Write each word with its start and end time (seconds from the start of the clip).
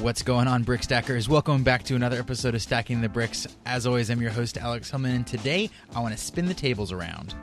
What's 0.00 0.22
going 0.22 0.48
on, 0.48 0.64
Brick 0.64 0.82
Stackers? 0.82 1.28
Welcome 1.28 1.62
back 1.62 1.84
to 1.84 1.94
another 1.94 2.18
episode 2.18 2.54
of 2.54 2.62
Stacking 2.62 3.00
the 3.02 3.08
Bricks. 3.08 3.46
As 3.66 3.86
always, 3.86 4.10
I'm 4.10 4.20
your 4.20 4.30
host, 4.32 4.56
Alex 4.56 4.90
Hillman, 4.90 5.14
and 5.14 5.26
today 5.26 5.70
I 5.94 6.00
want 6.00 6.16
to 6.16 6.20
spin 6.20 6.46
the 6.46 6.54
tables 6.54 6.90
around. 6.90 7.34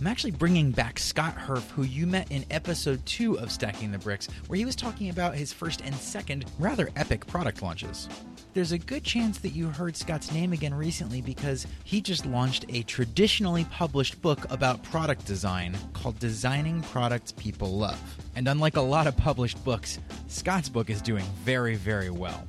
I'm 0.00 0.06
actually 0.08 0.32
bringing 0.32 0.70
back 0.72 0.98
Scott 0.98 1.36
Hurff, 1.36 1.70
who 1.70 1.82
you 1.84 2.06
met 2.06 2.30
in 2.30 2.44
episode 2.50 3.04
2 3.06 3.38
of 3.38 3.52
Stacking 3.52 3.92
the 3.92 3.98
Bricks, 3.98 4.26
where 4.48 4.56
he 4.58 4.64
was 4.64 4.74
talking 4.74 5.08
about 5.08 5.36
his 5.36 5.52
first 5.52 5.80
and 5.82 5.94
second 5.94 6.44
rather 6.58 6.90
epic 6.96 7.26
product 7.26 7.62
launches. 7.62 8.08
There's 8.54 8.72
a 8.72 8.78
good 8.78 9.04
chance 9.04 9.38
that 9.38 9.50
you 9.50 9.68
heard 9.68 9.96
Scott's 9.96 10.32
name 10.32 10.52
again 10.52 10.74
recently 10.74 11.20
because 11.20 11.66
he 11.84 12.00
just 12.00 12.26
launched 12.26 12.66
a 12.68 12.82
traditionally 12.82 13.64
published 13.66 14.20
book 14.20 14.50
about 14.50 14.82
product 14.82 15.26
design 15.26 15.76
called 15.92 16.18
Designing 16.18 16.82
Products 16.82 17.32
People 17.32 17.76
Love. 17.76 18.00
And 18.36 18.48
unlike 18.48 18.76
a 18.76 18.80
lot 18.80 19.06
of 19.06 19.16
published 19.16 19.64
books, 19.64 19.98
Scott's 20.26 20.68
book 20.68 20.90
is 20.90 21.00
doing 21.00 21.24
very, 21.44 21.76
very 21.76 22.10
well. 22.10 22.46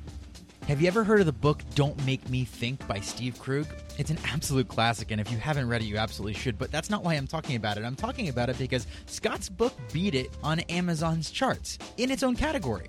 Have 0.66 0.82
you 0.82 0.88
ever 0.88 1.04
heard 1.04 1.20
of 1.20 1.26
the 1.26 1.32
book 1.32 1.62
Don't 1.76 2.04
Make 2.04 2.28
Me 2.28 2.44
Think 2.44 2.84
by 2.88 2.98
Steve 2.98 3.38
Krug? 3.38 3.68
It's 3.98 4.10
an 4.10 4.18
absolute 4.24 4.66
classic, 4.66 5.12
and 5.12 5.20
if 5.20 5.30
you 5.30 5.38
haven't 5.38 5.68
read 5.68 5.80
it, 5.80 5.84
you 5.84 5.96
absolutely 5.96 6.34
should. 6.34 6.58
But 6.58 6.72
that's 6.72 6.90
not 6.90 7.04
why 7.04 7.14
I'm 7.14 7.28
talking 7.28 7.54
about 7.54 7.78
it. 7.78 7.84
I'm 7.84 7.94
talking 7.94 8.30
about 8.30 8.50
it 8.50 8.58
because 8.58 8.88
Scott's 9.06 9.48
book 9.48 9.72
beat 9.92 10.16
it 10.16 10.36
on 10.42 10.58
Amazon's 10.58 11.30
charts 11.30 11.78
in 11.98 12.10
its 12.10 12.24
own 12.24 12.34
category. 12.34 12.88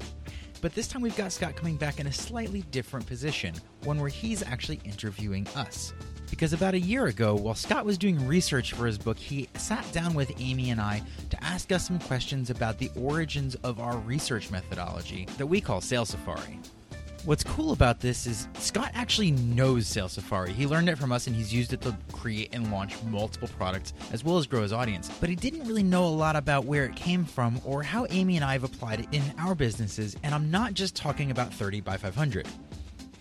But 0.60 0.74
this 0.74 0.88
time 0.88 1.04
we've 1.04 1.16
got 1.16 1.32
Scott 1.32 1.56
coming 1.56 1.76
back 1.76 2.00
in 2.00 2.08
a 2.08 2.12
slightly 2.12 2.64
different 2.72 3.06
position, 3.06 3.54
one 3.84 4.00
where 4.00 4.10
he's 4.10 4.42
actually 4.42 4.82
interviewing 4.84 5.48
us. 5.56 5.94
Because 6.32 6.54
about 6.54 6.74
a 6.74 6.80
year 6.80 7.06
ago, 7.06 7.36
while 7.36 7.54
Scott 7.54 7.86
was 7.86 8.00
doing 8.00 8.26
research 8.26 8.74
for 8.74 8.88
his 8.88 8.98
book, 8.98 9.20
he 9.20 9.50
sat 9.56 9.86
down 9.92 10.16
with 10.16 10.32
Amy 10.40 10.72
and 10.72 10.82
I 10.82 11.04
to 11.30 11.44
ask 11.44 11.72
us 11.72 11.86
some 11.86 12.00
questions 12.00 12.50
about 12.50 12.80
the 12.80 12.90
origins 13.00 13.54
of 13.64 13.80
our 13.80 14.00
research 14.00 14.50
methodology 14.50 15.28
that 15.38 15.46
we 15.46 15.62
call 15.62 15.80
Sales 15.80 16.10
Safari. 16.10 16.60
What's 17.26 17.44
cool 17.44 17.74
about 17.74 18.00
this 18.00 18.26
is 18.26 18.48
Scott 18.54 18.92
actually 18.94 19.32
knows 19.32 19.88
Sales 19.88 20.14
Safari. 20.14 20.54
He 20.54 20.66
learned 20.66 20.88
it 20.88 20.98
from 20.98 21.12
us 21.12 21.28
and 21.28 21.36
he's 21.36 21.54
used 21.54 21.74
it 21.74 21.82
to 21.82 21.98
create 22.14 22.50
and 22.54 22.72
launch 22.72 22.96
multiple 23.04 23.50
products 23.58 23.94
as 24.14 24.24
well 24.24 24.38
as 24.38 24.48
grow 24.48 24.62
his 24.62 24.72
audience. 24.72 25.12
But 25.20 25.30
he 25.30 25.36
didn't 25.36 25.68
really 25.68 25.84
know 25.84 26.06
a 26.06 26.08
lot 26.08 26.36
about 26.38 26.66
where 26.66 26.86
it 26.86 26.96
came 26.96 27.26
from 27.26 27.60
or 27.66 27.84
how 27.84 28.08
Amy 28.12 28.38
and 28.38 28.46
I 28.46 28.54
have 28.54 28.64
applied 28.64 29.02
it 29.02 29.08
in 29.12 29.24
our 29.38 29.56
businesses, 29.56 30.16
and 30.24 30.34
I'm 30.34 30.50
not 30.50 30.74
just 30.74 30.96
talking 30.96 31.32
about 31.32 31.54
30 31.54 31.82
by 31.82 31.98
500. 31.98 32.48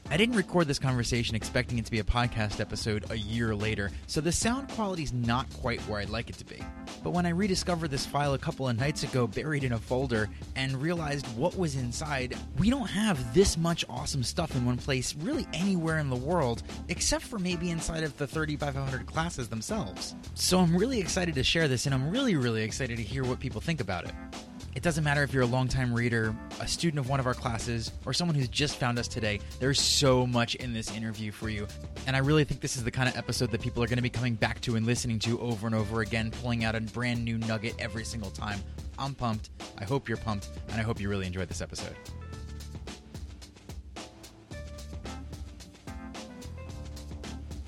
I 0.09 0.17
didn't 0.17 0.37
record 0.37 0.69
this 0.69 0.79
conversation 0.79 1.35
expecting 1.35 1.79
it 1.79 1.85
to 1.85 1.91
be 1.91 1.99
a 1.99 2.05
podcast 2.05 2.61
episode 2.61 3.11
a 3.11 3.17
year 3.17 3.57
later, 3.57 3.91
so 4.07 4.21
the 4.21 4.31
sound 4.31 4.69
quality's 4.69 5.12
not 5.12 5.53
quite 5.55 5.81
where 5.83 6.01
I'd 6.01 6.11
like 6.11 6.31
it 6.31 6.39
to 6.39 6.45
be. 6.45 6.62
But 7.03 7.11
when 7.11 7.27
I 7.27 7.31
rediscovered 7.31 7.91
this 7.91 8.07
file 8.07 8.34
a 8.34 8.39
couple 8.39 8.69
of 8.69 8.79
nights 8.79 9.03
ago 9.03 9.27
buried 9.27 9.65
in 9.65 9.73
a 9.73 9.79
folder 9.79 10.29
and 10.55 10.81
realized 10.81 11.27
what 11.37 11.59
was 11.59 11.75
inside, 11.75 12.37
we 12.57 12.71
don't 12.71 12.87
have 12.87 13.34
this 13.34 13.59
much 13.59 13.84
awesome 13.89 14.23
stuff 14.23 14.55
in 14.55 14.65
one 14.65 14.77
place 14.77 15.17
really 15.17 15.47
anywhere 15.53 15.99
in 15.99 16.09
the 16.09 16.17
world, 16.17 16.62
except 16.89 17.25
for 17.25 17.41
maybe 17.41 17.71
inside 17.71 18.05
of 18.05 18.17
the 18.17 18.29
3500 18.29 19.07
classes 19.07 19.49
themselves. 19.49 20.15
So 20.34 20.61
I'm 20.61 20.77
really 20.77 21.01
excited 21.01 21.34
to 21.34 21.43
share 21.43 21.67
this, 21.67 21.84
and 21.84 21.95
I'm 21.95 22.11
really, 22.11 22.37
really 22.37 22.62
excited 22.62 22.97
to 22.97 23.03
hear 23.03 23.25
what 23.25 23.41
people 23.41 23.61
think 23.61 23.81
about 23.81 24.05
it. 24.05 24.15
It 24.77 24.83
doesn't 24.83 25.05
matter 25.05 25.23
if 25.23 25.33
you're 25.33 25.45
a 25.45 25.47
longtime 25.47 25.95
reader, 25.95 26.37
a 26.61 26.69
student 26.69 26.99
of 26.99 27.09
one 27.09 27.19
of 27.19 27.25
our 27.25 27.33
classes, 27.33 27.93
or 28.05 28.13
someone 28.13 28.35
who's 28.35 28.47
just 28.47 28.77
found 28.77 28.99
us 28.99 29.09
today. 29.09 29.41
There's 29.59 29.81
so 29.81 30.27
much 30.27 30.55
in 30.57 30.75
this 30.75 30.95
interview 30.95 31.33
for 31.33 31.49
you. 31.49 31.67
And 32.07 32.15
I 32.15 32.19
really 32.19 32.45
think 32.45 32.61
this 32.61 32.77
is 32.77 32.85
the 32.85 32.91
kind 32.91 33.09
of 33.09 33.17
episode 33.17 33.51
that 33.53 33.63
people 33.63 33.83
are 33.83 33.87
going 33.87 33.97
to 33.97 34.03
be 34.03 34.11
coming 34.11 34.35
back 34.35 34.61
to 34.61 34.77
and 34.77 34.85
listening 34.85 35.19
to 35.21 35.41
over 35.41 35.67
and 35.67 35.75
over 35.75 36.03
again, 36.03 36.31
pulling 36.31 36.63
out 36.63 36.75
a 36.75 36.83
brand 36.83 37.25
new 37.25 37.39
nugget 37.39 37.75
every 37.79 38.05
single 38.05 38.29
time. 38.29 38.61
I'm 38.99 39.15
pumped. 39.15 39.49
I 39.79 39.85
hope 39.85 40.11
you're 40.11 40.19
pumped. 40.19 40.51
And 40.69 40.79
I 40.79 40.83
hope 40.83 41.01
you 41.01 41.09
really 41.09 41.27
enjoyed 41.27 41.49
this 41.49 41.63
episode. 41.63 41.97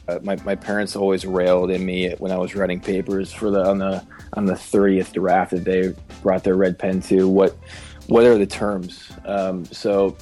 Uh, 0.09 0.19
my, 0.23 0.37
my 0.45 0.55
parents 0.55 0.95
always 0.95 1.25
railed 1.25 1.71
at 1.71 1.81
me 1.81 2.11
when 2.19 2.33
I 2.33 2.37
was 2.37 2.55
writing 2.55 2.81
papers 2.81 3.33
for 3.33 3.51
the 3.51 3.67
on 3.67 3.79
the 3.79 4.07
on 4.35 4.45
the 4.45 4.53
30th 4.53 5.15
draft 5.15 5.53
that 5.53 5.65
they 5.65 5.95
brought 6.23 6.45
their 6.45 6.57
red 6.57 6.79
pen 6.79 7.01
to. 7.03 7.29
What 7.29 7.57
what 8.07 8.25
are 8.25 8.39
the 8.39 8.47
terms? 8.47 9.11
Um, 9.25 9.65
so 9.67 10.17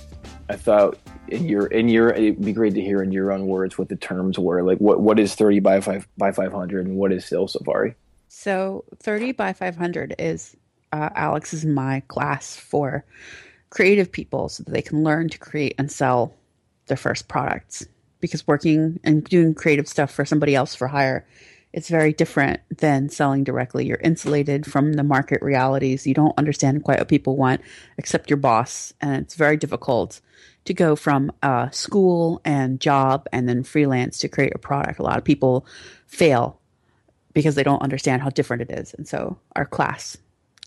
I 0.48 0.56
thought 0.56 0.98
in 1.28 1.46
your 1.46 1.66
in 1.66 1.88
your 1.88 2.10
it'd 2.10 2.44
be 2.44 2.52
great 2.52 2.74
to 2.74 2.80
hear 2.80 3.02
in 3.02 3.12
your 3.12 3.32
own 3.32 3.46
words 3.46 3.78
what 3.78 3.88
the 3.88 3.96
terms 3.96 4.38
were. 4.38 4.62
Like 4.62 4.78
what 4.78 5.00
what 5.00 5.18
is 5.18 5.34
30 5.34 5.60
by 5.60 5.80
five 5.80 6.06
by 6.16 6.32
500 6.32 6.86
and 6.86 6.96
what 6.96 7.12
is 7.12 7.24
Sales 7.24 7.52
Safari? 7.52 7.94
So 8.28 8.84
30 9.00 9.32
by 9.32 9.52
500 9.52 10.14
is 10.18 10.56
uh, 10.92 11.10
Alex 11.14 11.52
is 11.52 11.64
my 11.64 12.00
class 12.08 12.56
for 12.56 13.04
creative 13.70 14.10
people 14.10 14.48
so 14.48 14.62
that 14.62 14.72
they 14.72 14.82
can 14.82 15.02
learn 15.02 15.28
to 15.28 15.38
create 15.38 15.74
and 15.78 15.90
sell 15.90 16.34
their 16.86 16.96
first 16.96 17.28
products 17.28 17.86
because 18.20 18.46
working 18.46 18.98
and 19.04 19.24
doing 19.24 19.54
creative 19.54 19.88
stuff 19.88 20.10
for 20.10 20.24
somebody 20.24 20.54
else 20.54 20.74
for 20.74 20.88
hire 20.88 21.26
it's 21.76 21.90
very 21.90 22.14
different 22.14 22.60
than 22.78 23.10
selling 23.10 23.44
directly. 23.44 23.84
You're 23.84 23.98
insulated 23.98 24.64
from 24.64 24.94
the 24.94 25.04
market 25.04 25.42
realities. 25.42 26.06
You 26.06 26.14
don't 26.14 26.36
understand 26.38 26.82
quite 26.84 26.98
what 26.98 27.08
people 27.08 27.36
want 27.36 27.60
except 27.98 28.30
your 28.30 28.38
boss. 28.38 28.94
And 29.02 29.16
it's 29.16 29.34
very 29.34 29.58
difficult 29.58 30.22
to 30.64 30.72
go 30.72 30.96
from 30.96 31.30
uh, 31.42 31.68
school 31.68 32.40
and 32.46 32.80
job 32.80 33.28
and 33.30 33.46
then 33.46 33.62
freelance 33.62 34.16
to 34.20 34.28
create 34.28 34.54
a 34.54 34.58
product. 34.58 34.98
A 34.98 35.02
lot 35.02 35.18
of 35.18 35.24
people 35.24 35.66
fail 36.06 36.58
because 37.34 37.56
they 37.56 37.62
don't 37.62 37.82
understand 37.82 38.22
how 38.22 38.30
different 38.30 38.62
it 38.62 38.70
is. 38.70 38.94
And 38.94 39.06
so 39.06 39.38
our 39.54 39.66
class 39.66 40.16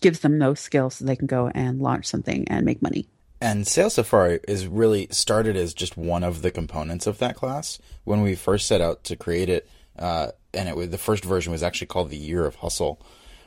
gives 0.00 0.20
them 0.20 0.38
those 0.38 0.60
skills 0.60 0.94
so 0.94 1.04
they 1.04 1.16
can 1.16 1.26
go 1.26 1.50
and 1.52 1.80
launch 1.80 2.06
something 2.06 2.46
and 2.46 2.64
make 2.64 2.82
money. 2.82 3.08
And 3.40 3.66
Sales 3.66 3.94
Safari 3.94 4.38
is 4.46 4.68
really 4.68 5.08
started 5.10 5.56
as 5.56 5.74
just 5.74 5.96
one 5.96 6.22
of 6.22 6.42
the 6.42 6.52
components 6.52 7.08
of 7.08 7.18
that 7.18 7.34
class. 7.34 7.80
When 8.04 8.22
we 8.22 8.36
first 8.36 8.68
set 8.68 8.80
out 8.80 9.02
to 9.04 9.16
create 9.16 9.48
it, 9.48 9.68
uh, 9.98 10.28
and 10.54 10.68
it 10.68 10.76
was 10.76 10.90
the 10.90 10.98
first 10.98 11.24
version 11.24 11.52
was 11.52 11.62
actually 11.62 11.86
called 11.86 12.10
the 12.10 12.16
Year 12.16 12.46
of 12.46 12.56
Hustle, 12.56 13.00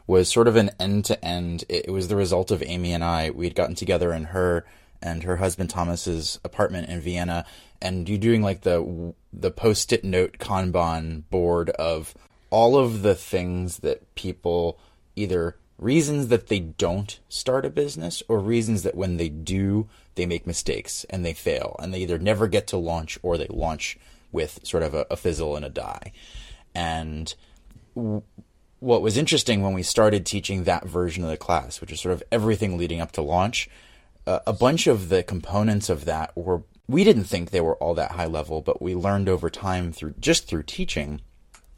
was 0.07 0.29
sort 0.29 0.47
of 0.47 0.55
an 0.55 0.71
end 0.79 1.05
to 1.05 1.23
end. 1.23 1.63
It 1.69 1.91
was 1.91 2.07
the 2.07 2.15
result 2.15 2.51
of 2.51 2.63
Amy 2.63 2.93
and 2.93 3.03
I. 3.03 3.29
We 3.29 3.45
had 3.45 3.55
gotten 3.55 3.75
together 3.75 4.13
in 4.13 4.25
her 4.25 4.65
and 5.01 5.23
her 5.23 5.37
husband 5.37 5.69
Thomas's 5.69 6.39
apartment 6.43 6.89
in 6.89 7.01
Vienna, 7.01 7.45
and 7.81 8.07
you 8.07 8.17
doing 8.17 8.41
like 8.41 8.61
the 8.61 9.13
the 9.31 9.51
post 9.51 9.91
it 9.91 10.03
note 10.03 10.37
Kanban 10.39 11.23
board 11.29 11.69
of 11.71 12.13
all 12.49 12.77
of 12.77 13.01
the 13.01 13.15
things 13.15 13.77
that 13.79 14.15
people 14.15 14.79
either 15.15 15.57
reasons 15.79 16.27
that 16.27 16.47
they 16.47 16.59
don't 16.59 17.19
start 17.27 17.65
a 17.65 17.69
business 17.69 18.23
or 18.27 18.39
reasons 18.39 18.83
that 18.83 18.95
when 18.95 19.17
they 19.17 19.27
do 19.27 19.89
they 20.15 20.25
make 20.25 20.47
mistakes 20.47 21.03
and 21.09 21.25
they 21.25 21.33
fail 21.33 21.75
and 21.79 21.93
they 21.93 21.99
either 21.99 22.19
never 22.19 22.47
get 22.47 22.67
to 22.67 22.77
launch 22.77 23.17
or 23.23 23.37
they 23.37 23.47
launch 23.49 23.97
with 24.31 24.59
sort 24.63 24.83
of 24.83 24.93
a, 24.93 25.05
a 25.09 25.17
fizzle 25.17 25.55
and 25.55 25.65
a 25.65 25.69
die 25.69 26.11
and 26.75 27.35
w- 27.95 28.23
what 28.79 29.01
was 29.01 29.17
interesting 29.17 29.61
when 29.61 29.73
we 29.73 29.83
started 29.83 30.25
teaching 30.25 30.63
that 30.63 30.85
version 30.85 31.23
of 31.23 31.29
the 31.29 31.37
class 31.37 31.81
which 31.81 31.91
is 31.91 31.99
sort 31.99 32.13
of 32.13 32.23
everything 32.31 32.77
leading 32.77 33.01
up 33.01 33.11
to 33.11 33.21
launch 33.21 33.69
uh, 34.25 34.39
a 34.47 34.53
bunch 34.53 34.87
of 34.87 35.09
the 35.09 35.23
components 35.23 35.89
of 35.89 36.05
that 36.05 36.35
were 36.35 36.63
we 36.87 37.03
didn't 37.03 37.23
think 37.23 37.49
they 37.49 37.61
were 37.61 37.75
all 37.77 37.93
that 37.93 38.11
high 38.11 38.25
level 38.25 38.61
but 38.61 38.81
we 38.81 38.95
learned 38.95 39.29
over 39.29 39.49
time 39.49 39.91
through 39.91 40.13
just 40.19 40.47
through 40.47 40.63
teaching 40.63 41.21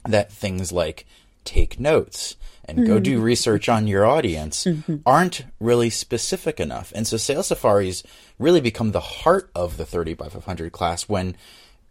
that 0.04 0.32
things 0.32 0.72
like 0.72 1.06
take 1.46 1.80
notes 1.80 2.36
and 2.66 2.80
mm-hmm. 2.80 2.88
go 2.88 3.00
do 3.00 3.22
research 3.22 3.70
on 3.70 3.88
your 3.88 4.06
audience 4.06 4.66
mm-hmm. 4.66 4.98
aren't 5.06 5.46
really 5.60 5.90
specific 5.90 6.60
enough. 6.60 6.92
And 6.96 7.08
so 7.08 7.16
sales 7.16 7.48
safaris 7.48 8.04
really 8.38 8.60
become 8.60 8.92
the 8.92 9.00
heart 9.00 9.50
of 9.56 9.78
the 9.78 9.86
30 9.86 10.16
by 10.16 10.28
500 10.28 10.72
class 10.72 11.04
when, 11.04 11.38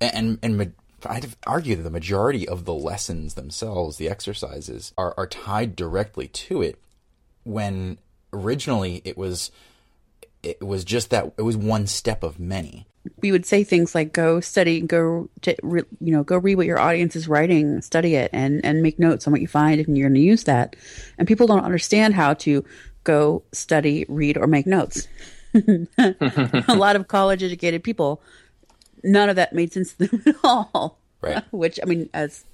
and, 0.00 0.38
and 0.42 0.74
I'd 1.06 1.34
argue 1.46 1.76
that 1.76 1.82
the 1.82 1.90
majority 1.90 2.48
of 2.48 2.64
the 2.64 2.74
lessons 2.74 3.34
themselves, 3.34 3.96
the 3.96 4.08
exercises, 4.08 4.92
are, 4.96 5.14
are 5.16 5.26
tied 5.26 5.76
directly 5.76 6.28
to 6.28 6.62
it. 6.62 6.78
When 7.44 7.98
originally 8.32 9.00
it 9.04 9.16
was 9.16 9.50
it 10.42 10.62
was 10.62 10.84
just 10.84 11.10
that 11.10 11.32
it 11.38 11.42
was 11.42 11.56
one 11.56 11.86
step 11.86 12.22
of 12.22 12.38
many. 12.38 12.86
We 13.20 13.32
would 13.32 13.44
say 13.44 13.64
things 13.64 13.94
like 13.94 14.12
go 14.12 14.40
study 14.40 14.80
go 14.80 15.28
to, 15.42 15.54
you 15.62 15.86
know 16.12 16.22
go 16.22 16.38
read 16.38 16.56
what 16.56 16.66
your 16.66 16.78
audience 16.78 17.16
is 17.16 17.28
writing 17.28 17.80
study 17.82 18.14
it 18.14 18.30
and 18.32 18.64
and 18.64 18.82
make 18.82 18.98
notes 18.98 19.26
on 19.26 19.32
what 19.32 19.40
you 19.40 19.48
find 19.48 19.80
and 19.80 19.96
you're 19.96 20.08
going 20.08 20.14
to 20.14 20.20
use 20.20 20.44
that. 20.44 20.76
And 21.18 21.28
people 21.28 21.46
don't 21.46 21.64
understand 21.64 22.14
how 22.14 22.34
to 22.34 22.64
go 23.04 23.42
study 23.52 24.06
read 24.08 24.38
or 24.38 24.46
make 24.46 24.66
notes. 24.66 25.06
A 25.54 26.74
lot 26.76 26.96
of 26.96 27.08
college 27.08 27.42
educated 27.42 27.84
people 27.84 28.22
none 29.04 29.28
of 29.28 29.36
that 29.36 29.52
made 29.52 29.72
sense 29.72 29.92
to 29.94 30.06
them 30.08 30.22
at 30.26 30.34
all 30.42 30.98
right 31.20 31.44
which 31.52 31.78
i 31.82 31.86
mean 31.86 32.08
as 32.14 32.44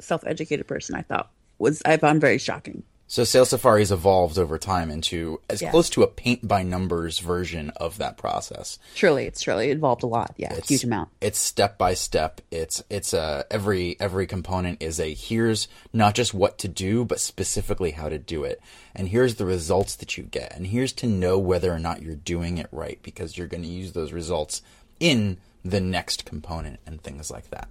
self-educated 0.00 0.66
person 0.66 0.94
i 0.94 1.02
thought 1.02 1.30
was 1.58 1.82
i 1.84 1.96
found 1.96 2.20
very 2.20 2.38
shocking 2.38 2.82
So 3.08 3.22
Sales 3.22 3.50
Safari's 3.50 3.92
evolved 3.92 4.36
over 4.36 4.58
time 4.58 4.90
into 4.90 5.40
as 5.48 5.62
Yeah. 5.62 5.70
close 5.70 5.88
to 5.90 6.02
a 6.02 6.08
paint 6.08 6.46
by 6.48 6.64
numbers 6.64 7.20
version 7.20 7.70
of 7.76 7.98
that 7.98 8.16
process. 8.18 8.80
Truly, 8.96 9.26
it's 9.26 9.40
truly 9.40 9.70
involved 9.70 10.02
a 10.02 10.08
lot. 10.08 10.34
Yeah, 10.36 10.50
It's- 10.54 10.68
huge 10.68 10.82
amount. 10.82 11.10
It's 11.20 11.38
step 11.38 11.78
by 11.78 11.94
step. 11.94 12.40
It's 12.50 12.82
it's 12.90 13.12
a 13.14 13.44
every 13.48 13.94
every 14.00 14.26
component 14.26 14.82
is 14.82 14.98
a 14.98 15.14
here's 15.14 15.68
not 15.92 16.16
just 16.16 16.34
what 16.34 16.58
to 16.58 16.66
do, 16.68 17.04
but 17.04 17.20
specifically 17.20 17.92
how 17.92 18.08
to 18.08 18.18
do 18.18 18.42
it. 18.42 18.60
And 18.92 19.06
here's 19.10 19.36
the 19.36 19.46
results 19.46 19.94
that 20.00 20.18
you 20.18 20.24
get. 20.24 20.52
And 20.56 20.66
here's 20.66 20.92
to 20.94 21.06
know 21.06 21.38
whether 21.38 21.72
or 21.72 21.78
not 21.78 22.02
you're 22.02 22.16
doing 22.34 22.58
it 22.58 22.66
right 22.72 22.98
because 23.04 23.38
you're 23.38 23.46
going 23.54 23.62
to 23.62 23.68
use 23.82 23.92
those 23.92 24.12
results 24.12 24.62
in 24.98 25.38
the 25.70 25.80
next 25.80 26.24
component 26.24 26.80
and 26.86 27.02
things 27.02 27.30
like 27.30 27.50
that. 27.50 27.68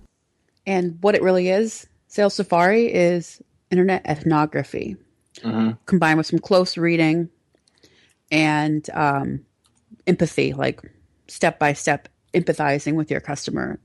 And 0.68 0.98
what 1.02 1.16
it 1.16 1.22
really 1.22 1.50
is, 1.50 1.88
Sales 2.08 2.34
Safari 2.34 2.94
is 2.94 3.42
internet 3.72 4.06
ethnography 4.06 4.96
combined 5.86 6.18
with 6.18 6.28
some 6.28 6.40
close 6.40 6.78
reading 6.78 7.30
and 8.32 8.90
um, 8.94 9.46
empathy, 10.08 10.54
like 10.54 10.82
step 11.28 11.60
by 11.60 11.74
step 11.74 12.08
empathizing 12.34 12.96
with 12.96 13.12
your 13.12 13.20
customer 13.20 13.80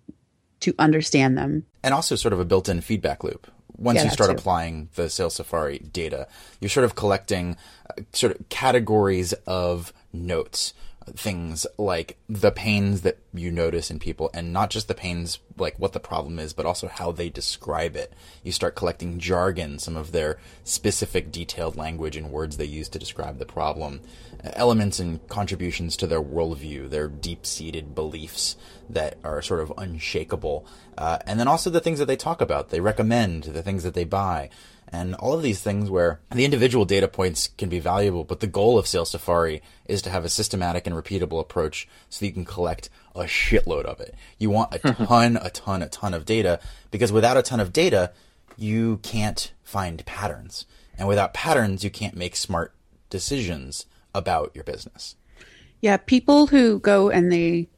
to 0.60 0.74
understand 0.78 1.36
them. 1.38 1.64
and 1.82 1.94
also 1.94 2.14
sort 2.14 2.32
of 2.32 2.40
a 2.40 2.44
built-in 2.44 2.80
feedback 2.80 3.24
loop. 3.24 3.50
Once 3.76 3.96
Yeah, 3.96 4.04
you 4.04 4.10
start 4.10 4.30
applying 4.30 4.90
the 4.94 5.08
Sales 5.08 5.36
Safari 5.36 5.78
data, 5.78 6.28
you're 6.60 6.68
sort 6.68 6.84
of 6.84 6.94
collecting 6.94 7.56
uh, 7.88 8.02
sort 8.12 8.38
of 8.38 8.48
categories 8.50 9.32
of 9.46 9.92
notes, 10.12 10.74
things 11.16 11.66
like 11.78 12.18
the 12.28 12.50
pains 12.50 13.02
that 13.02 13.18
you 13.32 13.50
notice 13.50 13.90
in 13.90 13.98
people, 13.98 14.30
and 14.34 14.52
not 14.52 14.70
just 14.70 14.88
the 14.88 14.94
pains 14.94 15.38
like 15.56 15.78
what 15.78 15.92
the 15.92 16.00
problem 16.00 16.38
is, 16.38 16.52
but 16.52 16.66
also 16.66 16.88
how 16.88 17.12
they 17.12 17.28
describe 17.28 17.96
it. 17.96 18.12
You 18.42 18.52
start 18.52 18.74
collecting 18.74 19.18
jargon, 19.18 19.78
some 19.78 19.96
of 19.96 20.12
their 20.12 20.38
specific 20.64 21.30
detailed 21.30 21.76
language 21.76 22.16
and 22.16 22.30
words 22.30 22.56
they 22.56 22.64
use 22.64 22.88
to 22.90 22.98
describe 22.98 23.38
the 23.38 23.46
problem, 23.46 24.00
elements 24.42 24.98
and 24.98 25.26
contributions 25.28 25.96
to 25.98 26.06
their 26.06 26.22
worldview, 26.22 26.88
their 26.88 27.08
deep-seated 27.08 27.94
beliefs 27.94 28.56
that 28.88 29.18
are 29.22 29.42
sort 29.42 29.60
of 29.60 29.72
unshakable, 29.78 30.66
uh, 30.98 31.18
and 31.26 31.38
then 31.38 31.48
also 31.48 31.70
the 31.70 31.80
things 31.80 31.98
that 31.98 32.06
they 32.06 32.16
talk 32.16 32.40
about, 32.40 32.70
they 32.70 32.80
recommend, 32.80 33.44
the 33.44 33.62
things 33.62 33.82
that 33.84 33.94
they 33.94 34.04
buy, 34.04 34.50
and 34.92 35.14
all 35.14 35.32
of 35.34 35.42
these 35.42 35.60
things 35.60 35.88
where 35.88 36.20
the 36.32 36.44
individual 36.44 36.84
data 36.84 37.06
points 37.06 37.48
can 37.58 37.68
be 37.68 37.78
valuable, 37.78 38.24
but 38.24 38.40
the 38.40 38.46
goal 38.46 38.78
of 38.78 38.88
Sales 38.88 39.10
Safari 39.10 39.62
is 39.86 40.02
to 40.02 40.10
have 40.10 40.24
a 40.24 40.28
systematic 40.28 40.86
and 40.86 40.96
repeatable 40.96 41.40
approach 41.40 41.88
so 42.08 42.20
that 42.20 42.26
you 42.26 42.32
can 42.32 42.44
collect 42.44 42.90
a 43.14 43.22
shitload 43.22 43.84
of 43.84 44.00
it. 44.00 44.14
You 44.38 44.50
want 44.50 44.74
a 44.74 44.78
mm-hmm. 44.78 45.04
ton, 45.04 45.38
a 45.40 45.50
ton, 45.50 45.82
a 45.82 45.88
ton 45.88 46.14
of 46.14 46.24
data 46.24 46.60
because 46.90 47.12
without 47.12 47.36
a 47.36 47.42
ton 47.42 47.60
of 47.60 47.72
data, 47.72 48.12
you 48.56 48.98
can't 48.98 49.52
find 49.62 50.04
patterns. 50.06 50.66
And 50.98 51.06
without 51.06 51.34
patterns, 51.34 51.84
you 51.84 51.90
can't 51.90 52.16
make 52.16 52.34
smart 52.34 52.74
decisions 53.10 53.86
about 54.14 54.50
your 54.54 54.64
business. 54.64 55.14
Yeah, 55.80 55.96
people 55.96 56.48
who 56.48 56.78
go 56.80 57.10
and 57.10 57.32
they, 57.32 57.68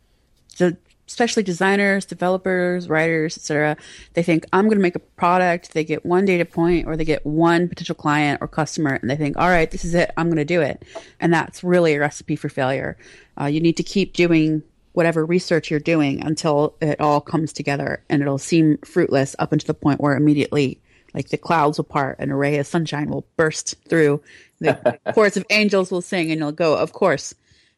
the, 0.59 0.77
especially 1.09 1.43
designers, 1.43 2.05
developers, 2.05 2.89
writers, 2.89 3.37
etc. 3.37 3.77
They 4.15 4.23
think 4.23 4.47
I'm 4.53 4.65
going 4.65 4.79
to 4.79 4.83
make 4.83 4.97
a 4.97 5.01
product. 5.01 5.73
They 5.73 5.85
get 5.85 6.07
one 6.07 6.25
data 6.25 6.45
point, 6.45 6.87
or 6.87 6.97
they 6.97 7.05
get 7.05 7.25
one 7.27 7.69
potential 7.69 7.95
client 7.95 8.41
or 8.41 8.49
customer, 8.49 8.95
and 8.95 9.11
they 9.11 9.17
think, 9.17 9.37
"All 9.37 9.49
right, 9.49 9.71
this 9.71 9.85
is 9.85 9.95
it. 9.95 10.11
I'm 10.17 10.27
going 10.27 10.37
to 10.37 10.45
do 10.45 10.61
it." 10.61 10.83
And 11.21 11.33
that's 11.33 11.63
really 11.63 11.95
a 11.95 12.01
recipe 12.01 12.37
for 12.37 12.49
failure. 12.49 12.97
Uh, 13.41 13.47
you 13.47 13.61
need 13.61 13.77
to 13.77 13.83
keep 13.83 14.13
doing 14.13 14.63
whatever 14.93 15.25
research 15.25 15.71
you're 15.71 15.81
doing 15.81 16.23
until 16.23 16.77
it 16.81 17.01
all 17.01 17.21
comes 17.21 17.53
together, 17.53 18.03
and 18.09 18.23
it'll 18.23 18.39
seem 18.39 18.79
fruitless 18.79 19.35
up 19.39 19.53
until 19.53 19.69
the 19.69 19.75
point 19.75 20.01
where 20.01 20.17
immediately, 20.17 20.81
like 21.15 21.29
the 21.29 21.39
clouds 21.39 21.79
will 21.79 21.85
part, 21.85 22.17
and 22.19 22.31
a 22.31 22.35
ray 22.35 22.59
of 22.59 22.67
sunshine 22.67 23.11
will 23.11 23.27
burst 23.37 23.75
through. 23.89 24.23
The 24.61 24.99
chorus 25.15 25.37
of 25.37 25.45
angels 25.51 25.91
will 25.91 26.03
sing, 26.03 26.31
and 26.31 26.41
you'll 26.41 26.53
go, 26.53 26.77
"Of 26.77 26.93
course." 26.93 27.35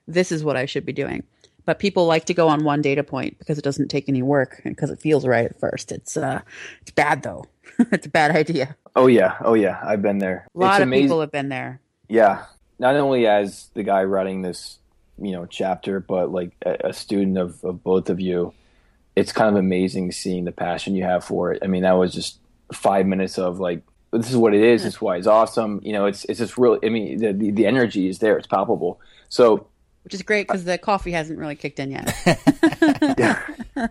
this 0.06 0.32
is 0.32 0.44
what 0.44 0.56
I 0.56 0.67
should 0.67 0.85
be 0.85 0.93
doing. 0.93 1.25
But 1.66 1.78
people 1.78 2.06
like 2.06 2.26
to 2.26 2.34
go 2.34 2.49
on 2.49 2.64
one 2.64 2.82
data 2.82 3.02
point 3.02 3.38
because 3.38 3.58
it 3.58 3.64
doesn't 3.64 3.88
take 3.88 4.08
any 4.08 4.22
work 4.22 4.61
and 4.64 4.75
because 4.75 4.90
it 4.90 5.00
feels 5.00 5.26
right 5.26 5.46
at 5.46 5.58
first. 5.58 5.93
It's 5.93 6.16
uh, 6.16 6.43
it's 6.82 6.90
bad 6.90 7.22
though. 7.22 7.46
it's 7.78 8.06
a 8.06 8.11
bad 8.11 8.34
idea. 8.37 8.76
Oh 8.96 9.06
yeah, 9.06 9.37
oh 9.40 9.55
yeah, 9.55 9.81
I've 9.82 10.02
been 10.02 10.19
there. 10.19 10.46
A 10.55 10.58
lot 10.58 10.75
it's 10.75 10.76
of 10.78 10.82
amazing. 10.88 11.06
people 11.06 11.20
have 11.20 11.32
been 11.32 11.49
there. 11.49 11.81
Yeah, 12.08 12.44
not 12.78 12.96
only 12.96 13.26
as 13.26 13.69
the 13.75 13.82
guy 13.82 14.05
writing 14.05 14.43
this, 14.43 14.78
you 15.20 15.32
know, 15.32 15.46
chapter, 15.46 16.00
but 16.00 16.31
like 16.31 16.52
a, 16.64 16.88
a 16.88 16.93
student 16.93 17.38
of, 17.38 17.62
of 17.64 17.82
both 17.82 18.11
of 18.11 18.20
you. 18.20 18.52
It's 19.16 19.32
kind 19.32 19.49
of 19.49 19.56
amazing 19.56 20.11
seeing 20.11 20.44
the 20.44 20.52
passion 20.52 20.96
you 20.96 21.05
have 21.05 21.25
for 21.25 21.52
it. 21.52 21.62
I 21.62 21.69
mean, 21.69 21.82
that 21.82 21.93
was 21.93 22.12
just 22.12 22.38
five 22.72 23.06
minutes 23.06 23.38
of 23.38 23.61
like, 23.61 23.82
this 24.11 24.28
is 24.28 24.37
what 24.37 24.55
it 24.55 24.62
is. 24.62 24.82
This 24.82 24.94
is 24.94 25.00
why 25.00 25.16
it's 25.16 25.26
awesome. 25.26 25.81
You 25.82 25.93
know, 25.93 26.06
it's 26.06 26.25
it's 26.26 26.38
just 26.38 26.58
really. 26.58 26.78
I 26.84 26.88
mean, 26.88 27.19
the 27.19 27.32
the, 27.32 27.50
the 27.50 27.66
energy 27.66 28.08
is 28.08 28.19
there. 28.19 28.37
It's 28.37 28.46
palpable. 28.46 29.00
So 29.28 29.66
Which 30.05 30.15
is 30.15 30.23
great 30.23 30.47
because 30.47 30.65
the 30.65 30.77
coffee 30.79 31.12
hasn't 31.12 31.39
really 31.39 31.56
kicked 31.56 31.79
in 31.79 31.91
yet. 31.91 32.15
yeah, 33.19 33.41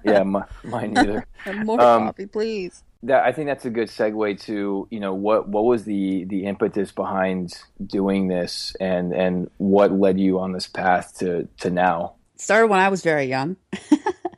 yeah, 0.06 0.24
my, 0.24 0.44
mine 0.63 0.94
neither. 0.94 1.25
More 1.65 1.81
Um, 1.81 2.06
coffee, 2.07 2.27
please. 2.27 2.83
that 3.04 3.24
I 3.25 3.31
think 3.31 3.48
that's 3.48 3.65
a 3.65 3.69
good 3.71 3.88
segue 3.89 4.39
to 4.44 4.88
you 4.92 5.00
know 5.00 5.13
what 5.13 5.50
what 5.50 5.65
was 5.65 5.86
the 5.86 6.24
the 6.25 6.45
impetus 6.45 6.92
behind 6.92 7.54
doing 7.86 8.27
this 8.27 8.75
and 8.80 9.12
and 9.13 9.50
what 9.57 9.92
led 9.92 10.19
you 10.19 10.39
on 10.39 10.51
this 10.51 10.68
path 10.68 11.18
to 11.19 11.48
to 11.62 11.69
now. 11.71 12.13
Started 12.38 12.68
when 12.68 12.80
I 12.80 12.89
was 12.89 13.01
very 13.01 13.25
young. 13.25 13.56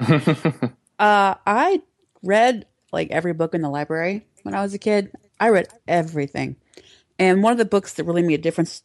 uh, 0.99 1.35
I 1.45 1.81
read 2.23 2.65
like 2.91 3.11
every 3.11 3.33
book 3.33 3.53
in 3.53 3.61
the 3.61 3.69
library 3.69 4.25
when 4.43 4.53
I 4.55 4.61
was 4.61 4.73
a 4.73 4.77
kid. 4.79 5.11
I 5.39 5.49
read 5.49 5.67
everything. 5.87 6.55
And 7.19 7.43
one 7.43 7.51
of 7.51 7.57
the 7.57 7.65
books 7.65 7.93
that 7.93 8.03
really 8.05 8.21
made 8.23 8.39
a 8.39 8.43
difference 8.43 8.83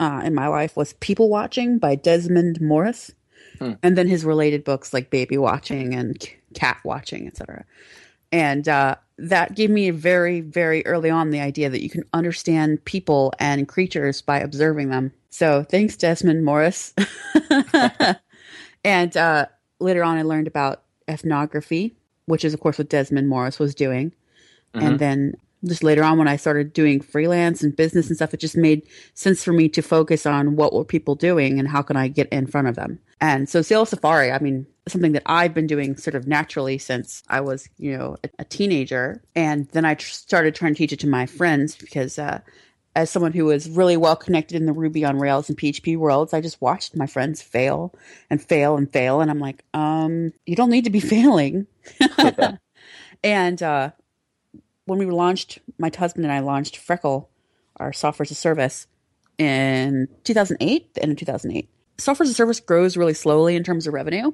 uh, 0.00 0.22
in 0.24 0.34
my 0.34 0.48
life 0.48 0.76
was 0.76 0.94
People 0.94 1.28
Watching 1.28 1.78
by 1.78 1.94
Desmond 1.94 2.60
Morris. 2.60 3.12
And 3.82 3.98
then 3.98 4.08
his 4.08 4.24
related 4.24 4.64
books 4.64 4.94
like 4.94 5.10
Baby 5.10 5.36
Watching 5.36 5.94
and 5.94 6.26
Cat 6.54 6.78
Watching, 6.82 7.26
etc. 7.26 7.66
And 8.32 8.66
uh, 8.66 8.96
that 9.18 9.54
gave 9.54 9.68
me 9.68 9.90
very, 9.90 10.40
very 10.40 10.84
early 10.86 11.10
on 11.10 11.30
the 11.30 11.40
idea 11.40 11.68
that 11.68 11.82
you 11.82 11.90
can 11.90 12.04
understand 12.14 12.84
people 12.86 13.34
and 13.38 13.68
creatures 13.68 14.22
by 14.22 14.38
observing 14.38 14.88
them. 14.88 15.12
So 15.28 15.62
thanks, 15.62 15.96
Desmond 15.96 16.44
Morris. 16.44 16.94
and 18.84 19.16
uh, 19.16 19.46
later 19.78 20.02
on, 20.02 20.16
I 20.16 20.22
learned 20.22 20.46
about 20.46 20.82
ethnography, 21.06 21.94
which 22.24 22.44
is, 22.44 22.54
of 22.54 22.60
course, 22.60 22.78
what 22.78 22.88
Desmond 22.88 23.28
Morris 23.28 23.58
was 23.58 23.74
doing. 23.74 24.12
And 24.72 24.98
then 24.98 25.34
just 25.66 25.84
later 25.84 26.02
on, 26.02 26.18
when 26.18 26.28
I 26.28 26.36
started 26.36 26.72
doing 26.72 27.00
freelance 27.00 27.62
and 27.62 27.74
business 27.76 28.08
and 28.08 28.16
stuff, 28.16 28.32
it 28.32 28.40
just 28.40 28.56
made 28.56 28.86
sense 29.14 29.44
for 29.44 29.52
me 29.52 29.68
to 29.70 29.82
focus 29.82 30.26
on 30.26 30.56
what 30.56 30.72
were 30.72 30.84
people 30.84 31.14
doing 31.14 31.58
and 31.58 31.68
how 31.68 31.82
can 31.82 31.96
I 31.96 32.08
get 32.08 32.28
in 32.28 32.46
front 32.46 32.68
of 32.68 32.76
them. 32.76 32.98
And 33.20 33.48
so 33.48 33.60
Sales 33.60 33.90
Safari, 33.90 34.32
I 34.32 34.38
mean, 34.38 34.66
something 34.88 35.12
that 35.12 35.22
I've 35.26 35.52
been 35.52 35.66
doing 35.66 35.96
sort 35.96 36.14
of 36.14 36.26
naturally 36.26 36.78
since 36.78 37.22
I 37.28 37.40
was, 37.42 37.68
you 37.76 37.96
know, 37.96 38.16
a, 38.24 38.30
a 38.40 38.44
teenager. 38.44 39.22
And 39.34 39.68
then 39.68 39.84
I 39.84 39.94
tr- 39.94 40.10
started 40.10 40.54
trying 40.54 40.74
to 40.74 40.78
teach 40.78 40.92
it 40.92 41.00
to 41.00 41.08
my 41.08 41.26
friends 41.26 41.76
because, 41.76 42.18
uh, 42.18 42.40
as 42.96 43.08
someone 43.08 43.32
who 43.32 43.44
was 43.44 43.70
really 43.70 43.96
well 43.96 44.16
connected 44.16 44.56
in 44.56 44.66
the 44.66 44.72
Ruby 44.72 45.04
on 45.04 45.18
Rails 45.18 45.48
and 45.48 45.56
PHP 45.56 45.96
worlds, 45.96 46.34
I 46.34 46.40
just 46.40 46.60
watched 46.60 46.96
my 46.96 47.06
friends 47.06 47.40
fail 47.40 47.94
and 48.28 48.42
fail 48.42 48.76
and 48.76 48.90
fail. 48.92 49.20
And 49.20 49.30
I'm 49.30 49.38
like, 49.38 49.64
um, 49.74 50.32
you 50.44 50.56
don't 50.56 50.70
need 50.70 50.84
to 50.84 50.90
be 50.90 51.00
failing. 51.14 51.66
and 53.22 53.62
uh, 53.62 53.90
when 54.90 54.98
we 54.98 55.06
launched, 55.06 55.60
my 55.78 55.88
husband 55.96 56.24
and 56.24 56.32
I 56.32 56.40
launched 56.40 56.76
Freckle, 56.76 57.28
our 57.76 57.92
software 57.92 58.24
as 58.24 58.32
a 58.32 58.34
service, 58.34 58.88
in 59.38 60.08
2008, 60.24 60.94
the 60.94 61.02
end 61.04 61.12
of 61.12 61.18
2008. 61.18 61.68
Software 61.98 62.24
as 62.24 62.30
a 62.30 62.34
service 62.34 62.58
grows 62.58 62.96
really 62.96 63.14
slowly 63.14 63.54
in 63.54 63.62
terms 63.62 63.86
of 63.86 63.94
revenue. 63.94 64.32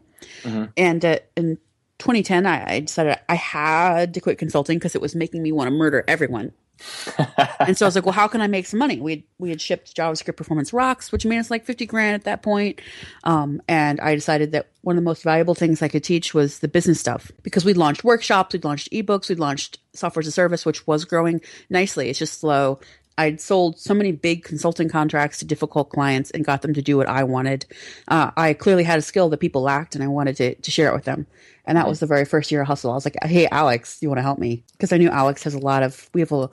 And 0.75 1.04
uh, 1.04 1.18
in 1.36 1.58
2010, 1.98 2.46
I, 2.46 2.76
I 2.76 2.80
decided 2.80 3.18
I 3.28 3.34
had 3.34 4.14
to 4.14 4.20
quit 4.20 4.38
consulting 4.38 4.78
because 4.78 4.94
it 4.94 5.02
was 5.02 5.14
making 5.14 5.42
me 5.42 5.52
want 5.52 5.68
to 5.68 5.72
murder 5.72 6.04
everyone. 6.08 6.52
and 7.61 7.76
so 7.76 7.87
I 7.87 7.88
was 7.88 7.95
like, 7.95 8.04
well, 8.04 8.12
how 8.12 8.28
can 8.28 8.40
I 8.40 8.47
make 8.47 8.66
some 8.66 8.78
money? 8.78 9.00
We 9.00 9.26
we 9.38 9.50
had 9.50 9.61
shipped 9.61 9.97
JavaScript 9.97 10.37
Performance 10.37 10.73
Rocks, 10.73 11.11
which 11.12 11.25
made 11.25 11.38
us 11.38 11.50
like 11.50 11.64
50 11.64 11.87
grand 11.87 12.14
at 12.14 12.25
that 12.25 12.42
point. 12.42 12.80
Um, 13.25 13.62
and 13.68 14.00
I 14.00 14.14
decided 14.14 14.52
that 14.52 14.68
one 14.83 14.97
of 14.97 15.02
the 15.02 15.09
most 15.09 15.23
valuable 15.23 15.54
things 15.54 15.83
I 15.83 15.88
could 15.88 16.04
teach 16.04 16.35
was 16.35 16.59
the 16.61 16.68
business 16.68 17.00
stuff 17.00 17.33
because 17.42 17.64
we'd 17.64 17.76
launched 17.76 18.04
workshops, 18.04 18.52
we'd 18.52 18.64
launched 18.64 18.90
ebooks, 18.92 19.28
we'd 19.28 19.38
launched 19.38 19.78
software 19.95 20.21
as 20.21 20.26
a 20.26 20.33
service, 20.33 20.66
which 20.66 20.87
was 20.87 21.04
growing 21.04 21.40
nicely. 21.71 22.09
It's 22.09 22.18
just 22.18 22.40
slow. 22.40 22.80
I'd 23.18 23.40
sold 23.40 23.78
so 23.78 23.94
many 23.94 24.12
big 24.12 24.44
consulting 24.44 24.88
contracts 24.88 25.38
to 25.38 25.44
difficult 25.44 25.90
clients 25.90 26.30
and 26.32 26.44
got 26.44 26.62
them 26.62 26.75
to 26.75 26.82
do 26.82 26.96
what 26.96 27.08
I 27.08 27.25
wanted. 27.25 27.66
Uh, 28.08 28.30
I 28.37 28.52
clearly 28.52 28.85
had 28.85 28.99
a 28.99 29.02
skill 29.02 29.28
that 29.30 29.38
people 29.38 29.62
lacked, 29.62 29.94
and 29.94 30.04
I 30.04 30.08
wanted 30.08 30.37
to, 30.37 30.54
to 30.54 30.70
share 30.70 30.90
it 30.90 30.94
with 30.94 31.04
them. 31.04 31.26
And 31.64 31.76
that 31.76 31.88
was 31.88 32.00
the 32.00 32.06
very 32.06 32.25
first 32.25 32.52
year 32.52 32.61
of 32.61 32.68
Hustle. 32.68 32.92
I 32.92 32.94
was 32.94 33.04
like, 33.04 33.16
"Hey, 33.25 33.49
Alex, 33.49 33.99
you 34.00 34.08
want 34.08 34.18
to 34.18 34.23
help 34.23 34.38
me?" 34.38 34.62
Because 34.73 34.92
I 34.92 34.99
knew 34.99 35.08
Alex 35.08 35.42
has 35.44 35.54
a 35.54 35.58
lot 35.58 35.82
of. 35.82 36.08
We 36.14 36.20
have 36.20 36.32
a 36.32 36.49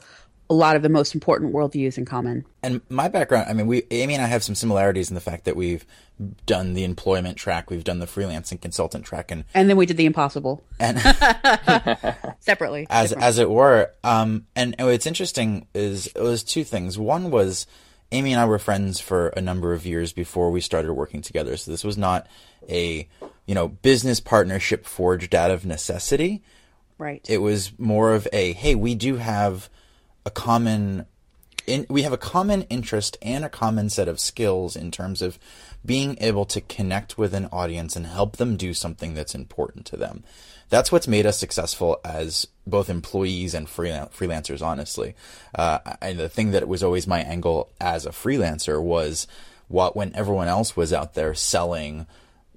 a 0.49 0.53
lot 0.53 0.75
of 0.75 0.81
the 0.81 0.89
most 0.89 1.13
important 1.15 1.53
worldviews 1.53 1.97
in 1.97 2.05
common. 2.05 2.45
And 2.61 2.81
my 2.89 3.07
background, 3.07 3.47
I 3.49 3.53
mean, 3.53 3.67
we 3.67 3.83
Amy 3.91 4.13
and 4.13 4.23
I 4.23 4.27
have 4.27 4.43
some 4.43 4.55
similarities 4.55 5.09
in 5.09 5.15
the 5.15 5.21
fact 5.21 5.45
that 5.45 5.55
we've 5.55 5.85
done 6.45 6.73
the 6.73 6.83
employment 6.83 7.37
track, 7.37 7.69
we've 7.69 7.83
done 7.83 7.99
the 7.99 8.05
freelancing 8.05 8.61
consultant 8.61 9.05
track, 9.05 9.31
and 9.31 9.45
And 9.53 9.69
then 9.69 9.77
we 9.77 9.85
did 9.85 9.97
the 9.97 10.05
impossible 10.05 10.63
and 10.79 10.99
separately. 12.39 12.87
as 12.89 13.09
Different. 13.09 13.25
as 13.27 13.39
it 13.39 13.49
were. 13.49 13.91
Um, 14.03 14.45
and 14.55 14.75
what's 14.79 15.05
interesting 15.07 15.67
is 15.73 16.07
it 16.07 16.21
was 16.21 16.43
two 16.43 16.63
things. 16.63 16.97
One 16.99 17.31
was 17.31 17.65
Amy 18.11 18.33
and 18.33 18.41
I 18.41 18.45
were 18.45 18.59
friends 18.59 18.99
for 18.99 19.29
a 19.29 19.41
number 19.41 19.73
of 19.73 19.85
years 19.85 20.13
before 20.13 20.51
we 20.51 20.61
started 20.61 20.93
working 20.93 21.21
together. 21.21 21.57
So 21.57 21.71
this 21.71 21.83
was 21.83 21.97
not 21.97 22.27
a 22.69 23.07
you 23.45 23.55
know 23.55 23.69
business 23.69 24.19
partnership 24.19 24.85
forged 24.85 25.33
out 25.33 25.51
of 25.51 25.65
necessity. 25.65 26.43
right. 26.97 27.25
It 27.29 27.39
was 27.39 27.71
more 27.79 28.13
of 28.13 28.27
a 28.31 28.53
hey, 28.53 28.75
we 28.75 28.93
do 28.93 29.15
have 29.15 29.69
a 30.25 30.31
common 30.31 31.05
in, 31.65 31.85
we 31.89 32.01
have 32.01 32.13
a 32.13 32.17
common 32.17 32.63
interest 32.63 33.17
and 33.21 33.45
a 33.45 33.49
common 33.49 33.89
set 33.89 34.07
of 34.07 34.19
skills 34.19 34.75
in 34.75 34.91
terms 34.91 35.21
of 35.21 35.39
being 35.85 36.17
able 36.19 36.45
to 36.45 36.61
connect 36.61 37.17
with 37.17 37.33
an 37.33 37.47
audience 37.51 37.95
and 37.95 38.05
help 38.05 38.37
them 38.37 38.57
do 38.57 38.73
something 38.73 39.13
that's 39.13 39.35
important 39.35 39.85
to 39.85 39.97
them. 39.97 40.23
That's 40.69 40.91
what's 40.91 41.07
made 41.07 41.25
us 41.25 41.37
successful 41.37 41.99
as 42.03 42.47
both 42.65 42.89
employees 42.89 43.53
and 43.53 43.67
freelancers, 43.67 44.61
honestly. 44.61 45.15
Uh, 45.53 45.79
and 46.01 46.17
the 46.17 46.29
thing 46.29 46.51
that 46.51 46.67
was 46.67 46.83
always 46.83 47.05
my 47.05 47.21
angle 47.21 47.69
as 47.79 48.05
a 48.05 48.11
freelancer 48.11 48.81
was 48.81 49.27
what 49.67 49.95
when 49.95 50.15
everyone 50.15 50.47
else 50.47 50.75
was 50.75 50.91
out 50.91 51.13
there 51.13 51.33
selling, 51.33 52.07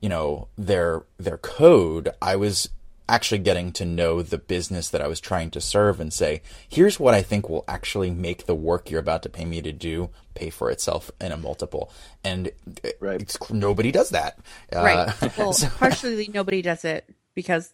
you 0.00 0.08
know, 0.08 0.48
their 0.56 1.02
their 1.18 1.38
code, 1.38 2.10
I 2.22 2.36
was 2.36 2.70
actually 3.08 3.38
getting 3.38 3.72
to 3.72 3.84
know 3.84 4.22
the 4.22 4.38
business 4.38 4.88
that 4.90 5.00
I 5.00 5.06
was 5.06 5.20
trying 5.20 5.50
to 5.52 5.60
serve 5.60 6.00
and 6.00 6.12
say, 6.12 6.42
here's 6.68 6.98
what 6.98 7.14
I 7.14 7.22
think 7.22 7.48
will 7.48 7.64
actually 7.68 8.10
make 8.10 8.46
the 8.46 8.54
work 8.54 8.90
you're 8.90 9.00
about 9.00 9.22
to 9.22 9.28
pay 9.28 9.44
me 9.44 9.62
to 9.62 9.72
do 9.72 10.10
pay 10.34 10.50
for 10.50 10.70
itself 10.70 11.10
in 11.20 11.32
a 11.32 11.36
multiple. 11.36 11.90
And 12.24 12.50
Right. 13.00 13.22
it's, 13.22 13.38
nobody 13.50 13.92
does 13.92 14.10
that. 14.10 14.38
right. 14.72 15.08
Uh, 15.22 15.28
well, 15.38 15.54
partially 15.78 16.28
nobody 16.32 16.62
does 16.62 16.84
it 16.84 17.08
because 17.34 17.72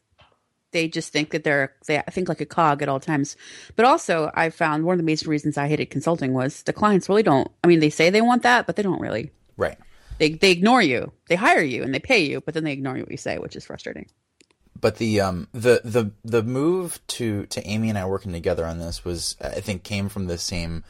they 0.73 0.89
just 0.89 1.13
think 1.13 1.31
that 1.31 1.45
they're 1.45 1.75
they 1.87 2.03
think 2.11 2.29
like 2.29 2.41
a 2.41 2.47
cog 2.47 2.83
at 2.83 2.89
all 2.89 3.01
times. 3.01 3.37
But 3.77 3.85
also, 3.85 4.31
I 4.35 4.51
found 4.51 4.85
one 4.85 4.95
of 4.95 4.99
the 4.99 5.03
major 5.05 5.29
reasons 5.29 5.59
I 5.59 5.69
hated 5.69 5.91
consulting 5.91 6.33
was 6.33 6.63
the 6.63 6.73
clients 6.73 7.09
really 7.09 7.23
don't. 7.23 7.51
I 7.63 7.67
mean, 7.67 7.81
they 7.81 7.91
say 7.91 8.09
they 8.11 8.23
want 8.23 8.43
that, 8.45 8.67
but 8.67 8.77
they 8.77 8.83
don't 8.83 9.01
really. 9.01 9.31
right. 9.57 9.77
They 10.19 10.31
they 10.31 10.51
ignore 10.53 10.83
you. 10.83 11.11
They 11.29 11.35
hire 11.37 11.63
you 11.63 11.83
and 11.83 11.93
they 11.93 11.99
pay 11.99 12.25
you, 12.25 12.41
but 12.43 12.55
then 12.55 12.65
they 12.65 12.73
ignore 12.73 12.97
you 12.97 13.03
what 13.03 13.11
you 13.11 13.17
say, 13.17 13.39
which 13.39 13.57
is 13.57 13.65
frustrating. 13.65 14.07
But 14.83 14.97
the 14.97 15.23
um 15.23 15.49
the 15.53 15.81
the 15.83 16.11
the 16.25 16.43
move 16.43 17.01
to 17.07 17.47
to 17.47 17.67
Amy 17.67 17.89
and 17.89 17.97
I 17.97 18.05
working 18.05 18.33
together 18.33 18.67
on 18.67 18.79
this 18.79 19.05
was 19.05 19.37
I 19.41 19.61
think 19.61 19.85
came 19.85 20.11
from 20.11 20.27
the 20.27 20.37
same 20.37 20.85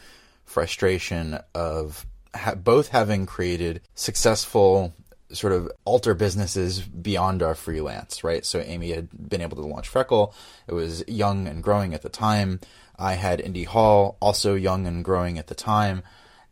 frustration 0.44 1.38
of 1.54 2.04
ha- 2.34 2.56
both 2.56 2.88
having 2.88 3.26
created 3.26 3.82
successful 3.94 4.94
sort 5.30 5.52
of 5.52 5.70
alter 5.84 6.14
businesses 6.14 6.80
beyond 6.80 7.42
our 7.42 7.54
freelance, 7.54 8.24
right? 8.24 8.44
So 8.44 8.60
Amy 8.60 8.92
had 8.92 9.08
been 9.28 9.40
able 9.40 9.56
to 9.56 9.66
launch 9.66 9.88
Freckle. 9.88 10.34
It 10.66 10.74
was 10.74 11.04
young 11.06 11.46
and 11.46 11.62
growing 11.62 11.94
at 11.94 12.02
the 12.02 12.08
time. 12.08 12.60
I 12.98 13.14
had 13.14 13.40
Indy 13.40 13.64
Hall, 13.64 14.16
also 14.20 14.54
young 14.54 14.86
and 14.86 15.04
growing 15.04 15.38
at 15.38 15.46
the 15.46 15.54
time, 15.54 16.02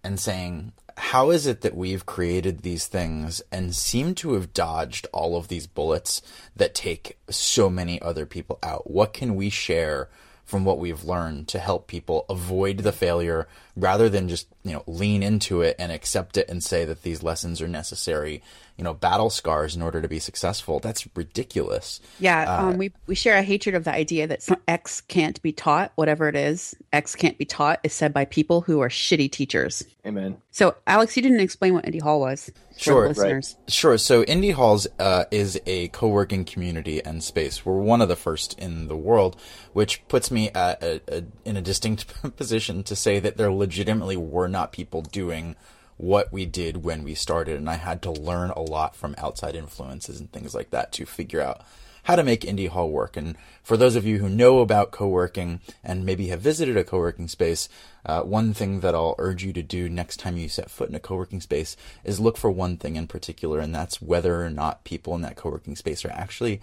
and 0.02 0.18
saying, 0.18 0.72
how 1.00 1.30
is 1.30 1.46
it 1.46 1.62
that 1.62 1.74
we've 1.74 2.04
created 2.04 2.60
these 2.60 2.86
things 2.86 3.42
and 3.50 3.74
seem 3.74 4.14
to 4.16 4.34
have 4.34 4.52
dodged 4.52 5.06
all 5.12 5.36
of 5.36 5.48
these 5.48 5.66
bullets 5.66 6.20
that 6.54 6.74
take 6.74 7.18
so 7.30 7.70
many 7.70 8.00
other 8.02 8.26
people 8.26 8.58
out? 8.62 8.90
What 8.90 9.14
can 9.14 9.34
we 9.34 9.48
share 9.48 10.08
from 10.44 10.64
what 10.64 10.78
we've 10.78 11.04
learned 11.04 11.48
to 11.48 11.58
help 11.58 11.86
people 11.86 12.26
avoid 12.28 12.78
the 12.78 12.92
failure 12.92 13.48
rather 13.76 14.08
than 14.08 14.28
just, 14.28 14.48
you 14.62 14.72
know, 14.72 14.82
lean 14.86 15.22
into 15.22 15.62
it 15.62 15.76
and 15.78 15.90
accept 15.90 16.36
it 16.36 16.48
and 16.50 16.62
say 16.62 16.84
that 16.84 17.02
these 17.02 17.22
lessons 17.22 17.62
are 17.62 17.68
necessary, 17.68 18.42
you 18.80 18.84
know, 18.84 18.94
battle 18.94 19.28
scars 19.28 19.76
in 19.76 19.82
order 19.82 20.00
to 20.00 20.08
be 20.08 20.18
successful? 20.18 20.80
That's 20.80 21.06
ridiculous. 21.14 22.00
Yeah, 22.18 22.50
um, 22.50 22.78
we 22.78 22.92
we 23.06 23.14
share 23.14 23.36
a 23.36 23.42
hatred 23.42 23.74
of 23.74 23.84
the 23.84 23.92
idea 23.92 24.26
that 24.26 24.48
X 24.66 25.02
can't 25.02 25.40
be 25.42 25.52
taught, 25.52 25.92
whatever 25.96 26.28
it 26.28 26.34
is. 26.34 26.74
X 26.90 27.14
can't 27.14 27.36
be 27.36 27.44
taught 27.44 27.78
is 27.82 27.92
said 27.92 28.14
by 28.14 28.24
people 28.24 28.62
who 28.62 28.80
are 28.80 28.88
shitty 28.88 29.30
teachers. 29.30 29.84
Amen. 30.06 30.38
So, 30.50 30.76
Alex, 30.86 31.14
you 31.14 31.22
didn't 31.22 31.40
explain 31.40 31.74
what 31.74 31.84
Indy 31.84 31.98
Hall 31.98 32.20
was 32.20 32.50
Sure, 32.80 33.12
the 33.12 33.20
right. 33.20 33.54
Sure. 33.68 33.98
So 33.98 34.22
Indy 34.22 34.52
Halls 34.52 34.86
uh, 34.98 35.24
is 35.30 35.60
a 35.66 35.88
co-working 35.88 36.46
community 36.46 37.04
and 37.04 37.22
space. 37.22 37.66
We're 37.66 37.78
one 37.78 38.00
of 38.00 38.08
the 38.08 38.16
first 38.16 38.58
in 38.58 38.88
the 38.88 38.96
world, 38.96 39.38
which 39.74 40.06
puts 40.08 40.30
me 40.30 40.48
at 40.50 40.82
a, 40.82 41.02
a, 41.06 41.24
in 41.44 41.58
a 41.58 41.60
distinct 41.60 42.06
position 42.36 42.82
to 42.84 42.96
say 42.96 43.20
that 43.20 43.36
there 43.36 43.52
legitimately 43.52 44.16
were 44.16 44.48
not 44.48 44.72
people 44.72 45.02
doing 45.02 45.56
what 46.00 46.32
we 46.32 46.46
did 46.46 46.82
when 46.82 47.04
we 47.04 47.14
started, 47.14 47.56
and 47.56 47.68
I 47.68 47.74
had 47.74 48.00
to 48.02 48.10
learn 48.10 48.50
a 48.50 48.62
lot 48.62 48.96
from 48.96 49.14
outside 49.18 49.54
influences 49.54 50.18
and 50.18 50.32
things 50.32 50.54
like 50.54 50.70
that 50.70 50.92
to 50.92 51.04
figure 51.04 51.42
out 51.42 51.62
how 52.04 52.16
to 52.16 52.24
make 52.24 52.44
Indy 52.44 52.66
Hall 52.66 52.90
work. 52.90 53.16
And 53.16 53.36
for 53.62 53.76
those 53.76 53.96
of 53.96 54.06
you 54.06 54.18
who 54.18 54.28
know 54.28 54.60
about 54.60 54.90
co-working 54.90 55.60
and 55.84 56.06
maybe 56.06 56.28
have 56.28 56.40
visited 56.40 56.78
a 56.78 56.84
co-working 56.84 57.28
space, 57.28 57.68
uh, 58.06 58.22
one 58.22 58.54
thing 58.54 58.80
that 58.80 58.94
I'll 58.94 59.14
urge 59.18 59.44
you 59.44 59.52
to 59.52 59.62
do 59.62 59.90
next 59.90 60.16
time 60.18 60.38
you 60.38 60.48
set 60.48 60.70
foot 60.70 60.88
in 60.88 60.94
a 60.94 61.00
co-working 61.00 61.42
space 61.42 61.76
is 62.02 62.18
look 62.18 62.38
for 62.38 62.50
one 62.50 62.78
thing 62.78 62.96
in 62.96 63.06
particular, 63.06 63.60
and 63.60 63.74
that's 63.74 64.00
whether 64.00 64.42
or 64.42 64.48
not 64.48 64.84
people 64.84 65.14
in 65.14 65.20
that 65.20 65.36
co-working 65.36 65.76
space 65.76 66.02
are 66.06 66.10
actually 66.10 66.62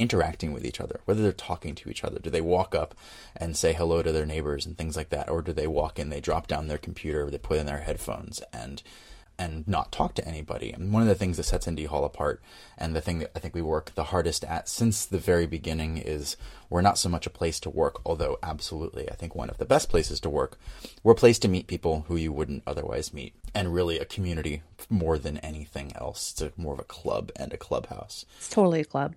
interacting 0.00 0.52
with 0.52 0.64
each 0.64 0.80
other, 0.80 1.00
whether 1.04 1.22
they're 1.22 1.32
talking 1.32 1.74
to 1.76 1.90
each 1.90 2.02
other. 2.02 2.18
Do 2.18 2.30
they 2.30 2.40
walk 2.40 2.74
up 2.74 2.94
and 3.36 3.56
say 3.56 3.72
hello 3.72 4.02
to 4.02 4.12
their 4.12 4.26
neighbors 4.26 4.66
and 4.66 4.76
things 4.76 4.96
like 4.96 5.10
that, 5.10 5.28
or 5.28 5.42
do 5.42 5.52
they 5.52 5.66
walk 5.66 5.98
in, 5.98 6.08
they 6.08 6.20
drop 6.20 6.46
down 6.46 6.68
their 6.68 6.78
computer, 6.78 7.30
they 7.30 7.38
put 7.38 7.58
in 7.58 7.66
their 7.66 7.80
headphones 7.80 8.42
and 8.52 8.82
and 9.40 9.66
not 9.66 9.90
talk 9.90 10.14
to 10.14 10.28
anybody. 10.28 10.70
And 10.70 10.92
one 10.92 11.00
of 11.00 11.08
the 11.08 11.14
things 11.14 11.38
that 11.38 11.44
sets 11.44 11.66
Indy 11.66 11.86
Hall 11.86 12.04
apart, 12.04 12.42
and 12.76 12.94
the 12.94 13.00
thing 13.00 13.20
that 13.20 13.30
I 13.34 13.38
think 13.38 13.54
we 13.54 13.62
work 13.62 13.94
the 13.94 14.04
hardest 14.04 14.44
at 14.44 14.68
since 14.68 15.06
the 15.06 15.18
very 15.18 15.46
beginning, 15.46 15.96
is 15.96 16.36
we're 16.68 16.82
not 16.82 16.98
so 16.98 17.08
much 17.08 17.26
a 17.26 17.30
place 17.30 17.58
to 17.60 17.70
work, 17.70 18.02
although 18.04 18.38
absolutely, 18.42 19.10
I 19.10 19.14
think 19.14 19.34
one 19.34 19.48
of 19.48 19.56
the 19.56 19.64
best 19.64 19.88
places 19.88 20.20
to 20.20 20.28
work. 20.28 20.58
We're 21.02 21.12
a 21.12 21.16
place 21.16 21.38
to 21.38 21.48
meet 21.48 21.68
people 21.68 22.04
who 22.08 22.16
you 22.16 22.32
wouldn't 22.32 22.64
otherwise 22.66 23.14
meet, 23.14 23.32
and 23.54 23.72
really 23.72 23.98
a 23.98 24.04
community 24.04 24.62
more 24.90 25.18
than 25.18 25.38
anything 25.38 25.96
else. 25.96 26.32
It's 26.32 26.42
a, 26.42 26.52
more 26.60 26.74
of 26.74 26.78
a 26.78 26.84
club 26.84 27.32
and 27.34 27.50
a 27.54 27.56
clubhouse 27.56 28.26
It's 28.36 28.48
totally 28.50 28.80
a 28.80 28.84
club. 28.84 29.14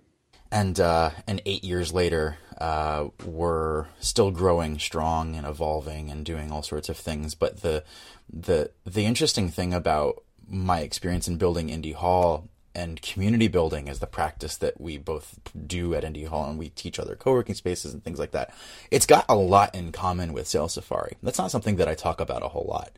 And 0.53 0.79
uh, 0.79 1.09
and 1.25 1.41
eight 1.47 1.63
years 1.63 1.91
later, 1.91 2.37
uh, 2.59 3.07
we're 3.25 3.87
still 3.99 4.29
growing 4.29 4.77
strong 4.77 5.35
and 5.35 5.47
evolving 5.47 6.11
and 6.11 6.23
doing 6.23 6.51
all 6.51 6.61
sorts 6.61 6.89
of 6.89 6.97
things. 6.97 7.33
But 7.33 7.61
the 7.61 7.83
the 8.31 8.69
the 8.85 9.07
interesting 9.07 9.49
thing 9.49 9.73
about 9.73 10.23
my 10.47 10.81
experience 10.81 11.27
in 11.27 11.37
building 11.37 11.69
Indy 11.69 11.93
Hall 11.93 12.49
and 12.75 13.01
community 13.01 13.47
building 13.47 13.87
is 13.87 13.97
the 13.97 14.05
practice 14.05 14.55
that 14.57 14.79
we 14.79 14.99
both 14.99 15.39
do 15.65 15.95
at 15.95 16.03
Indy 16.03 16.25
Hall 16.25 16.47
and 16.47 16.59
we 16.59 16.69
teach 16.69 16.99
other 16.99 17.15
co-working 17.15 17.55
spaces 17.55 17.91
and 17.91 18.03
things 18.03 18.19
like 18.19 18.31
that. 18.31 18.53
It's 18.91 19.07
got 19.07 19.25
a 19.27 19.35
lot 19.35 19.73
in 19.73 19.91
common 19.91 20.33
with 20.33 20.47
Sales 20.47 20.73
Safari. 20.75 21.17
That's 21.23 21.39
not 21.39 21.49
something 21.49 21.77
that 21.77 21.87
I 21.87 21.95
talk 21.95 22.21
about 22.21 22.43
a 22.43 22.49
whole 22.49 22.67
lot, 22.69 22.91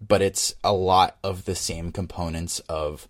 but 0.00 0.22
it's 0.22 0.54
a 0.62 0.72
lot 0.72 1.16
of 1.24 1.44
the 1.44 1.56
same 1.56 1.90
components 1.90 2.60
of 2.68 3.08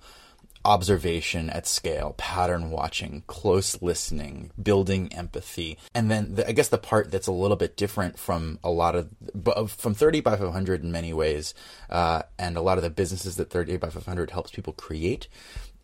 observation 0.65 1.51
at 1.51 1.67
scale, 1.67 2.15
pattern 2.17 2.71
watching, 2.71 3.23
close 3.27 3.81
listening, 3.83 4.51
building 4.61 5.13
empathy. 5.13 5.79
And 5.95 6.11
then 6.11 6.37
the, 6.37 6.49
I 6.49 6.53
guess 6.53 6.69
the 6.69 6.79
part 6.79 7.11
that's 7.11 7.27
a 7.27 7.33
little 7.33 7.57
bit 7.57 7.77
different 7.77 8.19
from 8.19 8.59
a 8.65 8.71
lot 8.71 8.95
of, 8.95 9.71
from 9.73 9.95
30 9.95 10.21
by 10.21 10.37
500 10.37 10.83
in 10.83 10.91
many 10.91 11.13
ways, 11.13 11.55
uh, 11.91 12.23
and 12.39 12.57
a 12.57 12.63
lot 12.63 12.79
of 12.79 12.85
the 12.85 12.91
businesses 12.91 13.37
that 13.37 13.51
30 13.51 13.77
by 13.77 13.91
500 13.91 14.31
helps 14.31 14.51
people 14.51 14.73
create 14.73 15.29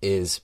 is 0.00 0.40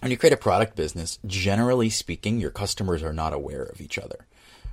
when 0.00 0.10
you 0.10 0.16
create 0.16 0.34
a 0.34 0.36
product 0.36 0.76
business, 0.76 1.18
generally 1.26 1.88
speaking, 1.88 2.38
your 2.38 2.50
customers 2.50 3.02
are 3.02 3.12
not 3.12 3.32
aware 3.32 3.62
of 3.62 3.80
each 3.80 3.98
other, 3.98 4.26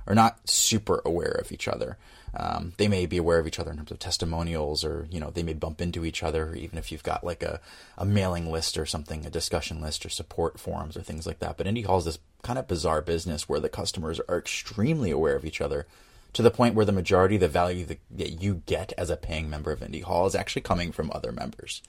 or 0.06 0.14
not 0.14 0.48
super 0.48 1.00
aware 1.04 1.32
of 1.40 1.50
each 1.50 1.66
other. 1.66 1.96
Um, 2.34 2.72
they 2.78 2.88
may 2.88 3.04
be 3.04 3.18
aware 3.18 3.38
of 3.38 3.46
each 3.46 3.58
other 3.58 3.70
in 3.70 3.76
terms 3.76 3.90
of 3.90 3.98
testimonials, 3.98 4.84
or 4.84 5.06
you 5.10 5.20
know, 5.20 5.30
they 5.30 5.42
may 5.42 5.52
bump 5.52 5.80
into 5.80 6.04
each 6.04 6.22
other, 6.22 6.54
even 6.54 6.78
if 6.78 6.90
you've 6.90 7.02
got 7.02 7.24
like 7.24 7.42
a, 7.42 7.60
a 7.98 8.06
mailing 8.06 8.50
list 8.50 8.78
or 8.78 8.86
something, 8.86 9.26
a 9.26 9.30
discussion 9.30 9.80
list 9.80 10.06
or 10.06 10.08
support 10.08 10.58
forums 10.58 10.96
or 10.96 11.02
things 11.02 11.26
like 11.26 11.40
that. 11.40 11.56
But 11.56 11.66
Indy 11.66 11.82
Hall 11.82 11.98
is 11.98 12.06
this 12.06 12.18
kind 12.42 12.58
of 12.58 12.66
bizarre 12.66 13.02
business 13.02 13.48
where 13.48 13.60
the 13.60 13.68
customers 13.68 14.20
are 14.28 14.38
extremely 14.38 15.10
aware 15.10 15.36
of 15.36 15.44
each 15.44 15.60
other 15.60 15.86
to 16.32 16.42
the 16.42 16.50
point 16.50 16.74
where 16.74 16.86
the 16.86 16.92
majority 16.92 17.34
of 17.34 17.42
the 17.42 17.48
value 17.48 17.84
that, 17.84 18.00
that 18.10 18.42
you 18.42 18.62
get 18.64 18.94
as 18.96 19.10
a 19.10 19.16
paying 19.16 19.50
member 19.50 19.70
of 19.70 19.82
Indy 19.82 20.00
Hall 20.00 20.26
is 20.26 20.34
actually 20.34 20.62
coming 20.62 20.90
from 20.90 21.10
other 21.12 21.32
members 21.32 21.82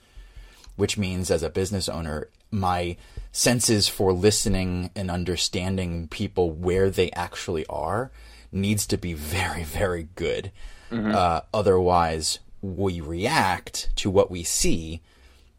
which 0.75 0.97
means 0.97 1.29
as 1.29 1.43
a 1.43 1.49
business 1.49 1.87
owner, 1.87 2.29
my 2.51 2.97
senses 3.31 3.87
for 3.87 4.13
listening 4.13 4.89
and 4.95 5.09
understanding 5.09 6.07
people 6.07 6.51
where 6.51 6.89
they 6.89 7.11
actually 7.11 7.65
are 7.67 8.11
needs 8.53 8.85
to 8.87 8.97
be 8.97 9.13
very, 9.13 9.63
very 9.63 10.07
good. 10.15 10.51
Uh, 10.91 11.41
otherwise, 11.53 12.37
we 12.61 13.01
react 13.01 13.89
to 13.95 14.11
what 14.11 14.29
we 14.29 14.43
see 14.43 15.01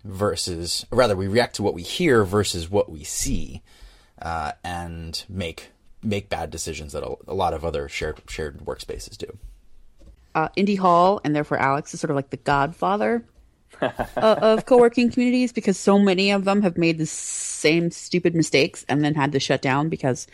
versus, 0.04 0.86
or 0.92 0.98
rather, 0.98 1.16
we 1.16 1.26
react 1.26 1.56
to 1.56 1.62
what 1.62 1.74
we 1.74 1.82
hear 1.82 2.24
versus 2.24 2.70
what 2.70 2.88
we 2.88 3.02
see, 3.02 3.60
uh, 4.22 4.52
and 4.62 5.24
make 5.28 5.70
make 6.04 6.28
bad 6.28 6.50
decisions 6.50 6.92
that 6.92 7.02
a, 7.02 7.16
a 7.26 7.34
lot 7.34 7.52
of 7.52 7.64
other 7.64 7.88
shared 7.88 8.20
shared 8.28 8.58
workspaces 8.60 9.16
do. 9.18 9.38
uh, 10.36 10.48
Indy 10.54 10.76
Hall 10.76 11.20
and 11.24 11.34
therefore 11.34 11.58
Alex 11.58 11.94
is 11.94 12.00
sort 12.00 12.10
of 12.10 12.14
like 12.16 12.30
the 12.30 12.36
godfather 12.36 13.24
uh, 13.82 14.00
of 14.16 14.66
co-working 14.66 15.10
communities 15.10 15.52
because 15.52 15.78
so 15.78 15.98
many 15.98 16.30
of 16.30 16.44
them 16.44 16.62
have 16.62 16.76
made 16.76 16.98
the 16.98 17.06
same 17.06 17.90
stupid 17.90 18.34
mistakes 18.34 18.84
and 18.88 19.04
then 19.04 19.14
had 19.14 19.32
to 19.32 19.40
shut 19.40 19.62
down 19.62 19.88
because 19.88 20.26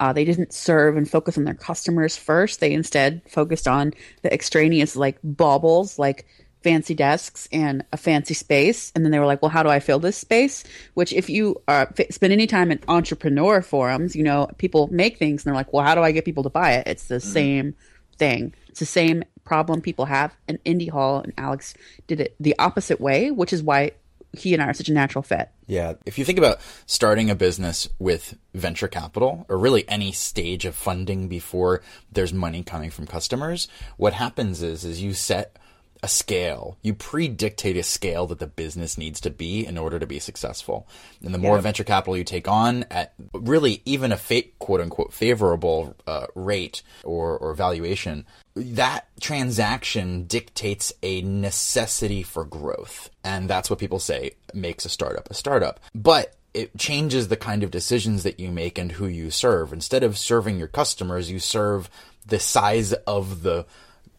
uh, 0.00 0.12
they 0.12 0.24
didn't 0.24 0.52
serve 0.52 0.96
and 0.96 1.10
focus 1.10 1.36
on 1.36 1.44
their 1.44 1.54
customers 1.54 2.16
first. 2.16 2.60
They 2.60 2.72
instead 2.72 3.22
focused 3.28 3.68
on 3.68 3.94
the 4.22 4.32
extraneous 4.32 4.96
like 4.96 5.18
baubles, 5.22 5.98
like 5.98 6.26
fancy 6.62 6.94
desks 6.94 7.48
and 7.52 7.84
a 7.92 7.96
fancy 7.96 8.34
space. 8.34 8.92
And 8.94 9.04
then 9.04 9.12
they 9.12 9.18
were 9.18 9.26
like, 9.26 9.42
well, 9.42 9.50
how 9.50 9.62
do 9.62 9.68
I 9.68 9.80
fill 9.80 9.98
this 9.98 10.16
space? 10.16 10.64
Which 10.94 11.12
if 11.12 11.30
you 11.30 11.60
uh, 11.68 11.86
spend 12.10 12.32
any 12.32 12.46
time 12.46 12.70
in 12.70 12.80
entrepreneur 12.88 13.62
forums, 13.62 14.16
you 14.16 14.22
know, 14.22 14.50
people 14.58 14.88
make 14.92 15.18
things 15.18 15.44
and 15.44 15.50
they're 15.50 15.58
like, 15.58 15.72
well, 15.72 15.84
how 15.84 15.94
do 15.94 16.02
I 16.02 16.12
get 16.12 16.24
people 16.24 16.42
to 16.42 16.50
buy 16.50 16.72
it? 16.72 16.86
It's 16.86 17.08
the 17.08 17.16
mm-hmm. 17.16 17.32
same 17.32 17.74
thing. 18.16 18.54
It's 18.68 18.80
the 18.80 18.86
same 18.86 19.24
problem 19.48 19.80
people 19.80 20.04
have. 20.04 20.36
And 20.46 20.58
Indy 20.64 20.86
Hall 20.86 21.20
and 21.20 21.32
Alex 21.38 21.74
did 22.06 22.20
it 22.20 22.36
the 22.38 22.54
opposite 22.58 23.00
way, 23.00 23.30
which 23.30 23.52
is 23.52 23.62
why 23.62 23.92
he 24.32 24.52
and 24.52 24.62
I 24.62 24.66
are 24.66 24.74
such 24.74 24.90
a 24.90 24.92
natural 24.92 25.22
fit. 25.22 25.48
Yeah. 25.66 25.94
If 26.04 26.18
you 26.18 26.24
think 26.24 26.38
about 26.38 26.60
starting 26.84 27.30
a 27.30 27.34
business 27.34 27.88
with 27.98 28.36
venture 28.52 28.88
capital 28.88 29.46
or 29.48 29.56
really 29.56 29.88
any 29.88 30.12
stage 30.12 30.66
of 30.66 30.74
funding 30.74 31.28
before 31.28 31.80
there's 32.12 32.32
money 32.32 32.62
coming 32.62 32.90
from 32.90 33.06
customers, 33.06 33.68
what 33.96 34.12
happens 34.12 34.62
is 34.62 34.84
is 34.84 35.02
you 35.02 35.14
set 35.14 35.56
a 36.02 36.08
scale. 36.08 36.76
You 36.82 36.94
pre-dictate 36.94 37.76
a 37.76 37.82
scale 37.82 38.26
that 38.28 38.38
the 38.38 38.46
business 38.46 38.96
needs 38.96 39.20
to 39.22 39.30
be 39.30 39.66
in 39.66 39.78
order 39.78 39.98
to 39.98 40.06
be 40.06 40.18
successful. 40.18 40.86
And 41.24 41.34
the 41.34 41.38
more 41.38 41.56
yeah. 41.56 41.62
venture 41.62 41.84
capital 41.84 42.16
you 42.16 42.24
take 42.24 42.48
on 42.48 42.84
at 42.90 43.14
really 43.32 43.82
even 43.84 44.12
a 44.12 44.16
fake 44.16 44.58
quote 44.58 44.80
unquote 44.80 45.12
favorable 45.12 45.96
uh, 46.06 46.26
rate 46.34 46.82
or, 47.04 47.36
or 47.38 47.54
valuation, 47.54 48.26
that 48.54 49.08
transaction 49.20 50.24
dictates 50.24 50.92
a 51.02 51.22
necessity 51.22 52.22
for 52.22 52.44
growth. 52.44 53.10
And 53.24 53.48
that's 53.48 53.70
what 53.70 53.78
people 53.78 53.98
say 53.98 54.32
makes 54.54 54.84
a 54.84 54.88
startup 54.88 55.30
a 55.30 55.34
startup. 55.34 55.80
But 55.94 56.34
it 56.54 56.76
changes 56.78 57.28
the 57.28 57.36
kind 57.36 57.62
of 57.62 57.70
decisions 57.70 58.22
that 58.22 58.40
you 58.40 58.50
make 58.50 58.78
and 58.78 58.92
who 58.92 59.06
you 59.06 59.30
serve. 59.30 59.72
Instead 59.72 60.02
of 60.02 60.18
serving 60.18 60.58
your 60.58 60.68
customers, 60.68 61.30
you 61.30 61.38
serve 61.38 61.90
the 62.26 62.38
size 62.38 62.92
of 62.92 63.42
the 63.42 63.66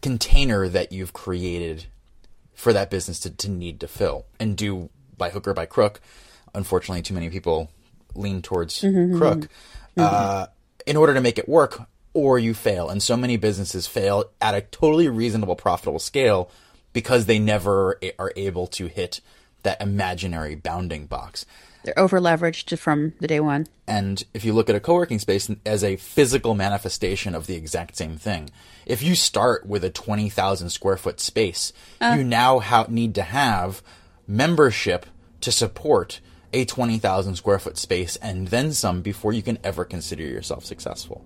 container 0.02 0.68
that 0.68 0.92
you've 0.92 1.12
created 1.12 1.86
for 2.54 2.72
that 2.72 2.90
business 2.90 3.20
to, 3.20 3.30
to 3.30 3.50
need 3.50 3.80
to 3.80 3.88
fill 3.88 4.26
and 4.38 4.56
do 4.56 4.90
by 5.16 5.30
hook 5.30 5.48
or 5.48 5.54
by 5.54 5.66
crook. 5.66 6.00
Unfortunately, 6.54 7.02
too 7.02 7.14
many 7.14 7.30
people 7.30 7.70
lean 8.14 8.42
towards 8.42 8.80
mm-hmm, 8.80 8.96
mm-hmm. 8.96 9.18
crook 9.18 9.38
mm-hmm. 9.38 9.48
Uh, 9.96 10.46
in 10.86 10.96
order 10.96 11.14
to 11.14 11.20
make 11.20 11.38
it 11.38 11.48
work, 11.48 11.82
or 12.14 12.38
you 12.38 12.54
fail. 12.54 12.88
And 12.88 13.02
so 13.02 13.16
many 13.16 13.36
businesses 13.36 13.86
fail 13.86 14.24
at 14.40 14.54
a 14.54 14.62
totally 14.62 15.08
reasonable, 15.08 15.56
profitable 15.56 15.98
scale 15.98 16.50
because 16.92 17.26
they 17.26 17.38
never 17.38 17.98
are 18.18 18.32
able 18.36 18.66
to 18.68 18.86
hit 18.86 19.20
that 19.62 19.80
imaginary 19.80 20.54
bounding 20.54 21.06
box. 21.06 21.46
They're 21.84 21.98
over 21.98 22.20
leveraged 22.20 22.78
from 22.78 23.14
the 23.20 23.28
day 23.28 23.40
one. 23.40 23.66
And 23.86 24.22
if 24.34 24.44
you 24.44 24.52
look 24.52 24.68
at 24.68 24.76
a 24.76 24.80
co 24.80 24.94
working 24.94 25.18
space 25.18 25.50
as 25.64 25.82
a 25.82 25.96
physical 25.96 26.54
manifestation 26.54 27.34
of 27.34 27.46
the 27.46 27.54
exact 27.54 27.96
same 27.96 28.16
thing, 28.16 28.50
if 28.86 29.02
you 29.02 29.14
start 29.14 29.66
with 29.66 29.84
a 29.84 29.90
20,000 29.90 30.70
square 30.70 30.96
foot 30.96 31.20
space, 31.20 31.72
uh. 32.00 32.14
you 32.16 32.24
now 32.24 32.60
ha- 32.60 32.86
need 32.88 33.14
to 33.16 33.22
have 33.22 33.82
membership 34.26 35.06
to 35.40 35.52
support 35.52 36.20
a 36.52 36.64
20,000 36.64 37.36
square 37.36 37.58
foot 37.58 37.78
space 37.78 38.16
and 38.16 38.48
then 38.48 38.72
some 38.72 39.02
before 39.02 39.32
you 39.32 39.42
can 39.42 39.58
ever 39.62 39.84
consider 39.84 40.24
yourself 40.24 40.64
successful. 40.64 41.24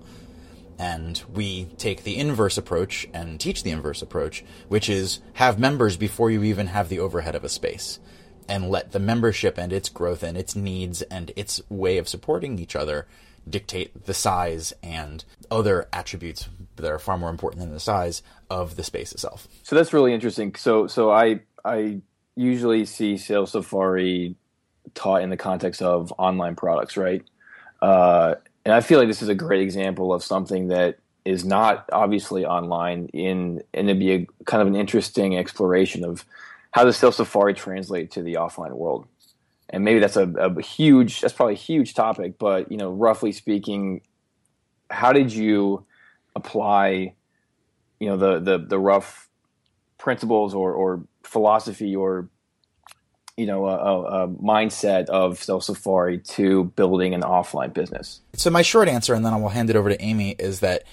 And 0.78 1.22
we 1.32 1.66
take 1.78 2.02
the 2.02 2.16
inverse 2.16 2.58
approach 2.58 3.06
and 3.14 3.38
teach 3.38 3.62
the 3.62 3.70
inverse 3.70 4.02
approach, 4.02 4.44
which 4.68 4.88
is 4.88 5.20
have 5.34 5.58
members 5.58 5.96
before 5.96 6.30
you 6.30 6.42
even 6.42 6.66
have 6.68 6.88
the 6.88 6.98
overhead 6.98 7.34
of 7.34 7.44
a 7.44 7.48
space 7.48 8.00
and 8.48 8.70
let 8.70 8.92
the 8.92 8.98
membership 8.98 9.56
and 9.56 9.72
its 9.72 9.88
growth 9.88 10.22
and 10.22 10.36
its 10.36 10.54
needs 10.54 11.02
and 11.02 11.32
its 11.36 11.62
way 11.68 11.96
of 11.96 12.08
supporting 12.08 12.58
each 12.58 12.76
other 12.76 13.06
dictate 13.48 14.06
the 14.06 14.14
size 14.14 14.72
and 14.82 15.24
other 15.50 15.86
attributes 15.92 16.48
that 16.76 16.90
are 16.90 16.98
far 16.98 17.18
more 17.18 17.30
important 17.30 17.62
than 17.62 17.72
the 17.72 17.80
size 17.80 18.22
of 18.50 18.76
the 18.76 18.82
space 18.82 19.12
itself. 19.12 19.48
So 19.62 19.76
that's 19.76 19.92
really 19.92 20.12
interesting. 20.12 20.54
So 20.54 20.86
so 20.86 21.10
I 21.10 21.40
I 21.64 22.00
usually 22.36 22.84
see 22.84 23.16
Sales 23.16 23.52
Safari 23.52 24.36
taught 24.94 25.22
in 25.22 25.30
the 25.30 25.36
context 25.36 25.82
of 25.82 26.12
online 26.18 26.56
products, 26.56 26.96
right? 26.96 27.22
Uh, 27.80 28.34
and 28.64 28.74
I 28.74 28.80
feel 28.80 28.98
like 28.98 29.08
this 29.08 29.22
is 29.22 29.28
a 29.28 29.34
great 29.34 29.60
example 29.60 30.12
of 30.12 30.22
something 30.22 30.68
that 30.68 30.98
is 31.24 31.44
not 31.44 31.88
obviously 31.92 32.44
online 32.44 33.06
in 33.12 33.62
and 33.72 33.88
it'd 33.88 33.98
be 33.98 34.12
a 34.12 34.26
kind 34.44 34.60
of 34.60 34.68
an 34.68 34.76
interesting 34.76 35.36
exploration 35.36 36.04
of 36.04 36.24
how 36.70 36.84
does 36.84 36.96
Sales 36.96 37.16
Safari 37.16 37.54
translate 37.54 38.10
to 38.12 38.22
the 38.22 38.34
offline 38.34 38.72
world? 38.72 39.06
And 39.70 39.84
maybe 39.84 40.00
that's 40.00 40.16
a, 40.16 40.28
a 40.28 40.60
huge, 40.60 41.20
that's 41.20 41.32
probably 41.32 41.54
a 41.54 41.58
huge 41.58 41.94
topic, 41.94 42.38
but 42.38 42.70
you 42.70 42.76
know, 42.76 42.90
roughly 42.90 43.32
speaking, 43.32 44.02
how 44.90 45.12
did 45.12 45.32
you 45.32 45.84
apply, 46.34 47.14
you 48.00 48.08
know, 48.08 48.16
the 48.16 48.40
the, 48.40 48.58
the 48.58 48.78
rough 48.78 49.28
principles 49.98 50.54
or, 50.54 50.72
or 50.72 51.02
philosophy 51.22 51.96
or 51.96 52.28
you 53.36 53.46
know 53.46 53.66
a, 53.66 54.24
a, 54.24 54.28
mindset 54.28 55.06
of 55.06 55.42
Sales 55.42 55.66
Safari 55.66 56.18
to 56.18 56.64
building 56.76 57.14
an 57.14 57.22
offline 57.22 57.72
business? 57.72 58.20
So 58.34 58.50
my 58.50 58.62
short 58.62 58.88
answer, 58.88 59.14
and 59.14 59.24
then 59.24 59.32
I 59.32 59.36
will 59.36 59.48
hand 59.48 59.70
it 59.70 59.76
over 59.76 59.88
to 59.88 60.00
Amy, 60.00 60.36
is 60.38 60.60
that 60.60 60.84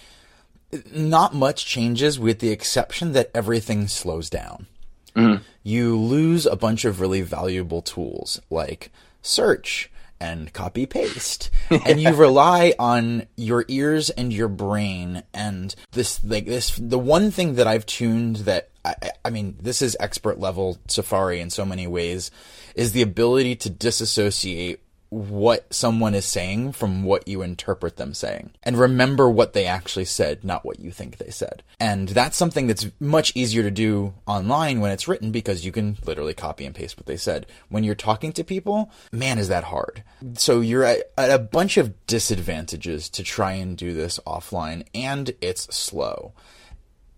not 0.91 1.35
much 1.35 1.65
changes, 1.65 2.19
with 2.19 2.39
the 2.39 2.49
exception 2.49 3.11
that 3.13 3.29
everything 3.33 3.87
slows 3.87 4.29
down. 4.29 4.67
Mm-hmm. 5.15 5.43
You 5.63 5.97
lose 5.97 6.45
a 6.45 6.55
bunch 6.55 6.85
of 6.85 7.01
really 7.01 7.21
valuable 7.21 7.81
tools 7.81 8.41
like 8.49 8.91
search 9.21 9.91
and 10.21 10.53
copy 10.53 10.85
paste. 10.85 11.49
And 11.85 11.99
you 11.99 12.13
rely 12.13 12.73
on 12.77 13.27
your 13.35 13.65
ears 13.67 14.09
and 14.09 14.31
your 14.31 14.47
brain 14.47 15.23
and 15.33 15.73
this 15.93 16.23
like 16.23 16.45
this 16.45 16.75
the 16.77 16.99
one 16.99 17.31
thing 17.31 17.55
that 17.55 17.65
i've 17.65 17.85
tuned 17.85 18.37
that 18.37 18.69
I, 18.83 18.95
I 19.23 19.29
mean 19.29 19.57
this 19.59 19.81
is 19.81 19.95
expert 19.99 20.37
level 20.37 20.77
safari 20.87 21.39
in 21.39 21.49
so 21.49 21.65
many 21.65 21.87
ways 21.87 22.29
is 22.75 22.91
the 22.91 23.01
ability 23.01 23.55
to 23.57 23.69
disassociate 23.69 24.81
what 25.11 25.73
someone 25.73 26.15
is 26.15 26.23
saying 26.23 26.71
from 26.71 27.03
what 27.03 27.27
you 27.27 27.41
interpret 27.41 27.97
them 27.97 28.13
saying. 28.13 28.49
And 28.63 28.77
remember 28.77 29.29
what 29.29 29.51
they 29.51 29.65
actually 29.65 30.05
said, 30.05 30.45
not 30.45 30.63
what 30.63 30.79
you 30.79 30.89
think 30.89 31.17
they 31.17 31.29
said. 31.29 31.63
And 31.81 32.07
that's 32.07 32.37
something 32.37 32.67
that's 32.67 32.87
much 32.97 33.35
easier 33.35 33.61
to 33.61 33.71
do 33.71 34.13
online 34.25 34.79
when 34.79 34.91
it's 34.91 35.09
written 35.09 35.33
because 35.33 35.65
you 35.65 35.73
can 35.73 35.97
literally 36.05 36.33
copy 36.33 36.65
and 36.65 36.73
paste 36.73 36.95
what 36.95 37.07
they 37.07 37.17
said. 37.17 37.45
When 37.67 37.83
you're 37.83 37.93
talking 37.93 38.31
to 38.31 38.43
people, 38.45 38.89
man, 39.11 39.37
is 39.37 39.49
that 39.49 39.65
hard. 39.65 40.01
So 40.35 40.61
you're 40.61 40.85
at, 40.85 41.11
at 41.17 41.29
a 41.29 41.39
bunch 41.39 41.75
of 41.75 42.05
disadvantages 42.07 43.09
to 43.09 43.21
try 43.21 43.51
and 43.51 43.75
do 43.75 43.93
this 43.93 44.17
offline, 44.25 44.87
and 44.95 45.35
it's 45.41 45.75
slow. 45.75 46.31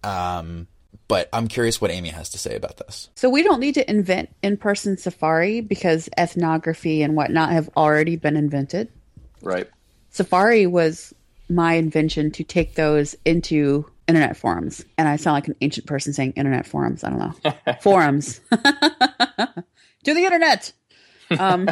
Um, 0.03 0.67
but 1.07 1.29
I'm 1.33 1.47
curious 1.47 1.81
what 1.81 1.91
Amy 1.91 2.09
has 2.09 2.29
to 2.29 2.37
say 2.37 2.55
about 2.55 2.77
this. 2.77 3.09
So 3.15 3.29
we 3.29 3.43
don't 3.43 3.59
need 3.59 3.75
to 3.75 3.89
invent 3.89 4.29
in-person 4.41 4.97
safari 4.97 5.61
because 5.61 6.09
ethnography 6.17 7.01
and 7.03 7.15
whatnot 7.15 7.51
have 7.51 7.69
already 7.75 8.15
been 8.15 8.37
invented. 8.37 8.89
Right. 9.41 9.69
Safari 10.09 10.65
was 10.67 11.13
my 11.49 11.73
invention 11.73 12.31
to 12.31 12.43
take 12.43 12.75
those 12.75 13.15
into 13.25 13.85
internet 14.07 14.37
forums. 14.37 14.83
And 14.97 15.07
I 15.07 15.15
sound 15.15 15.35
like 15.35 15.47
an 15.47 15.55
ancient 15.61 15.85
person 15.87 16.13
saying 16.13 16.33
internet 16.33 16.65
forums. 16.65 17.03
I 17.03 17.09
don't 17.09 17.19
know. 17.19 17.73
forums. 17.81 18.39
to 18.49 19.63
the 20.03 20.23
internet. 20.23 20.71
Um, 21.39 21.67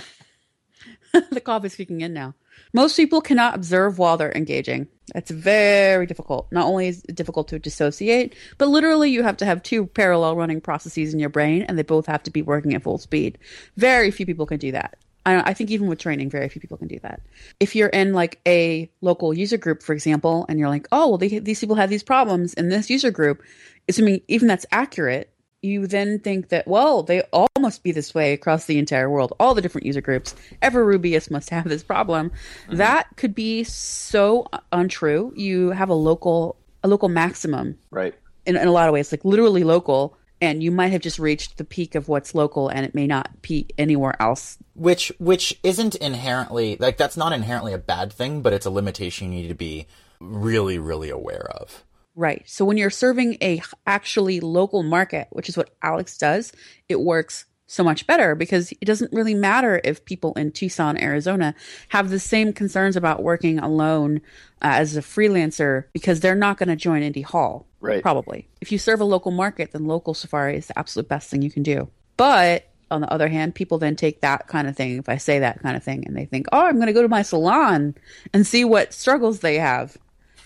the 1.11 1.41
coffee's 1.41 1.75
kicking 1.75 2.01
in 2.01 2.13
now. 2.13 2.33
Most 2.73 2.95
people 2.95 3.21
cannot 3.21 3.55
observe 3.55 3.97
while 3.97 4.17
they're 4.17 4.31
engaging. 4.31 4.87
It's 5.13 5.31
very 5.31 6.05
difficult. 6.05 6.47
Not 6.51 6.65
only 6.65 6.87
is 6.87 7.03
it 7.07 7.15
difficult 7.15 7.49
to 7.49 7.59
dissociate, 7.59 8.35
but 8.57 8.69
literally 8.69 9.11
you 9.11 9.23
have 9.23 9.37
to 9.37 9.45
have 9.45 9.61
two 9.61 9.87
parallel 9.87 10.37
running 10.37 10.61
processes 10.61 11.13
in 11.13 11.19
your 11.19 11.29
brain 11.29 11.63
and 11.63 11.77
they 11.77 11.83
both 11.83 12.05
have 12.05 12.23
to 12.23 12.31
be 12.31 12.41
working 12.41 12.73
at 12.73 12.83
full 12.83 12.97
speed. 12.97 13.37
Very 13.75 14.11
few 14.11 14.25
people 14.25 14.45
can 14.45 14.59
do 14.59 14.71
that. 14.71 14.97
I, 15.25 15.51
I 15.51 15.53
think 15.53 15.69
even 15.69 15.87
with 15.87 15.99
training, 15.99 16.29
very 16.29 16.49
few 16.49 16.61
people 16.61 16.77
can 16.77 16.87
do 16.87 16.99
that. 16.99 17.21
If 17.59 17.75
you're 17.75 17.89
in 17.89 18.13
like 18.13 18.39
a 18.47 18.89
local 19.01 19.33
user 19.33 19.57
group, 19.57 19.83
for 19.83 19.93
example, 19.93 20.45
and 20.49 20.57
you're 20.57 20.69
like, 20.69 20.87
oh, 20.91 21.09
well, 21.09 21.17
they, 21.17 21.39
these 21.39 21.59
people 21.59 21.75
have 21.75 21.89
these 21.89 22.03
problems 22.03 22.53
in 22.53 22.69
this 22.69 22.89
user 22.89 23.11
group, 23.11 23.41
assuming 23.87 24.21
even 24.27 24.47
that's 24.47 24.65
accurate, 24.71 25.31
you 25.61 25.87
then 25.87 26.19
think 26.19 26.49
that, 26.49 26.67
well, 26.67 27.03
they 27.03 27.21
all 27.33 27.47
must 27.59 27.83
be 27.83 27.91
this 27.91 28.13
way 28.15 28.33
across 28.33 28.65
the 28.65 28.79
entire 28.79 29.09
world, 29.09 29.33
all 29.39 29.53
the 29.53 29.61
different 29.61 29.85
user 29.85 30.01
groups. 30.01 30.35
Every 30.61 30.97
Rubyist 30.97 31.29
must 31.29 31.49
have 31.51 31.67
this 31.67 31.83
problem. 31.83 32.31
Mm-hmm. 32.65 32.77
That 32.77 33.07
could 33.15 33.35
be 33.35 33.63
so 33.63 34.47
untrue. 34.71 35.33
You 35.35 35.69
have 35.71 35.89
a 35.89 35.93
local 35.93 36.57
a 36.83 36.87
local 36.87 37.09
maximum. 37.09 37.77
Right. 37.91 38.15
In, 38.47 38.55
in 38.55 38.67
a 38.67 38.71
lot 38.71 38.87
of 38.87 38.93
ways, 38.93 39.11
like 39.11 39.23
literally 39.23 39.63
local, 39.63 40.17
and 40.41 40.63
you 40.63 40.71
might 40.71 40.91
have 40.91 41.01
just 41.01 41.19
reached 41.19 41.57
the 41.57 41.63
peak 41.63 41.93
of 41.93 42.07
what's 42.07 42.33
local 42.33 42.67
and 42.67 42.83
it 42.83 42.95
may 42.95 43.05
not 43.05 43.29
peak 43.43 43.73
anywhere 43.77 44.19
else. 44.19 44.57
Which 44.73 45.11
which 45.19 45.59
isn't 45.61 45.93
inherently 45.95 46.77
like 46.79 46.97
that's 46.97 47.17
not 47.17 47.33
inherently 47.33 47.73
a 47.73 47.77
bad 47.77 48.11
thing, 48.11 48.41
but 48.41 48.53
it's 48.53 48.65
a 48.65 48.71
limitation 48.71 49.31
you 49.31 49.43
need 49.43 49.49
to 49.49 49.53
be 49.53 49.85
really, 50.19 50.79
really 50.79 51.09
aware 51.09 51.47
of 51.51 51.83
Right. 52.15 52.43
So 52.45 52.65
when 52.65 52.77
you're 52.77 52.89
serving 52.89 53.37
a 53.41 53.61
actually 53.87 54.39
local 54.39 54.83
market, 54.83 55.27
which 55.31 55.49
is 55.49 55.57
what 55.57 55.69
Alex 55.81 56.17
does, 56.17 56.51
it 56.89 56.99
works 56.99 57.45
so 57.71 57.83
much 57.85 58.05
better 58.05 58.35
because 58.35 58.73
it 58.73 58.85
doesn't 58.85 59.13
really 59.13 59.33
matter 59.33 59.79
if 59.85 60.03
people 60.03 60.33
in 60.33 60.51
Tucson, 60.51 60.97
Arizona 60.97 61.55
have 61.89 62.09
the 62.09 62.19
same 62.19 62.51
concerns 62.51 62.97
about 62.97 63.23
working 63.23 63.59
alone 63.59 64.17
uh, 64.61 64.75
as 64.75 64.97
a 64.97 65.01
freelancer 65.01 65.85
because 65.93 66.19
they're 66.19 66.35
not 66.35 66.57
going 66.57 66.67
to 66.67 66.75
join 66.75 67.01
Indy 67.01 67.21
Hall. 67.21 67.65
Right. 67.79 68.01
Probably. 68.01 68.49
If 68.59 68.71
you 68.71 68.77
serve 68.77 68.99
a 68.99 69.05
local 69.05 69.31
market, 69.31 69.71
then 69.71 69.85
local 69.85 70.13
Safari 70.13 70.57
is 70.57 70.67
the 70.67 70.77
absolute 70.77 71.07
best 71.07 71.29
thing 71.29 71.41
you 71.41 71.49
can 71.49 71.63
do. 71.63 71.89
But 72.17 72.67
on 72.91 73.01
the 73.01 73.11
other 73.11 73.29
hand, 73.29 73.55
people 73.55 73.77
then 73.77 73.95
take 73.95 74.19
that 74.21 74.47
kind 74.47 74.67
of 74.67 74.75
thing, 74.75 74.97
if 74.97 75.07
I 75.07 75.15
say 75.15 75.39
that 75.39 75.61
kind 75.61 75.77
of 75.77 75.83
thing, 75.83 76.05
and 76.05 76.15
they 76.15 76.25
think, 76.25 76.47
oh, 76.51 76.65
I'm 76.65 76.75
going 76.75 76.87
to 76.87 76.93
go 76.93 77.01
to 77.01 77.07
my 77.07 77.21
salon 77.21 77.95
and 78.33 78.45
see 78.45 78.65
what 78.65 78.93
struggles 78.93 79.39
they 79.39 79.57
have. 79.57 79.97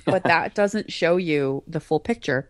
But 0.06 0.24
that 0.26 0.56
doesn't 0.56 0.92
show 0.92 1.18
you 1.18 1.64
the 1.68 1.80
full 1.80 2.00
picture. 2.00 2.50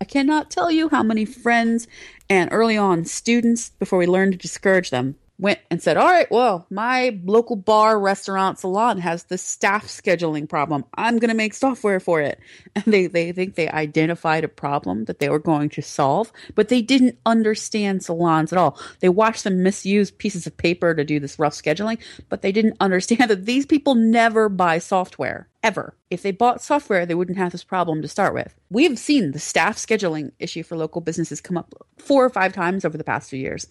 I 0.00 0.04
cannot 0.04 0.50
tell 0.50 0.70
you 0.70 0.88
how 0.88 1.02
many 1.02 1.24
friends 1.24 1.88
and 2.30 2.48
early 2.52 2.76
on 2.76 3.04
students, 3.04 3.70
before 3.70 3.98
we 3.98 4.06
learned 4.06 4.32
to 4.32 4.38
discourage 4.38 4.90
them, 4.90 5.16
went 5.38 5.60
and 5.70 5.82
said, 5.82 5.96
All 5.96 6.06
right, 6.06 6.30
well, 6.30 6.66
my 6.70 7.18
local 7.24 7.56
bar, 7.56 7.98
restaurant, 7.98 8.58
salon 8.58 8.98
has 8.98 9.24
this 9.24 9.42
staff 9.42 9.86
scheduling 9.86 10.48
problem. 10.48 10.84
I'm 10.94 11.18
going 11.18 11.28
to 11.28 11.34
make 11.34 11.54
software 11.54 12.00
for 12.00 12.20
it. 12.20 12.38
And 12.78 12.94
they, 12.94 13.08
they 13.08 13.32
think 13.32 13.56
they 13.56 13.68
identified 13.68 14.44
a 14.44 14.48
problem 14.48 15.06
that 15.06 15.18
they 15.18 15.28
were 15.28 15.40
going 15.40 15.68
to 15.70 15.82
solve, 15.82 16.32
but 16.54 16.68
they 16.68 16.80
didn't 16.80 17.18
understand 17.26 18.04
salons 18.04 18.52
at 18.52 18.58
all. 18.58 18.78
They 19.00 19.08
watched 19.08 19.42
them 19.42 19.64
misuse 19.64 20.12
pieces 20.12 20.46
of 20.46 20.56
paper 20.56 20.94
to 20.94 21.04
do 21.04 21.18
this 21.18 21.40
rough 21.40 21.54
scheduling, 21.54 21.98
but 22.28 22.42
they 22.42 22.52
didn't 22.52 22.76
understand 22.80 23.30
that 23.30 23.46
these 23.46 23.66
people 23.66 23.96
never 23.96 24.48
buy 24.48 24.78
software. 24.78 25.48
Ever. 25.64 25.96
If 26.08 26.22
they 26.22 26.30
bought 26.30 26.62
software, 26.62 27.04
they 27.04 27.16
wouldn't 27.16 27.36
have 27.36 27.50
this 27.50 27.64
problem 27.64 28.00
to 28.02 28.08
start 28.08 28.32
with. 28.32 28.54
We've 28.70 28.96
seen 28.96 29.32
the 29.32 29.40
staff 29.40 29.76
scheduling 29.76 30.30
issue 30.38 30.62
for 30.62 30.76
local 30.76 31.00
businesses 31.00 31.40
come 31.40 31.56
up 31.58 31.74
four 31.96 32.24
or 32.24 32.30
five 32.30 32.52
times 32.52 32.84
over 32.84 32.96
the 32.96 33.02
past 33.02 33.28
few 33.28 33.40
years. 33.40 33.66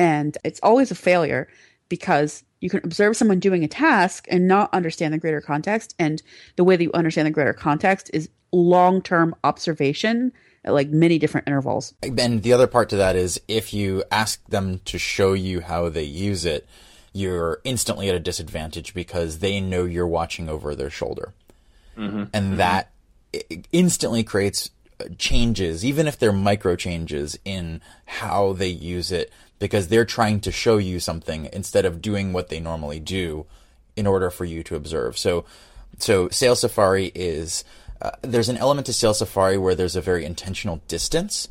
And 0.00 0.38
it's 0.44 0.60
always 0.62 0.90
a 0.90 0.94
failure 0.94 1.46
because 1.90 2.42
you 2.60 2.70
can 2.70 2.80
observe 2.84 3.18
someone 3.18 3.38
doing 3.38 3.62
a 3.62 3.68
task 3.68 4.26
and 4.30 4.48
not 4.48 4.72
understand 4.72 5.12
the 5.12 5.18
greater 5.18 5.42
context. 5.42 5.94
And 5.98 6.22
the 6.56 6.64
way 6.64 6.76
that 6.76 6.82
you 6.82 6.90
understand 6.94 7.26
the 7.26 7.30
greater 7.30 7.52
context 7.52 8.10
is 8.14 8.30
long 8.50 9.02
term 9.02 9.36
observation 9.44 10.32
at 10.64 10.72
like 10.72 10.88
many 10.88 11.18
different 11.18 11.46
intervals. 11.46 11.92
And 12.02 12.42
the 12.42 12.54
other 12.54 12.66
part 12.66 12.88
to 12.90 12.96
that 12.96 13.14
is 13.14 13.38
if 13.46 13.74
you 13.74 14.02
ask 14.10 14.42
them 14.48 14.80
to 14.86 14.98
show 14.98 15.34
you 15.34 15.60
how 15.60 15.90
they 15.90 16.04
use 16.04 16.46
it, 16.46 16.66
you're 17.12 17.60
instantly 17.64 18.08
at 18.08 18.14
a 18.14 18.20
disadvantage 18.20 18.94
because 18.94 19.40
they 19.40 19.60
know 19.60 19.84
you're 19.84 20.06
watching 20.06 20.48
over 20.48 20.74
their 20.74 20.90
shoulder. 20.90 21.34
Mm-hmm. 21.98 22.24
And 22.32 22.46
mm-hmm. 22.46 22.56
that 22.56 22.90
instantly 23.70 24.24
creates 24.24 24.70
changes, 25.18 25.84
even 25.84 26.06
if 26.06 26.18
they're 26.18 26.32
micro 26.32 26.76
changes 26.76 27.38
in 27.44 27.80
how 28.06 28.52
they 28.52 28.68
use 28.68 29.12
it, 29.12 29.32
because 29.58 29.88
they're 29.88 30.04
trying 30.04 30.40
to 30.40 30.52
show 30.52 30.78
you 30.78 31.00
something 31.00 31.48
instead 31.52 31.84
of 31.84 32.00
doing 32.02 32.32
what 32.32 32.48
they 32.48 32.60
normally 32.60 33.00
do 33.00 33.46
in 33.96 34.06
order 34.06 34.30
for 34.30 34.44
you 34.44 34.62
to 34.62 34.76
observe. 34.76 35.18
So, 35.18 35.44
so 35.98 36.28
Sales 36.30 36.60
Safari 36.60 37.12
is 37.14 37.64
uh, 38.02 38.12
there's 38.22 38.48
an 38.48 38.56
element 38.56 38.86
to 38.86 38.92
Sales 38.92 39.18
Safari 39.18 39.58
where 39.58 39.74
there's 39.74 39.96
a 39.96 40.00
very 40.00 40.24
intentional 40.24 40.80
distance, 40.88 41.48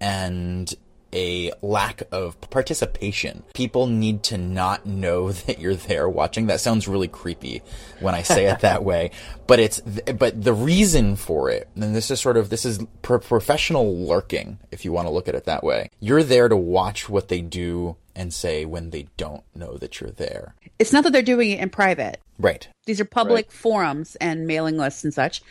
and 0.00 0.72
a 1.12 1.52
lack 1.62 2.02
of 2.12 2.40
participation. 2.50 3.42
People 3.54 3.86
need 3.86 4.22
to 4.24 4.38
not 4.38 4.86
know 4.86 5.32
that 5.46 5.58
you're 5.58 5.74
there 5.74 6.08
watching. 6.08 6.46
That 6.46 6.60
sounds 6.60 6.88
really 6.88 7.08
creepy 7.08 7.62
when 8.00 8.14
I 8.14 8.22
say 8.22 8.46
it 8.46 8.60
that 8.60 8.84
way, 8.84 9.10
but 9.46 9.58
it's 9.58 9.80
but 9.80 10.42
the 10.42 10.52
reason 10.52 11.16
for 11.16 11.50
it, 11.50 11.68
and 11.74 11.94
this 11.94 12.10
is 12.10 12.20
sort 12.20 12.36
of 12.36 12.50
this 12.50 12.64
is 12.64 12.80
pro- 13.02 13.18
professional 13.18 14.06
lurking, 14.06 14.58
if 14.70 14.84
you 14.84 14.92
want 14.92 15.06
to 15.06 15.12
look 15.12 15.28
at 15.28 15.34
it 15.34 15.44
that 15.44 15.64
way. 15.64 15.90
You're 16.00 16.22
there 16.22 16.48
to 16.48 16.56
watch 16.56 17.08
what 17.08 17.28
they 17.28 17.40
do 17.40 17.96
and 18.14 18.34
say 18.34 18.64
when 18.64 18.90
they 18.90 19.06
don't 19.16 19.44
know 19.54 19.76
that 19.78 20.00
you're 20.00 20.10
there. 20.10 20.54
It's 20.78 20.92
not 20.92 21.04
that 21.04 21.12
they're 21.12 21.22
doing 21.22 21.52
it 21.52 21.60
in 21.60 21.70
private. 21.70 22.18
Right. 22.38 22.68
These 22.86 23.00
are 23.00 23.04
public 23.04 23.46
right. 23.46 23.52
forums 23.52 24.16
and 24.16 24.46
mailing 24.46 24.76
lists 24.76 25.04
and 25.04 25.14
such 25.14 25.42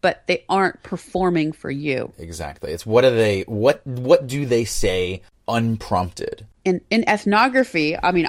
but 0.00 0.26
they 0.26 0.44
aren't 0.48 0.82
performing 0.82 1.52
for 1.52 1.70
you. 1.70 2.12
Exactly. 2.18 2.72
It's 2.72 2.86
what 2.86 3.04
are 3.04 3.10
they 3.10 3.42
what 3.42 3.86
what 3.86 4.26
do 4.26 4.46
they 4.46 4.64
say 4.64 5.22
unprompted? 5.46 6.46
In 6.64 6.80
in 6.90 7.08
ethnography, 7.08 7.96
I 8.02 8.12
mean 8.12 8.28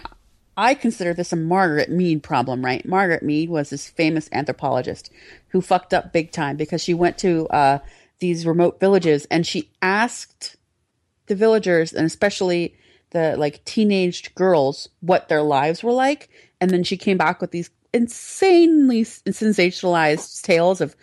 I 0.58 0.74
consider 0.74 1.14
this 1.14 1.32
a 1.32 1.38
Margaret 1.38 1.90
Mead 1.90 2.22
problem, 2.22 2.66
right? 2.66 2.86
Margaret 2.86 3.24
Mead 3.24 3.50
was 3.50 3.70
this 3.70 3.88
famous 3.88 4.28
anthropologist 4.34 5.10
who 5.50 5.62
fucked 5.62 5.94
up 5.94 6.12
big 6.12 6.32
time 6.32 6.58
because 6.58 6.84
she 6.84 6.94
went 6.94 7.18
to 7.20 7.48
uh, 7.48 7.80
these 8.20 8.46
remote 8.46 8.80
villages 8.80 9.26
and 9.32 9.48
she 9.48 9.70
asked 9.82 10.58
the 11.28 11.36
villagers 11.36 11.94
and 11.94 12.06
especially 12.06 12.76
the 13.12 13.36
like 13.38 13.64
teenaged 13.66 14.36
girls 14.36 14.90
what 15.00 15.30
their 15.30 15.42
lives 15.42 15.84
were 15.84 15.94
like 15.94 16.30
and 16.60 16.72
then 16.72 16.84
she 16.84 16.98
came 16.98 17.18
back 17.18 17.40
with 17.40 17.52
these 17.52 17.70
insanely 17.94 19.04
sensationalized 19.04 20.42
tales 20.42 20.82
of 20.82 20.96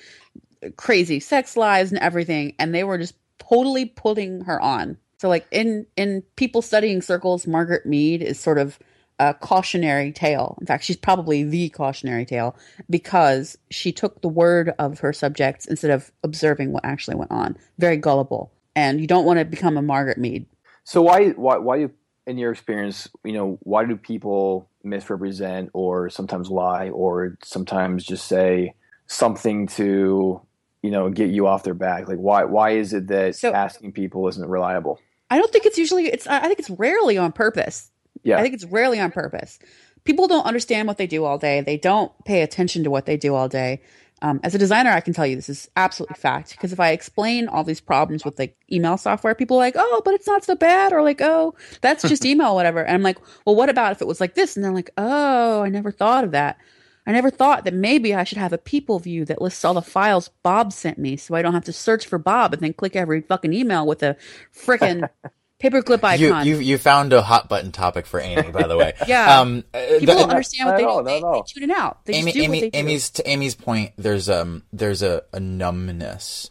crazy 0.72 1.20
sex 1.20 1.56
lives 1.56 1.90
and 1.90 2.00
everything 2.00 2.54
and 2.58 2.74
they 2.74 2.84
were 2.84 2.98
just 2.98 3.14
totally 3.38 3.84
putting 3.84 4.42
her 4.42 4.60
on. 4.60 4.96
So 5.18 5.28
like 5.28 5.46
in 5.50 5.86
in 5.96 6.22
people 6.36 6.62
studying 6.62 7.02
circles 7.02 7.46
margaret 7.46 7.86
mead 7.86 8.22
is 8.22 8.38
sort 8.38 8.58
of 8.58 8.78
a 9.18 9.32
cautionary 9.34 10.12
tale. 10.12 10.58
In 10.60 10.66
fact 10.66 10.84
she's 10.84 10.96
probably 10.96 11.42
the 11.44 11.68
cautionary 11.70 12.26
tale 12.26 12.56
because 12.90 13.56
she 13.70 13.92
took 13.92 14.20
the 14.20 14.28
word 14.28 14.72
of 14.78 14.98
her 15.00 15.12
subjects 15.12 15.66
instead 15.66 15.90
of 15.90 16.12
observing 16.22 16.72
what 16.72 16.84
actually 16.84 17.16
went 17.16 17.30
on. 17.30 17.56
Very 17.78 17.96
gullible. 17.96 18.52
And 18.74 19.00
you 19.00 19.06
don't 19.06 19.24
want 19.24 19.38
to 19.38 19.44
become 19.44 19.78
a 19.78 19.82
margaret 19.82 20.18
mead. 20.18 20.46
So 20.84 21.02
why 21.02 21.30
why 21.30 21.56
why 21.58 21.78
do 21.78 21.90
in 22.26 22.38
your 22.38 22.52
experience 22.52 23.08
you 23.24 23.32
know 23.32 23.58
why 23.62 23.84
do 23.84 23.96
people 23.96 24.68
misrepresent 24.82 25.70
or 25.72 26.10
sometimes 26.10 26.50
lie 26.50 26.90
or 26.90 27.36
sometimes 27.42 28.04
just 28.04 28.26
say 28.26 28.74
something 29.06 29.66
to 29.66 30.40
you 30.86 30.92
know 30.92 31.10
get 31.10 31.30
you 31.30 31.46
off 31.46 31.64
their 31.64 31.74
back? 31.74 32.08
Like 32.08 32.18
why 32.18 32.44
why 32.44 32.70
is 32.70 32.92
it 32.92 33.08
that 33.08 33.36
so, 33.36 33.52
asking 33.52 33.92
people 33.92 34.26
isn't 34.28 34.48
reliable? 34.48 35.00
I 35.30 35.38
don't 35.38 35.52
think 35.52 35.66
it's 35.66 35.76
usually 35.76 36.06
it's 36.06 36.26
i 36.26 36.40
think 36.46 36.58
it's 36.58 36.70
rarely 36.70 37.18
on 37.18 37.32
purpose. 37.32 37.90
Yeah. 38.22 38.38
I 38.38 38.42
think 38.42 38.54
it's 38.54 38.64
rarely 38.64 38.98
on 38.98 39.10
purpose. 39.10 39.58
People 40.04 40.28
don't 40.28 40.46
understand 40.46 40.88
what 40.88 40.98
they 40.98 41.06
do 41.06 41.24
all 41.24 41.36
day. 41.36 41.60
They 41.60 41.76
don't 41.76 42.12
pay 42.24 42.42
attention 42.42 42.84
to 42.84 42.90
what 42.90 43.06
they 43.06 43.16
do 43.16 43.34
all 43.34 43.48
day. 43.48 43.82
Um, 44.22 44.40
as 44.42 44.54
a 44.54 44.58
designer 44.58 44.92
i 44.92 45.02
can 45.02 45.12
tell 45.12 45.26
you 45.26 45.36
this 45.36 45.50
is 45.50 45.68
absolutely 45.76 46.14
fact 46.16 46.52
because 46.52 46.72
if 46.72 46.80
i 46.80 46.92
explain 46.92 47.48
all 47.48 47.64
these 47.64 47.82
problems 47.82 48.24
with 48.24 48.38
like 48.38 48.56
email 48.72 48.96
software 48.96 49.34
people 49.34 49.58
are 49.58 49.60
like 49.60 49.74
oh 49.76 50.00
but 50.06 50.14
it's 50.14 50.26
not 50.26 50.42
so 50.42 50.54
bad 50.54 50.94
or 50.94 51.02
like 51.02 51.20
oh 51.20 51.54
that's 51.82 52.02
just 52.02 52.24
email 52.30 52.54
whatever. 52.54 52.82
And 52.82 52.94
i'm 52.94 53.02
like 53.02 53.18
well 53.44 53.54
what 53.54 53.68
about 53.68 53.92
if 53.92 54.00
it 54.00 54.06
was 54.06 54.18
like 54.18 54.34
this? 54.34 54.56
And 54.56 54.64
they're 54.64 54.72
like 54.72 54.88
oh 54.96 55.60
i 55.60 55.68
never 55.68 55.90
thought 55.90 56.24
of 56.24 56.30
that 56.30 56.56
I 57.06 57.12
never 57.12 57.30
thought 57.30 57.64
that 57.64 57.74
maybe 57.74 58.14
I 58.14 58.24
should 58.24 58.38
have 58.38 58.52
a 58.52 58.58
people 58.58 58.98
view 58.98 59.24
that 59.26 59.40
lists 59.40 59.64
all 59.64 59.74
the 59.74 59.82
files 59.82 60.30
Bob 60.42 60.72
sent 60.72 60.98
me 60.98 61.16
so 61.16 61.34
I 61.34 61.42
don't 61.42 61.54
have 61.54 61.64
to 61.64 61.72
search 61.72 62.06
for 62.06 62.18
Bob 62.18 62.52
and 62.52 62.62
then 62.62 62.72
click 62.72 62.96
every 62.96 63.20
fucking 63.20 63.52
email 63.52 63.86
with 63.86 64.02
a 64.02 64.16
freaking 64.52 65.08
paperclip 65.62 66.02
icon. 66.02 66.46
You, 66.46 66.56
you, 66.56 66.60
you 66.60 66.78
found 66.78 67.12
a 67.12 67.22
hot 67.22 67.48
button 67.48 67.72
topic 67.72 68.06
for 68.06 68.20
Amy, 68.20 68.50
by 68.50 68.66
the 68.66 68.76
way. 68.76 68.94
yeah. 69.06 69.40
Um, 69.40 69.64
uh, 69.72 69.80
people 69.98 70.16
don't 70.16 70.30
understand 70.30 70.68
what 70.68 70.76
they 70.76 70.82
do. 70.84 71.02
They, 71.04 71.20
they, 71.20 71.42
tune 71.46 71.70
it 71.70 71.76
out. 71.76 72.04
They 72.04 72.14
Amy, 72.14 72.32
do 72.32 72.42
Amy, 72.42 72.60
do. 72.62 72.70
Amy's 72.74 73.10
to 73.10 73.28
Amy's 73.28 73.54
point. 73.54 73.92
There's 73.96 74.28
um 74.28 74.64
there's 74.72 75.02
a, 75.02 75.22
a 75.32 75.40
numbness 75.40 76.50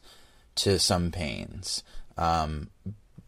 to 0.55 0.79
some 0.79 1.11
pains. 1.11 1.83
Um, 2.17 2.69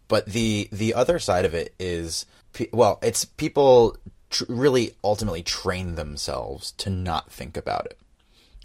but 0.08 0.26
the 0.28 0.70
the 0.72 0.94
other 0.94 1.20
side 1.20 1.46
of 1.46 1.54
it 1.54 1.76
is 1.78 2.26
well, 2.72 3.00
it's 3.04 3.26
people 3.26 3.98
tr- 4.30 4.46
really 4.48 4.96
ultimately 5.04 5.44
train 5.44 5.96
themselves 5.96 6.72
to 6.74 6.90
not 6.90 7.32
think 7.32 7.58
about 7.58 7.86
it 7.86 7.98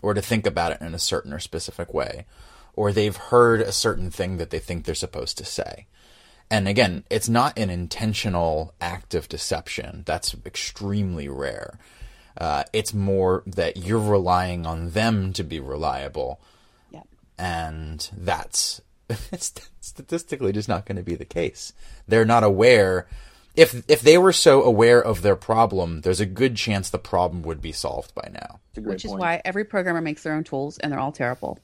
or 0.00 0.14
to 0.14 0.22
think 0.22 0.46
about 0.46 0.72
it 0.72 0.80
in 0.80 0.94
a 0.94 0.98
certain 0.98 1.32
or 1.32 1.38
specific 1.38 1.92
way 1.92 2.26
or 2.74 2.92
they've 2.92 3.16
heard 3.16 3.60
a 3.60 3.72
certain 3.72 4.10
thing 4.10 4.36
that 4.38 4.50
they 4.50 4.58
think 4.58 4.84
they're 4.84 4.94
supposed 4.94 5.38
to 5.38 5.44
say. 5.44 5.86
And 6.50 6.68
again, 6.68 7.04
it's 7.10 7.28
not 7.28 7.58
an 7.58 7.70
intentional 7.70 8.74
act 8.80 9.14
of 9.14 9.28
deception. 9.28 10.02
That's 10.06 10.34
extremely 10.44 11.28
rare. 11.28 11.78
Uh, 12.36 12.64
it's 12.72 12.94
more 12.94 13.42
that 13.46 13.76
you're 13.76 13.98
relying 13.98 14.66
on 14.66 14.90
them 14.90 15.32
to 15.34 15.44
be 15.44 15.60
reliable. 15.60 16.40
Yep. 16.90 17.06
And 17.38 18.10
that's 18.16 18.80
statistically 19.80 20.52
just 20.52 20.68
not 20.68 20.86
going 20.86 20.96
to 20.96 21.02
be 21.02 21.14
the 21.14 21.24
case. 21.24 21.72
They're 22.06 22.24
not 22.24 22.44
aware 22.44 23.06
if 23.54 23.82
if 23.88 24.00
they 24.00 24.18
were 24.18 24.32
so 24.32 24.62
aware 24.62 25.02
of 25.02 25.22
their 25.22 25.36
problem, 25.36 26.00
there's 26.00 26.20
a 26.20 26.26
good 26.26 26.56
chance 26.56 26.90
the 26.90 26.98
problem 26.98 27.42
would 27.42 27.60
be 27.60 27.72
solved 27.72 28.14
by 28.14 28.30
now. 28.32 28.60
Which 28.76 29.04
is 29.04 29.12
why 29.12 29.42
every 29.44 29.64
programmer 29.64 30.00
makes 30.00 30.22
their 30.22 30.34
own 30.34 30.44
tools, 30.44 30.78
and 30.78 30.90
they're 30.90 31.00
all 31.00 31.12
terrible. 31.12 31.58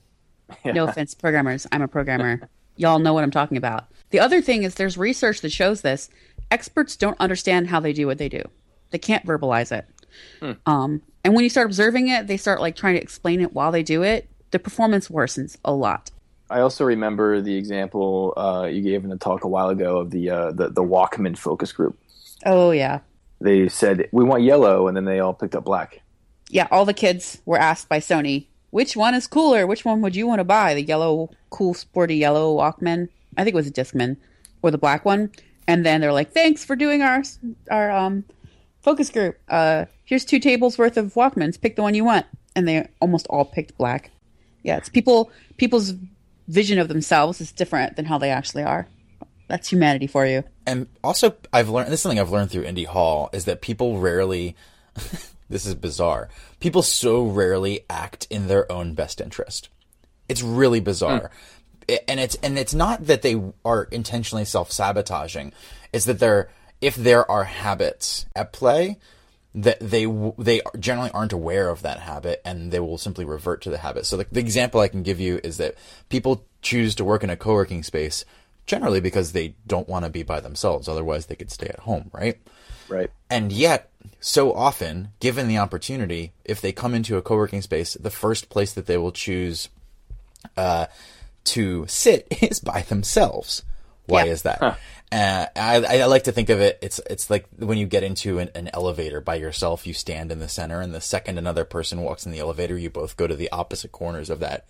Yeah. 0.65 0.73
No 0.73 0.89
offense, 0.89 1.15
programmers. 1.15 1.67
I'm 1.73 1.83
a 1.83 1.89
programmer. 1.89 2.49
Y'all 2.77 2.99
know 2.99 3.13
what 3.13 3.25
I'm 3.25 3.31
talking 3.31 3.57
about. 3.57 3.87
The 4.11 4.21
other 4.21 4.41
thing 4.41 4.63
is 4.63 4.75
there's 4.75 4.97
research 4.97 5.41
that 5.41 5.53
shows 5.53 5.83
this. 5.83 6.09
Experts 6.51 6.97
don't 6.97 7.21
understand 7.21 7.69
how 7.69 7.81
they 7.81 7.93
do 7.93 8.07
what 8.07 8.19
they 8.19 8.29
do. 8.29 8.43
They 8.91 8.99
can't 8.99 9.27
verbalize 9.27 9.73
it. 9.73 9.87
Hmm. 10.41 10.53
Um, 10.65 11.03
and 11.25 11.35
when 11.35 11.45
you 11.45 11.51
start 11.51 11.67
observing 11.67 12.09
it, 12.09 12.27
they 12.27 12.37
start 12.37 12.61
like 12.61 12.77
trying 12.77 12.95
to 12.95 13.03
explain 13.03 13.41
it 13.41 13.53
while 13.53 13.73
they 13.73 13.83
do 13.83 14.03
it. 14.03 14.31
The 14.51 14.59
performance 14.59 15.09
worsens 15.09 15.57
a 15.65 15.73
lot. 15.73 16.11
I 16.51 16.61
also 16.61 16.85
remember 16.85 17.41
the 17.41 17.57
example 17.57 18.33
uh, 18.37 18.69
you 18.71 18.83
gave 18.83 19.05
in 19.05 19.11
the 19.11 19.19
talk 19.19 19.45
a 19.45 19.49
while 19.49 19.69
ago 19.69 19.99
of 19.99 20.11
the 20.11 20.31
uh, 20.31 20.53
the, 20.53 20.69
the 20.71 20.83
Walkman 20.83 21.37
focus 21.37 21.73
group. 21.73 21.99
Oh 22.47 22.71
yeah, 22.71 23.01
They 23.41 23.69
said 23.69 24.09
we 24.13 24.25
want 24.25 24.43
yellow, 24.43 24.89
and 24.89 24.97
then 24.97 25.05
they 25.05 25.21
all 25.21 25.35
picked 25.35 25.55
up 25.55 25.65
black. 25.65 26.01
yeah. 26.51 26.69
All 26.71 26.85
the 26.85 26.95
kids 26.95 27.41
were 27.45 27.59
asked 27.59 27.89
by 27.89 27.99
Sony, 28.01 28.47
which 28.71 28.97
one 28.97 29.15
is 29.15 29.27
cooler? 29.27 29.67
Which 29.67 29.85
one 29.85 30.01
would 30.03 30.17
you 30.17 30.27
want 30.27 30.39
to 30.41 30.45
buy? 30.45 30.75
The 30.75 30.83
yellow, 30.83 31.31
cool, 31.51 31.75
sporty 31.75 32.17
yellow 32.17 32.57
Walkman. 32.57 33.09
I 33.37 33.45
think 33.45 33.55
it 33.55 33.57
was 33.57 33.67
a 33.67 33.73
Discman, 33.73 34.17
or 34.63 34.71
the 34.71 34.79
black 34.79 35.05
one. 35.05 35.31
And 35.67 35.85
then 35.85 36.01
they're 36.01 36.13
like, 36.13 36.33
"Thanks 36.33 36.65
for 36.65 36.77
doing 36.77 37.03
our 37.03 37.23
our 37.71 37.91
um, 37.91 38.25
focus 38.81 39.11
group. 39.11 39.37
Uh, 39.49 39.85
here's 40.05 40.25
two 40.25 40.41
tables 40.41 40.79
worth 40.79 40.97
of 40.97 41.13
Walkmans. 41.15 41.61
Pick 41.61 41.77
the 41.77 41.83
one 41.83 41.95
you 41.95 42.05
want." 42.05 42.25
And 42.57 42.67
they 42.67 42.89
almost 43.01 43.27
all 43.29 43.45
picked 43.45 43.77
black. 43.77 44.11
Yeah, 44.63 44.79
it's 44.79 44.89
people 44.89 45.31
people's 45.59 45.93
vision 46.49 46.79
of 46.79 46.89
themselves 46.89 47.41
is 47.41 47.53
different 47.53 47.97
than 47.97 48.07
how 48.07 48.19
they 48.19 48.31
actually 48.31 48.65
are. 48.65 48.89
That's 49.47 49.71
humanity 49.71 50.07
for 50.07 50.27
you. 50.27 50.45
And 50.67 50.89
also, 51.03 51.35
I've 51.53 51.69
learned 51.69 51.89
this 51.89 52.01
is 52.01 52.03
something 52.03 52.19
I've 52.19 52.31
learned 52.31 52.51
through 52.51 52.65
Indy 52.65 52.85
Hall 52.85 53.31
is 53.33 53.45
that 53.47 53.63
people 53.63 53.99
rarely. 53.99 54.57
this 55.49 55.65
is 55.65 55.75
bizarre. 55.75 56.29
People 56.61 56.83
so 56.83 57.25
rarely 57.25 57.81
act 57.89 58.27
in 58.29 58.49
their 58.49 58.71
own 58.71 58.95
best 58.95 59.21
interest. 59.21 59.69
It's 60.29 60.43
really 60.43 60.81
bizarre, 60.81 61.31
hmm. 61.89 61.93
I- 61.95 62.01
and 62.07 62.21
it's 62.21 62.35
and 62.43 62.59
it's 62.59 62.75
not 62.75 63.07
that 63.07 63.23
they 63.23 63.41
are 63.65 63.85
intentionally 63.85 64.45
self 64.45 64.71
sabotaging. 64.71 65.53
It's 65.93 66.05
that 66.05 66.19
they're 66.19 66.51
if 66.81 66.95
there 66.95 67.29
are 67.31 67.45
habits 67.45 68.27
at 68.37 68.53
play 68.53 68.99
that 69.55 69.79
they 69.81 70.05
they 70.39 70.61
generally 70.79 71.11
aren't 71.13 71.33
aware 71.33 71.69
of 71.71 71.83
that 71.83 72.01
habit 72.01 72.41
and 72.45 72.71
they 72.71 72.81
will 72.81 72.99
simply 72.99 73.25
revert 73.25 73.63
to 73.63 73.71
the 73.71 73.79
habit. 73.79 74.07
So 74.07 74.17
the, 74.19 74.27
the 74.31 74.41
example 74.41 74.81
I 74.81 74.89
can 74.89 75.03
give 75.03 75.19
you 75.21 75.41
is 75.43 75.57
that 75.57 75.75
people 76.09 76.45
choose 76.63 76.95
to 76.97 77.05
work 77.05 77.25
in 77.25 77.31
a 77.31 77.37
co-working 77.37 77.83
space 77.83 78.25
generally 78.67 79.01
because 79.01 79.33
they 79.33 79.55
don't 79.67 79.89
want 79.89 80.05
to 80.05 80.11
be 80.11 80.23
by 80.23 80.41
themselves. 80.41 80.89
Otherwise, 80.89 81.27
they 81.27 81.35
could 81.35 81.51
stay 81.51 81.69
at 81.69 81.81
home, 81.81 82.11
right? 82.13 82.39
Right. 82.89 83.11
And 83.31 83.51
yet, 83.51 83.91
so 84.21 84.53
often, 84.53 85.09
given 85.21 85.49
the 85.49 85.59
opportunity, 85.59 86.33
if 86.45 86.61
they 86.61 86.73
come 86.73 86.95
into 86.95 87.17
a 87.17 87.23
co-working 87.23 87.63
space, 87.63 87.95
the 87.95 88.11
first 88.11 88.51
place 88.51 88.73
that 88.75 88.87
they 88.87 88.99
will 88.99 89.13
choose 89.13 89.71
uh, 90.57 90.87
to 91.45 91.87
sit 91.87 92.27
is 92.43 92.61
by 92.61 92.83
themselves. 92.83 93.63
Why 94.07 94.25
Yeah. 94.25 94.33
is 94.33 94.43
that? 94.43 94.79
Uh, 95.11 95.47
I, 95.57 95.77
I 96.01 96.05
like 96.05 96.25
to 96.25 96.33
think 96.33 96.51
of 96.51 96.61
it. 96.61 96.79
It's 96.83 97.01
it's 97.09 97.31
like 97.31 97.47
when 97.57 97.79
you 97.79 97.87
get 97.87 98.03
into 98.03 98.39
an, 98.39 98.51
an 98.55 98.69
elevator 98.75 99.23
by 99.23 99.37
yourself, 99.37 99.87
you 99.87 99.95
stand 99.95 100.31
in 100.31 100.39
the 100.39 100.49
center, 100.49 100.81
and 100.83 100.95
the 100.95 101.01
second 101.01 101.39
another 101.39 101.65
person 101.65 102.03
walks 102.03 102.27
in 102.27 102.33
the 102.33 102.41
elevator, 102.41 102.77
you 102.77 102.91
both 102.91 103.17
go 103.17 103.27
to 103.27 103.35
the 103.35 103.51
opposite 103.51 103.91
corners 103.91 104.29
of 104.29 104.41
that 104.41 104.67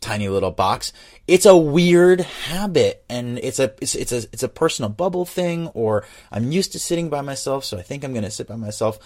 tiny 0.00 0.28
little 0.28 0.50
box. 0.50 0.94
It's 1.28 1.44
a 1.44 1.56
weird 1.56 2.22
habit, 2.22 3.04
and 3.10 3.38
it's 3.38 3.58
a 3.58 3.74
it's 3.82 3.94
it's 3.94 4.12
a 4.12 4.22
it's 4.32 4.42
a 4.42 4.48
personal 4.48 4.88
bubble 4.88 5.26
thing. 5.26 5.68
Or 5.68 6.06
I'm 6.30 6.52
used 6.52 6.72
to 6.72 6.78
sitting 6.78 7.10
by 7.10 7.20
myself, 7.20 7.64
so 7.64 7.76
I 7.76 7.82
think 7.82 8.02
I'm 8.02 8.12
going 8.12 8.24
to 8.24 8.30
sit 8.30 8.48
by 8.48 8.56
myself. 8.56 8.98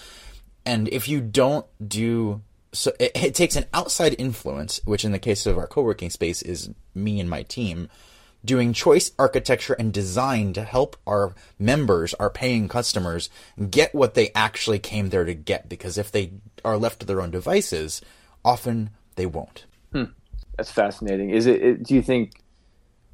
And 0.64 0.88
if 0.88 1.08
you 1.08 1.20
don't 1.20 1.66
do 1.86 2.42
so, 2.72 2.92
it, 3.00 3.12
it 3.16 3.34
takes 3.34 3.56
an 3.56 3.66
outside 3.74 4.14
influence, 4.18 4.80
which 4.84 5.04
in 5.04 5.10
the 5.10 5.18
case 5.18 5.46
of 5.46 5.58
our 5.58 5.66
co-working 5.66 6.10
space 6.10 6.42
is 6.42 6.70
me 6.94 7.18
and 7.18 7.28
my 7.28 7.42
team 7.42 7.88
doing 8.46 8.72
choice 8.72 9.10
architecture 9.18 9.74
and 9.74 9.92
design 9.92 10.52
to 10.54 10.62
help 10.64 10.96
our 11.06 11.34
members, 11.58 12.14
our 12.14 12.30
paying 12.30 12.68
customers, 12.68 13.28
get 13.70 13.94
what 13.94 14.14
they 14.14 14.30
actually 14.34 14.78
came 14.78 15.10
there 15.10 15.24
to 15.24 15.34
get. 15.34 15.68
Because 15.68 15.98
if 15.98 16.10
they 16.10 16.32
are 16.64 16.78
left 16.78 17.00
to 17.00 17.06
their 17.06 17.20
own 17.20 17.30
devices, 17.30 18.00
often 18.44 18.90
they 19.16 19.26
won't. 19.26 19.66
That's 20.56 20.70
fascinating. 20.70 21.30
Is 21.30 21.46
it? 21.46 21.62
it 21.62 21.82
do 21.82 21.94
you 21.94 22.02
think? 22.02 22.42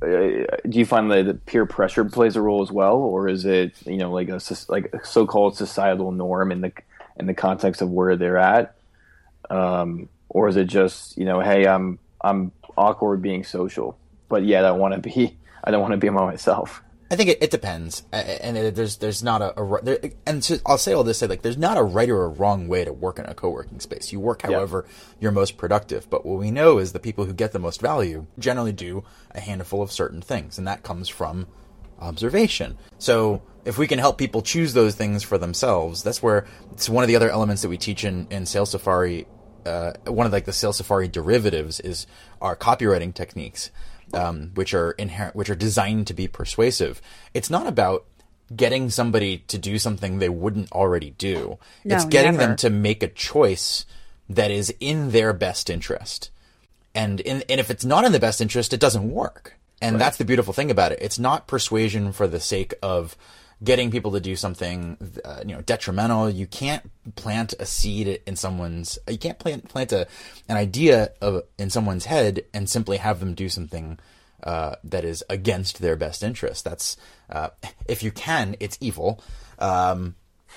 Uh, 0.01 0.47
do 0.69 0.79
you 0.79 0.85
find 0.87 1.11
that 1.11 1.47
peer 1.47 1.65
pressure 1.65 2.05
plays 2.05 2.37
a 2.37 2.41
role 2.41 2.63
as 2.63 2.71
well, 2.71 2.97
or 2.97 3.29
is 3.29 3.45
it 3.45 3.75
you 3.87 3.99
know 3.99 4.13
like 4.13 4.29
a 4.29 4.41
like 4.69 4.93
a 4.95 5.05
so-called 5.05 5.57
societal 5.57 6.13
norm 6.13 6.53
in 6.53 6.61
the 6.61 6.73
in 7.17 7.27
the 7.27 7.35
context 7.35 7.83
of 7.83 7.91
where 7.91 8.17
they're 8.17 8.39
at, 8.39 8.77
um, 9.51 10.09
or 10.29 10.49
is 10.49 10.57
it 10.57 10.67
just 10.67 11.17
you 11.17 11.25
know 11.25 11.41
hey 11.41 11.67
I'm 11.67 11.99
I'm 12.21 12.53
awkward 12.77 13.23
being 13.23 13.45
social, 13.45 13.97
but 14.33 14.45
yet 14.45 14.65
I 14.65 14.73
want 14.73 14.95
to 14.95 15.01
be 15.01 15.37
I 15.63 15.71
don't 15.71 15.83
want 15.83 15.93
to 15.93 15.99
be 15.99 16.09
by 16.09 16.25
myself. 16.25 16.83
I 17.11 17.17
think 17.17 17.29
it, 17.29 17.43
it 17.43 17.51
depends, 17.51 18.05
and 18.11 18.57
it, 18.57 18.75
there's 18.75 18.97
there's 18.97 19.23
not 19.23 19.43
a, 19.43 19.61
a 19.61 19.83
there, 19.83 19.99
and 20.25 20.61
I'll 20.65 20.79
say 20.79 20.95
all 20.95 21.05
this 21.05 21.19
say 21.19 21.27
like 21.27 21.43
there's 21.43 21.59
not 21.59 21.77
a 21.77 21.83
right 21.83 22.09
or 22.09 22.25
a 22.25 22.29
wrong 22.29 22.69
way 22.69 22.87
to 22.87 22.93
work 22.95 23.19
in 23.19 23.27
a 23.27 23.35
co-working 23.35 23.81
space. 23.81 24.11
You 24.11 24.21
work 24.21 24.41
however 24.41 24.87
you're 25.21 25.33
most 25.33 25.59
productive, 25.59 26.09
but 26.09 26.25
what 26.25 26.39
we 26.39 26.51
know 26.51 26.79
is 26.79 26.93
the 26.93 26.99
people 26.99 27.27
who 27.27 27.35
get 27.35 27.53
the 27.53 27.59
most 27.59 27.83
value 27.83 28.27
generally 28.39 28.73
do 28.73 29.05
a 29.33 29.41
handful 29.41 29.83
of 29.83 29.93
certain 29.93 30.23
things, 30.23 30.57
and 30.57 30.67
that 30.67 30.83
comes 30.83 31.11
from 31.11 31.47
observation. 32.01 32.79
So 32.99 33.43
if 33.67 33.77
we 33.77 33.87
can 33.87 33.99
help 33.99 34.17
people 34.17 34.41
choose 34.41 34.73
those 34.73 34.95
things 34.95 35.23
for 35.23 35.37
themselves, 35.37 36.03
that's 36.03 36.23
where 36.23 36.47
it's 36.73 36.89
one 36.89 37.05
of 37.05 37.09
the 37.09 37.17
other 37.17 37.29
elements 37.29 37.61
that 37.61 37.69
we 37.69 37.77
teach 37.77 38.05
in 38.05 38.27
in 38.31 38.47
Sales 38.47 38.71
Safari. 38.71 39.27
Uh, 39.67 39.93
one 40.07 40.27
of 40.27 40.33
like 40.33 40.47
the 40.47 40.53
Sales 40.53 40.79
Safari 40.79 41.09
derivatives 41.09 41.79
is 41.79 42.07
our 42.41 42.57
copywriting 42.57 43.13
techniques 43.13 43.71
um, 44.13 44.51
which 44.55 44.75
are 44.75 44.93
inherent, 44.93 45.37
which 45.37 45.51
are 45.51 45.55
designed 45.55 46.07
to 46.09 46.15
be 46.15 46.29
persuasive. 46.29 47.01
It's 47.35 47.51
not 47.51 47.67
about 47.67 48.05
getting 48.55 48.91
somebody 48.91 49.39
to 49.49 49.59
do 49.59 49.79
something 49.79 50.19
they 50.19 50.29
wouldn't 50.29 50.73
already 50.73 51.11
do. 51.11 51.59
No, 51.85 51.97
it's 51.97 52.05
getting 52.05 52.33
never. 52.33 52.47
them 52.49 52.57
to 52.57 52.71
make 52.71 53.03
a 53.03 53.09
choice 53.09 53.87
that 54.29 54.51
is 54.51 54.75
in 54.81 55.11
their 55.11 55.33
best 55.33 55.71
interest. 55.71 56.31
And 56.95 57.21
in, 57.21 57.43
and 57.49 57.61
if 57.61 57.71
it's 57.71 57.85
not 57.85 58.05
in 58.05 58.13
the 58.13 58.21
best 58.21 58.41
interest, 58.41 58.73
it 58.73 58.81
doesn't 58.81 59.11
work. 59.11 59.59
And 59.81 60.01
that's 60.01 60.17
the 60.17 60.25
beautiful 60.25 60.53
thing 60.53 60.71
about 60.71 60.93
it. 60.93 61.01
It's 61.03 61.19
not 61.19 61.49
persuasion 61.49 62.13
for 62.13 62.29
the 62.29 62.39
sake 62.39 62.73
of 62.83 63.17
getting 63.63 63.91
people 63.91 64.13
to 64.13 64.21
do 64.21 64.37
something, 64.37 64.97
uh, 65.25 65.41
you 65.47 65.55
know, 65.55 65.61
detrimental. 65.63 66.31
You 66.31 66.47
can't 66.47 66.91
plant 67.17 67.55
a 67.59 67.67
seed 67.67 68.21
in 68.27 68.37
someone's. 68.37 68.99
You 69.09 69.19
can't 69.19 69.39
plant 69.39 69.69
plant 69.69 69.93
a 69.93 70.07
an 70.49 70.57
idea 70.57 71.11
of 71.21 71.43
in 71.59 71.71
someone's 71.71 72.07
head 72.07 72.45
and 72.53 72.69
simply 72.69 72.97
have 72.99 73.21
them 73.21 73.35
do 73.35 73.49
something 73.49 73.99
uh, 74.43 74.77
that 74.85 75.05
is 75.05 75.23
against 75.31 75.81
their 75.81 75.97
best 75.97 76.23
interest. 76.23 76.65
That's 76.65 76.97
uh, 77.31 77.51
if 77.87 78.03
you 78.03 78.11
can, 78.11 78.57
it's 78.61 78.79
evil. 78.81 79.23
Um, 79.59 80.17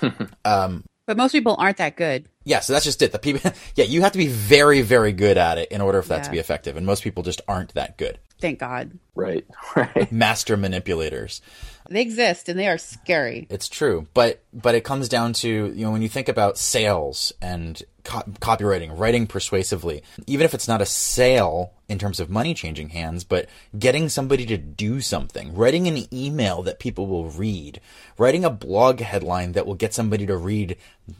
But 1.06 1.16
most 1.16 1.30
people 1.30 1.54
aren't 1.56 1.76
that 1.76 1.96
good. 1.96 2.28
yeah, 2.44 2.58
so 2.58 2.72
that's 2.72 2.84
just 2.84 3.00
it. 3.00 3.12
The 3.12 3.20
people, 3.20 3.52
yeah, 3.76 3.84
you 3.84 4.02
have 4.02 4.10
to 4.12 4.18
be 4.18 4.26
very, 4.26 4.82
very 4.82 5.12
good 5.12 5.38
at 5.38 5.56
it 5.56 5.70
in 5.70 5.80
order 5.80 6.02
for 6.02 6.08
that 6.08 6.24
to 6.24 6.30
be 6.32 6.38
effective, 6.40 6.76
and 6.76 6.84
most 6.84 7.04
people 7.04 7.22
just 7.22 7.40
aren't 7.46 7.74
that 7.74 7.96
good. 7.96 8.18
Thank 8.40 8.58
God. 8.58 8.98
Right. 9.14 9.46
Right. 9.76 10.10
Master 10.10 10.56
manipulators. 10.56 11.42
They 11.90 12.02
exist 12.02 12.48
and 12.48 12.58
they 12.58 12.68
are 12.68 12.78
scary. 12.78 13.46
It's 13.50 13.68
true, 13.68 14.06
but 14.14 14.42
but 14.52 14.74
it 14.74 14.84
comes 14.84 15.08
down 15.08 15.32
to 15.34 15.48
you 15.48 15.84
know 15.84 15.92
when 15.92 16.02
you 16.02 16.08
think 16.08 16.28
about 16.28 16.58
sales 16.58 17.32
and 17.40 17.82
co- 18.04 18.22
copywriting, 18.40 18.98
writing 18.98 19.26
persuasively, 19.26 20.02
even 20.26 20.44
if 20.44 20.54
it's 20.54 20.68
not 20.68 20.80
a 20.80 20.86
sale 20.86 21.72
in 21.88 21.98
terms 21.98 22.20
of 22.20 22.30
money 22.30 22.54
changing 22.54 22.90
hands, 22.90 23.24
but 23.24 23.48
getting 23.78 24.08
somebody 24.08 24.46
to 24.46 24.56
do 24.56 25.00
something, 25.00 25.54
writing 25.54 25.86
an 25.86 26.12
email 26.14 26.62
that 26.62 26.78
people 26.78 27.06
will 27.06 27.30
read, 27.30 27.80
writing 28.18 28.44
a 28.44 28.50
blog 28.50 29.00
headline 29.00 29.52
that 29.52 29.66
will 29.66 29.74
get 29.74 29.94
somebody 29.94 30.26
to 30.26 30.36
read 30.36 30.76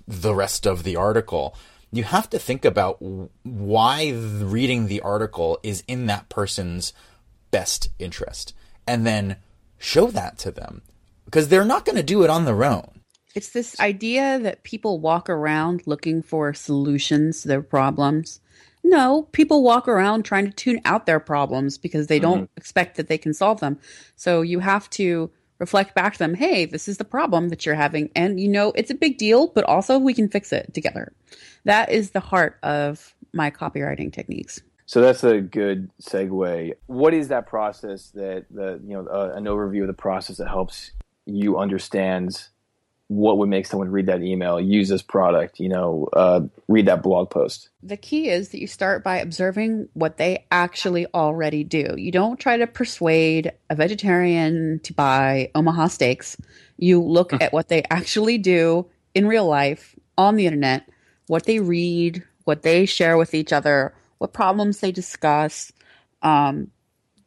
the 0.09 0.35
rest 0.35 0.67
of 0.67 0.83
the 0.83 0.97
article. 0.97 1.55
You 1.93 2.05
have 2.05 2.29
to 2.31 2.39
think 2.39 2.65
about 2.65 3.01
why 3.45 4.11
reading 4.11 4.87
the 4.87 5.01
article 5.01 5.59
is 5.63 5.85
in 5.87 6.07
that 6.07 6.29
person's 6.29 6.93
best 7.51 7.91
interest, 7.99 8.55
and 8.87 9.07
then 9.07 9.37
show 9.79 10.11
that 10.11 10.39
to 10.39 10.51
them 10.51 10.83
because 11.25 11.49
they're 11.49 11.65
not 11.65 11.85
going 11.85 11.97
to 11.97 12.03
do 12.03 12.23
it 12.23 12.31
on 12.31 12.45
their 12.45 12.65
own. 12.65 13.03
It's 13.35 13.51
this 13.51 13.79
idea 13.81 14.39
that 14.39 14.62
people 14.62 14.99
walk 14.99 15.29
around 15.29 15.83
looking 15.87 16.23
for 16.23 16.55
solutions 16.55 17.43
to 17.43 17.49
their 17.49 17.62
problems. 17.62 18.41
No, 18.83 19.29
people 19.33 19.62
walk 19.62 19.89
around 19.89 20.25
trying 20.25 20.47
to 20.47 20.53
tune 20.53 20.81
out 20.85 21.05
their 21.05 21.21
problems 21.21 21.77
because 21.77 22.07
they 22.07 22.19
don't 22.19 22.45
mm-hmm. 22.45 22.57
expect 22.59 22.97
that 22.97 23.09
they 23.09 23.19
can 23.19 23.35
solve 23.35 23.61
them. 23.61 23.79
So 24.15 24.41
you 24.41 24.61
have 24.61 24.89
to 24.91 25.31
reflect 25.59 25.95
back 25.95 26.15
to 26.15 26.19
them, 26.19 26.35
hey, 26.35 26.65
this 26.65 26.89
is 26.89 26.99
the 26.99 27.05
problem 27.05 27.49
that 27.49 27.67
you're 27.67 27.75
having. 27.75 28.11
And 28.15 28.41
you 28.41 28.49
know, 28.49 28.73
it's 28.75 28.91
a 28.91 28.95
big 28.95 29.19
deal, 29.19 29.49
but 29.49 29.65
also 29.65 29.99
we 29.99 30.15
can 30.15 30.29
fix 30.29 30.53
it 30.53 30.73
together. 30.73 31.12
That 31.65 31.91
is 31.91 32.12
the 32.12 32.21
heart 32.21 32.59
of 32.62 33.15
my 33.33 33.51
copywriting 33.51 34.12
techniques. 34.12 34.61
So 34.87 35.01
that's 35.01 35.25
a 35.25 35.40
good 35.40 35.90
segue. 36.01 36.75
What 36.87 37.12
is 37.12 37.29
that 37.29 37.46
process 37.46 38.11
that 38.11 38.46
the 38.51 38.81
you 38.85 38.94
know 38.94 39.07
uh, 39.07 39.33
an 39.35 39.44
overview 39.44 39.83
of 39.83 39.88
the 39.88 39.94
process 39.94 40.37
that 40.38 40.49
helps 40.49 40.92
you 41.27 41.59
understand 41.59 42.49
what 43.09 43.38
would 43.38 43.49
make 43.49 43.66
someone 43.66 43.88
read 43.90 44.07
that 44.07 44.22
email, 44.22 44.61
use 44.61 44.88
this 44.88 45.03
product, 45.03 45.61
you 45.61 45.68
know, 45.68 46.09
uh, 46.12 46.40
read 46.66 46.87
that 46.87 47.03
blog 47.03 47.31
post. 47.31 47.68
The 47.83 47.96
key 47.96 48.29
is 48.29 48.49
that 48.49 48.61
you 48.61 48.66
start 48.66 49.05
by 49.05 49.18
observing 49.18 49.88
what 49.92 50.16
they 50.16 50.44
actually 50.51 51.07
already 51.14 51.62
do. 51.62 51.94
You 51.96 52.11
don't 52.11 52.38
try 52.38 52.57
to 52.57 52.66
persuade 52.66 53.53
a 53.70 53.77
vegetarian 53.77 54.81
to 54.81 54.92
buy 54.92 55.51
Omaha 55.55 55.87
steaks. 55.88 56.37
You 56.79 57.01
look 57.01 57.33
at 57.40 57.53
what 57.53 57.68
they 57.68 57.85
actually 57.90 58.38
do 58.38 58.87
in 59.14 59.29
real 59.29 59.46
life 59.46 59.94
on 60.18 60.35
the 60.35 60.46
internet, 60.46 60.88
what 61.29 61.44
they 61.44 61.61
read, 61.61 62.25
what 62.44 62.62
they 62.62 62.87
share 62.87 63.16
with 63.16 63.35
each 63.35 63.53
other, 63.53 63.94
what 64.19 64.33
problems 64.33 64.81
they 64.81 64.93
discuss. 64.93 65.73
Um, 66.23 66.71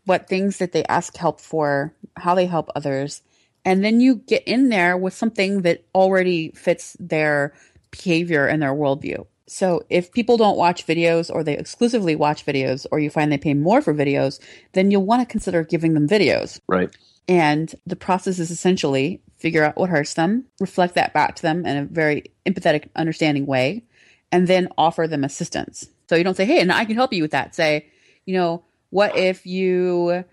what 0.06 0.28
things 0.28 0.58
that 0.58 0.71
they 0.71 0.84
ask 0.86 1.15
help 1.15 1.39
for, 1.39 1.93
how 2.17 2.34
they 2.34 2.47
help 2.47 2.69
others, 2.75 3.21
and 3.63 3.84
then 3.84 3.99
you 3.99 4.15
get 4.15 4.43
in 4.47 4.69
there 4.69 4.97
with 4.97 5.13
something 5.13 5.62
that 5.62 5.84
already 5.93 6.49
fits 6.52 6.97
their 6.99 7.54
behavior 7.91 8.47
and 8.47 8.62
their 8.62 8.73
worldview. 8.73 9.25
So 9.47 9.84
if 9.89 10.12
people 10.12 10.38
don't 10.38 10.58
watch 10.58 10.86
videos 10.88 11.30
or 11.34 11.43
they 11.43 11.58
exclusively 11.58 12.15
watch 12.15 12.45
videos 12.45 12.86
or 12.91 12.99
you 12.99 13.10
find 13.10 13.32
they 13.32 13.38
pay 13.38 13.54
more 13.54 13.82
for 13.82 13.93
videos, 13.93 14.39
then 14.73 14.91
you'll 14.91 15.06
want 15.06 15.21
to 15.21 15.32
consider 15.32 15.63
giving 15.63 15.93
them 15.93 16.08
videos. 16.08 16.60
Right. 16.67 16.89
And 17.28 17.73
the 17.86 17.95
process 17.95 18.39
is 18.39 18.49
essentially 18.49 19.21
figure 19.38 19.63
out 19.63 19.78
what 19.78 19.89
hurts 19.89 20.15
them, 20.15 20.45
reflect 20.60 20.95
that 20.95 21.13
back 21.13 21.36
to 21.36 21.41
them 21.41 21.65
in 21.65 21.78
a 21.78 21.86
very 21.86 22.23
empathetic, 22.45 22.89
understanding 22.95 23.45
way, 23.45 23.84
and 24.32 24.47
then 24.47 24.69
offer 24.78 25.08
them 25.08 25.23
assistance. 25.23 25.89
So 26.09 26.15
you 26.15 26.23
don't 26.23 26.35
say, 26.35 26.45
hey, 26.45 26.59
and 26.59 26.71
I 26.71 26.85
can 26.85 26.95
help 26.95 27.13
you 27.13 27.21
with 27.21 27.31
that. 27.31 27.53
Say, 27.53 27.85
you 28.25 28.33
know, 28.33 28.63
what 28.89 29.15
if 29.15 29.45
you 29.45 30.25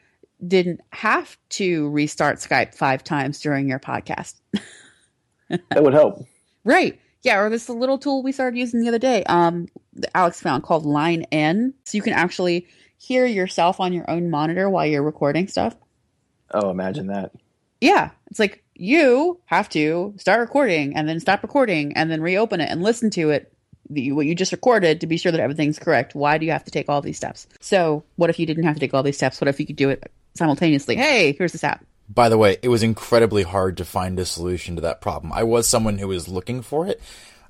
didn't 0.45 0.81
have 0.91 1.37
to 1.51 1.91
restart 1.91 2.39
Skype 2.39 2.75
five 2.75 3.05
times 3.05 3.41
during 3.41 3.69
your 3.69 3.79
podcast? 3.79 4.41
that 5.51 5.85
would 5.85 5.93
help. 5.93 6.27
Right. 6.65 6.99
Yeah, 7.23 7.41
or 7.41 7.51
this 7.51 7.69
little 7.69 7.99
tool 7.99 8.23
we 8.23 8.33
started 8.33 8.57
using 8.57 8.81
the 8.81 8.89
other 8.89 8.99
day, 8.99 9.23
um, 9.25 9.69
that 9.95 10.17
Alex 10.17 10.41
found 10.41 10.63
called 10.63 10.87
LineIn. 10.87 11.75
So 11.85 11.97
you 11.97 12.03
can 12.03 12.15
actually 12.15 12.67
hear 12.97 13.27
yourself 13.27 13.79
on 13.79 13.93
your 13.93 14.11
own 14.11 14.31
monitor 14.31 14.71
while 14.71 14.87
you're 14.87 15.03
recording 15.03 15.47
stuff. 15.47 15.77
Oh, 16.53 16.71
imagine 16.71 17.09
that. 17.09 17.33
Yeah. 17.83 18.13
It's 18.29 18.39
like 18.39 18.65
you 18.75 19.41
have 19.45 19.69
to 19.71 20.15
start 20.17 20.41
recording 20.41 20.97
and 20.97 21.07
then 21.07 21.21
stop 21.21 21.43
recording 21.43 21.93
and 21.93 22.11
then 22.11 22.23
reopen 22.23 22.63
it 22.63 22.71
and 22.71 22.83
listen 22.83 23.11
to 23.11 23.29
it 23.29 23.53
the, 23.91 24.13
what 24.13 24.27
you 24.27 24.35
just 24.35 24.53
recorded 24.53 25.01
to 25.01 25.07
be 25.07 25.17
sure 25.17 25.33
that 25.33 25.41
everything's 25.41 25.79
correct. 25.79 26.15
Why 26.15 26.39
do 26.39 26.47
you 26.47 26.53
have 26.53 26.65
to 26.65 26.71
take 26.71 26.89
all 26.89 27.01
these 27.01 27.17
steps? 27.17 27.47
So, 27.61 28.05
what 28.17 28.31
if 28.31 28.39
you 28.39 28.47
didn't 28.47 28.65
have 28.65 28.75
to 28.75 28.81
take 28.81 28.95
all 28.95 29.03
these 29.03 29.17
steps? 29.17 29.41
What 29.41 29.49
if 29.49 29.61
you 29.61 29.67
could 29.67 29.77
do 29.77 29.91
it 29.91 30.11
simultaneously? 30.35 30.97
Hey, 30.97 31.33
here's 31.33 31.53
this 31.53 31.65
app. 31.65 31.85
By 32.09 32.29
the 32.29 32.39
way, 32.39 32.59
it 32.63 32.69
was 32.69 32.83
incredibly 32.83 33.43
hard 33.43 33.77
to 33.79 33.85
find 33.85 34.19
a 34.19 34.25
solution 34.25 34.77
to 34.77 34.83
that 34.83 35.01
problem. 35.01 35.33
I 35.33 35.43
was 35.43 35.67
someone 35.67 35.99
who 35.99 36.09
was 36.09 36.29
looking 36.29 36.63
for 36.63 36.87
it. 36.87 37.01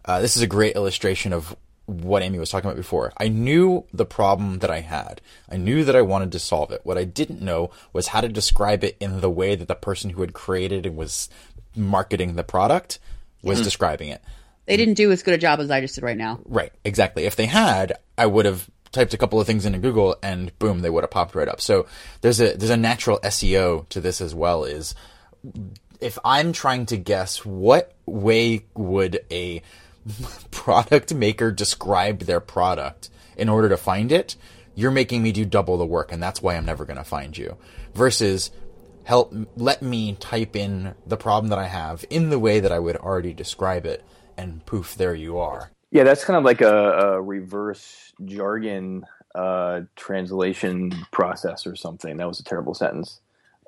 Uh, 0.04 0.20
this 0.20 0.36
is 0.36 0.42
a 0.42 0.46
great 0.46 0.76
illustration 0.76 1.32
of 1.32 1.54
what 1.86 2.22
Amy 2.22 2.38
was 2.38 2.50
talking 2.50 2.68
about 2.68 2.76
before. 2.76 3.12
I 3.16 3.28
knew 3.28 3.84
the 3.92 4.06
problem 4.06 4.58
that 4.58 4.70
I 4.70 4.80
had. 4.80 5.20
I 5.48 5.56
knew 5.56 5.84
that 5.84 5.94
I 5.94 6.02
wanted 6.02 6.32
to 6.32 6.38
solve 6.38 6.72
it. 6.72 6.80
What 6.84 6.98
I 6.98 7.04
didn't 7.04 7.42
know 7.42 7.70
was 7.92 8.08
how 8.08 8.20
to 8.20 8.28
describe 8.28 8.82
it 8.82 8.96
in 8.98 9.20
the 9.20 9.30
way 9.30 9.54
that 9.54 9.68
the 9.68 9.74
person 9.74 10.10
who 10.10 10.20
had 10.20 10.32
created 10.32 10.84
and 10.84 10.96
was 10.96 11.28
marketing 11.76 12.34
the 12.34 12.44
product 12.44 12.98
was 13.42 13.58
mm-hmm. 13.58 13.64
describing 13.64 14.08
it. 14.08 14.22
They 14.66 14.76
didn't 14.76 14.94
do 14.94 15.12
as 15.12 15.22
good 15.22 15.34
a 15.34 15.38
job 15.38 15.60
as 15.60 15.70
I 15.70 15.80
just 15.80 15.94
did 15.94 16.04
right 16.04 16.16
now. 16.16 16.40
Right, 16.44 16.72
exactly. 16.84 17.24
If 17.24 17.36
they 17.36 17.46
had, 17.46 17.94
I 18.18 18.26
would 18.26 18.46
have 18.46 18.68
typed 18.92 19.14
a 19.14 19.18
couple 19.18 19.40
of 19.40 19.46
things 19.46 19.66
into 19.66 19.78
Google 19.78 20.16
and 20.22 20.56
boom, 20.58 20.80
they 20.80 20.90
would 20.90 21.04
have 21.04 21.10
popped 21.10 21.34
right 21.34 21.48
up. 21.48 21.60
So 21.60 21.86
there's 22.20 22.40
a 22.40 22.56
there's 22.56 22.70
a 22.70 22.76
natural 22.76 23.20
SEO 23.20 23.88
to 23.90 24.00
this 24.00 24.20
as 24.20 24.34
well. 24.34 24.64
Is 24.64 24.94
if 26.00 26.18
I'm 26.24 26.52
trying 26.52 26.86
to 26.86 26.96
guess 26.96 27.44
what 27.44 27.94
way 28.06 28.64
would 28.74 29.20
a 29.30 29.62
product 30.50 31.14
maker 31.14 31.52
describe 31.52 32.20
their 32.20 32.40
product 32.40 33.10
in 33.36 33.48
order 33.48 33.68
to 33.68 33.76
find 33.76 34.10
it, 34.10 34.36
you're 34.74 34.90
making 34.90 35.22
me 35.22 35.30
do 35.30 35.44
double 35.44 35.76
the 35.76 35.86
work, 35.86 36.10
and 36.10 36.22
that's 36.22 36.42
why 36.42 36.56
I'm 36.56 36.64
never 36.64 36.84
going 36.84 36.96
to 36.96 37.04
find 37.04 37.36
you. 37.36 37.56
Versus 37.94 38.50
help 39.04 39.32
let 39.56 39.82
me 39.82 40.14
type 40.14 40.56
in 40.56 40.94
the 41.06 41.16
problem 41.16 41.48
that 41.50 41.58
I 41.58 41.68
have 41.68 42.04
in 42.10 42.30
the 42.30 42.40
way 42.40 42.58
that 42.58 42.72
I 42.72 42.80
would 42.80 42.96
already 42.96 43.32
describe 43.32 43.86
it 43.86 44.04
and 44.36 44.64
poof, 44.66 44.94
there 44.96 45.14
you 45.14 45.38
are. 45.38 45.70
Yeah, 45.90 46.04
that's 46.04 46.24
kind 46.24 46.36
of 46.36 46.44
like 46.44 46.60
a, 46.60 46.92
a 46.92 47.22
reverse 47.22 48.12
jargon 48.24 49.06
uh, 49.34 49.82
translation 49.94 50.92
process 51.12 51.66
or 51.66 51.76
something. 51.76 52.16
That 52.16 52.26
was 52.26 52.40
a 52.40 52.44
terrible 52.44 52.74
sentence. 52.74 53.20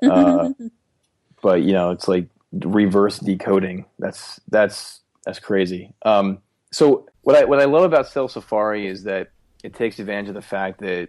Uh, 0.03 0.51
but 1.43 1.63
you 1.63 1.73
know, 1.73 1.91
it's 1.91 2.09
like 2.09 2.29
reverse 2.53 3.19
decoding. 3.19 3.85
That's 3.99 4.41
that's 4.49 5.01
that's 5.25 5.39
crazy. 5.39 5.93
Um, 6.05 6.39
so 6.73 7.07
what 7.23 7.37
I 7.37 7.45
what 7.45 7.61
I 7.61 7.65
love 7.65 7.85
about 7.85 8.09
Sales 8.09 8.33
Safari 8.33 8.87
is 8.87 9.05
that 9.05 9.31
it 9.63 9.75
takes 9.75 9.99
advantage 9.99 10.29
of 10.29 10.35
the 10.35 10.43
fact 10.43 10.81
that 10.81 11.09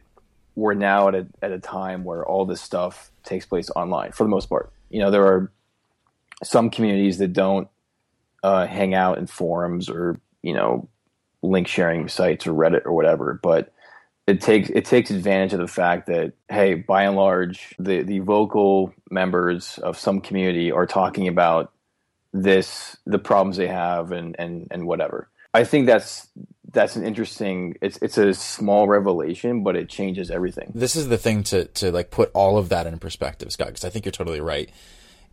we're 0.56 0.74
now 0.74 1.08
at 1.08 1.16
a 1.16 1.28
at 1.42 1.52
a 1.52 1.60
time 1.60 2.04
where 2.04 2.26
all 2.26 2.46
this 2.46 2.62
stuff 2.62 3.12
takes 3.24 3.46
place 3.46 3.70
online 3.76 4.12
for 4.12 4.24
the 4.24 4.30
most 4.30 4.48
part. 4.48 4.72
You 4.90 5.00
know, 5.00 5.12
there 5.12 5.26
are 5.26 5.52
some 6.44 6.70
communities 6.70 7.18
that 7.20 7.34
don't 7.34 7.68
uh, 8.44 8.68
hang 8.68 8.94
out 8.94 9.18
in 9.18 9.28
forums 9.28 9.90
or 9.90 10.20
you 10.42 10.54
know 10.54 10.90
link 11.42 11.68
sharing 11.68 12.08
sites 12.08 12.48
or 12.48 12.54
Reddit 12.54 12.86
or 12.86 12.94
whatever, 12.94 13.40
but 13.42 13.72
it 14.30 14.42
takes 14.42 14.70
it 14.70 14.86
takes 14.86 15.10
advantage 15.10 15.54
of 15.54 15.60
the 15.60 15.68
fact 15.68 16.08
that 16.08 16.34
hey, 16.50 16.76
by 16.76 17.04
and 17.04 17.16
large, 17.16 17.76
the 17.80 18.04
the 18.04 18.20
vocal 18.20 18.94
members 19.10 19.80
of 19.80 19.98
some 19.98 20.22
community 20.22 20.72
are 20.72 20.86
talking 20.86 21.28
about 21.28 21.72
this, 22.32 22.96
the 23.06 23.20
problems 23.20 23.58
they 23.58 23.68
have, 23.68 24.12
and 24.12 24.36
and 24.38 24.68
and 24.72 24.86
whatever. 24.86 25.30
I 25.54 25.64
think 25.64 25.88
that's 25.88 26.28
that's 26.72 26.96
an 26.96 27.04
interesting. 27.04 27.76
It's 27.82 27.98
it's 28.02 28.18
a 28.18 28.34
small 28.34 28.88
revelation, 28.88 29.64
but 29.64 29.76
it 29.76 29.90
changes 29.90 30.30
everything. 30.30 30.72
This 30.76 30.96
is 30.96 31.08
the 31.10 31.18
thing 31.18 31.44
to 31.46 31.66
to 31.66 31.92
like 31.92 32.12
put 32.12 32.30
all 32.34 32.58
of 32.58 32.70
that 32.70 32.86
in 32.86 33.00
perspective, 33.00 33.52
Scott, 33.52 33.68
because 33.68 33.86
I 33.86 33.90
think 33.90 34.06
you're 34.06 34.12
totally 34.12 34.42
right. 34.42 34.70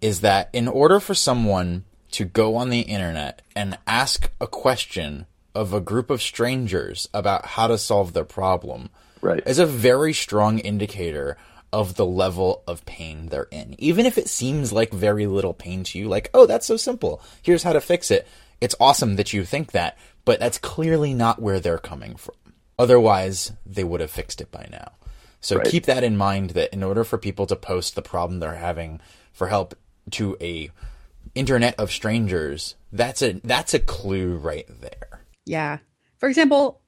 Is 0.00 0.20
that 0.20 0.48
in 0.52 0.68
order 0.68 1.00
for 1.00 1.14
someone 1.14 1.84
to 2.12 2.24
go 2.24 2.56
on 2.56 2.70
the 2.70 2.80
internet 2.80 3.42
and 3.54 3.78
ask 3.86 4.30
a 4.40 4.46
question 4.46 5.26
of 5.54 5.72
a 5.72 5.80
group 5.80 6.10
of 6.10 6.22
strangers 6.22 7.08
about 7.14 7.46
how 7.46 7.66
to 7.66 7.78
solve 7.78 8.12
their 8.12 8.24
problem 8.24 8.90
right. 9.20 9.42
is 9.46 9.58
a 9.58 9.66
very 9.66 10.12
strong 10.12 10.58
indicator 10.58 11.36
of 11.72 11.96
the 11.96 12.06
level 12.06 12.62
of 12.66 12.84
pain 12.86 13.26
they're 13.26 13.48
in. 13.50 13.74
Even 13.78 14.06
if 14.06 14.18
it 14.18 14.28
seems 14.28 14.72
like 14.72 14.92
very 14.92 15.26
little 15.26 15.54
pain 15.54 15.82
to 15.84 15.98
you, 15.98 16.08
like, 16.08 16.30
oh, 16.32 16.46
that's 16.46 16.66
so 16.66 16.76
simple. 16.76 17.20
Here's 17.42 17.62
how 17.62 17.72
to 17.72 17.80
fix 17.80 18.10
it. 18.10 18.26
It's 18.60 18.74
awesome 18.80 19.16
that 19.16 19.32
you 19.32 19.44
think 19.44 19.72
that, 19.72 19.98
but 20.24 20.40
that's 20.40 20.58
clearly 20.58 21.12
not 21.12 21.42
where 21.42 21.60
they're 21.60 21.78
coming 21.78 22.16
from. 22.16 22.34
Otherwise, 22.78 23.52
they 23.64 23.84
would 23.84 24.00
have 24.00 24.10
fixed 24.10 24.40
it 24.40 24.50
by 24.50 24.68
now. 24.70 24.92
So 25.40 25.56
right. 25.56 25.66
keep 25.66 25.86
that 25.86 26.04
in 26.04 26.16
mind 26.16 26.50
that 26.50 26.72
in 26.72 26.82
order 26.82 27.04
for 27.04 27.18
people 27.18 27.46
to 27.46 27.56
post 27.56 27.94
the 27.94 28.02
problem 28.02 28.40
they're 28.40 28.54
having 28.54 29.00
for 29.32 29.48
help 29.48 29.74
to 30.12 30.36
a 30.40 30.70
internet 31.36 31.74
of 31.78 31.92
strangers, 31.92 32.74
that's 32.92 33.22
a 33.22 33.34
that's 33.44 33.74
a 33.74 33.78
clue 33.78 34.36
right 34.36 34.66
there. 34.80 35.20
Yeah. 35.44 35.78
For 36.18 36.28
example, 36.28 36.80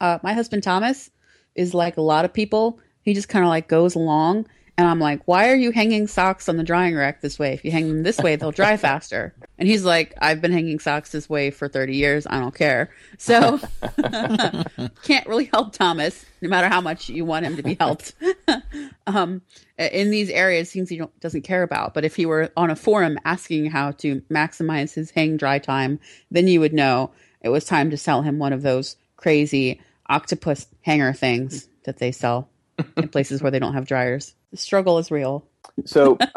uh, 0.00 0.18
my 0.22 0.34
husband 0.34 0.62
Thomas 0.62 1.10
is 1.54 1.74
like 1.74 1.96
a 1.96 2.02
lot 2.02 2.24
of 2.24 2.32
people. 2.32 2.78
He 3.02 3.14
just 3.14 3.28
kind 3.28 3.44
of 3.44 3.48
like 3.48 3.68
goes 3.68 3.94
along, 3.94 4.46
and 4.78 4.86
I'm 4.86 5.00
like, 5.00 5.20
"Why 5.26 5.50
are 5.50 5.56
you 5.56 5.72
hanging 5.72 6.06
socks 6.06 6.48
on 6.48 6.56
the 6.56 6.62
drying 6.62 6.94
rack 6.94 7.20
this 7.20 7.36
way? 7.36 7.52
If 7.52 7.64
you 7.64 7.72
hang 7.72 7.88
them 7.88 8.04
this 8.04 8.18
way, 8.18 8.36
they'll 8.36 8.52
dry 8.52 8.76
faster." 8.78 9.34
And 9.58 9.68
he's 9.68 9.84
like, 9.84 10.14
"I've 10.22 10.40
been 10.40 10.52
hanging 10.52 10.78
socks 10.78 11.10
this 11.10 11.28
way 11.28 11.50
for 11.50 11.68
30 11.68 11.96
years. 11.96 12.26
I 12.30 12.38
don't 12.38 12.54
care." 12.54 12.88
So 13.18 13.58
can't 15.02 15.26
really 15.26 15.46
help 15.46 15.72
Thomas, 15.72 16.24
no 16.40 16.48
matter 16.48 16.68
how 16.68 16.80
much 16.80 17.08
you 17.08 17.24
want 17.24 17.44
him 17.44 17.56
to 17.56 17.62
be 17.62 17.74
helped. 17.74 18.14
um, 19.08 19.42
in 19.78 20.10
these 20.10 20.30
areas 20.30 20.72
things 20.72 20.88
he 20.88 21.02
doesn't 21.20 21.42
care 21.42 21.64
about. 21.64 21.92
But 21.92 22.04
if 22.04 22.14
he 22.14 22.24
were 22.24 22.52
on 22.56 22.70
a 22.70 22.76
forum 22.76 23.18
asking 23.24 23.70
how 23.70 23.90
to 23.92 24.20
maximize 24.30 24.94
his 24.94 25.10
hang 25.10 25.36
dry 25.36 25.58
time, 25.58 25.98
then 26.30 26.46
you 26.46 26.60
would 26.60 26.72
know 26.72 27.10
it 27.42 27.48
was 27.48 27.64
time 27.64 27.90
to 27.90 27.96
sell 27.96 28.22
him 28.22 28.38
one 28.38 28.52
of 28.52 28.62
those 28.62 28.96
crazy 29.16 29.80
octopus 30.08 30.68
hanger 30.82 31.12
things 31.12 31.68
that 31.82 31.98
they 31.98 32.12
sell 32.12 32.48
in 32.96 33.08
places 33.08 33.42
where 33.42 33.50
they 33.50 33.58
don't 33.58 33.74
have 33.74 33.86
dryers. 33.86 34.34
The 34.50 34.56
struggle 34.56 34.98
is 34.98 35.10
real. 35.10 35.46
So. 35.84 36.18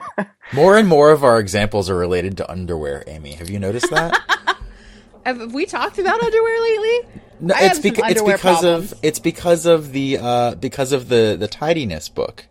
more 0.52 0.76
and 0.76 0.88
more 0.88 1.10
of 1.10 1.24
our 1.24 1.38
examples 1.38 1.90
are 1.90 1.96
related 1.96 2.36
to 2.38 2.50
underwear, 2.50 3.04
Amy. 3.06 3.32
Have 3.32 3.50
you 3.50 3.58
noticed 3.58 3.90
that? 3.90 4.18
Have 5.26 5.52
we 5.54 5.66
talked 5.66 5.98
about 5.98 6.22
underwear 6.22 6.60
lately? 6.60 7.20
No, 7.40 7.54
it's, 7.58 7.78
beca- 7.78 8.10
it's 8.10 8.22
because 8.22 8.60
problems. 8.60 8.92
of 8.92 8.98
it's 9.02 9.18
because 9.18 9.66
of 9.66 9.92
the 9.92 10.18
uh, 10.18 10.54
because 10.56 10.92
of 10.92 11.08
the 11.08 11.36
the 11.38 11.48
tidiness 11.48 12.08
book. 12.08 12.46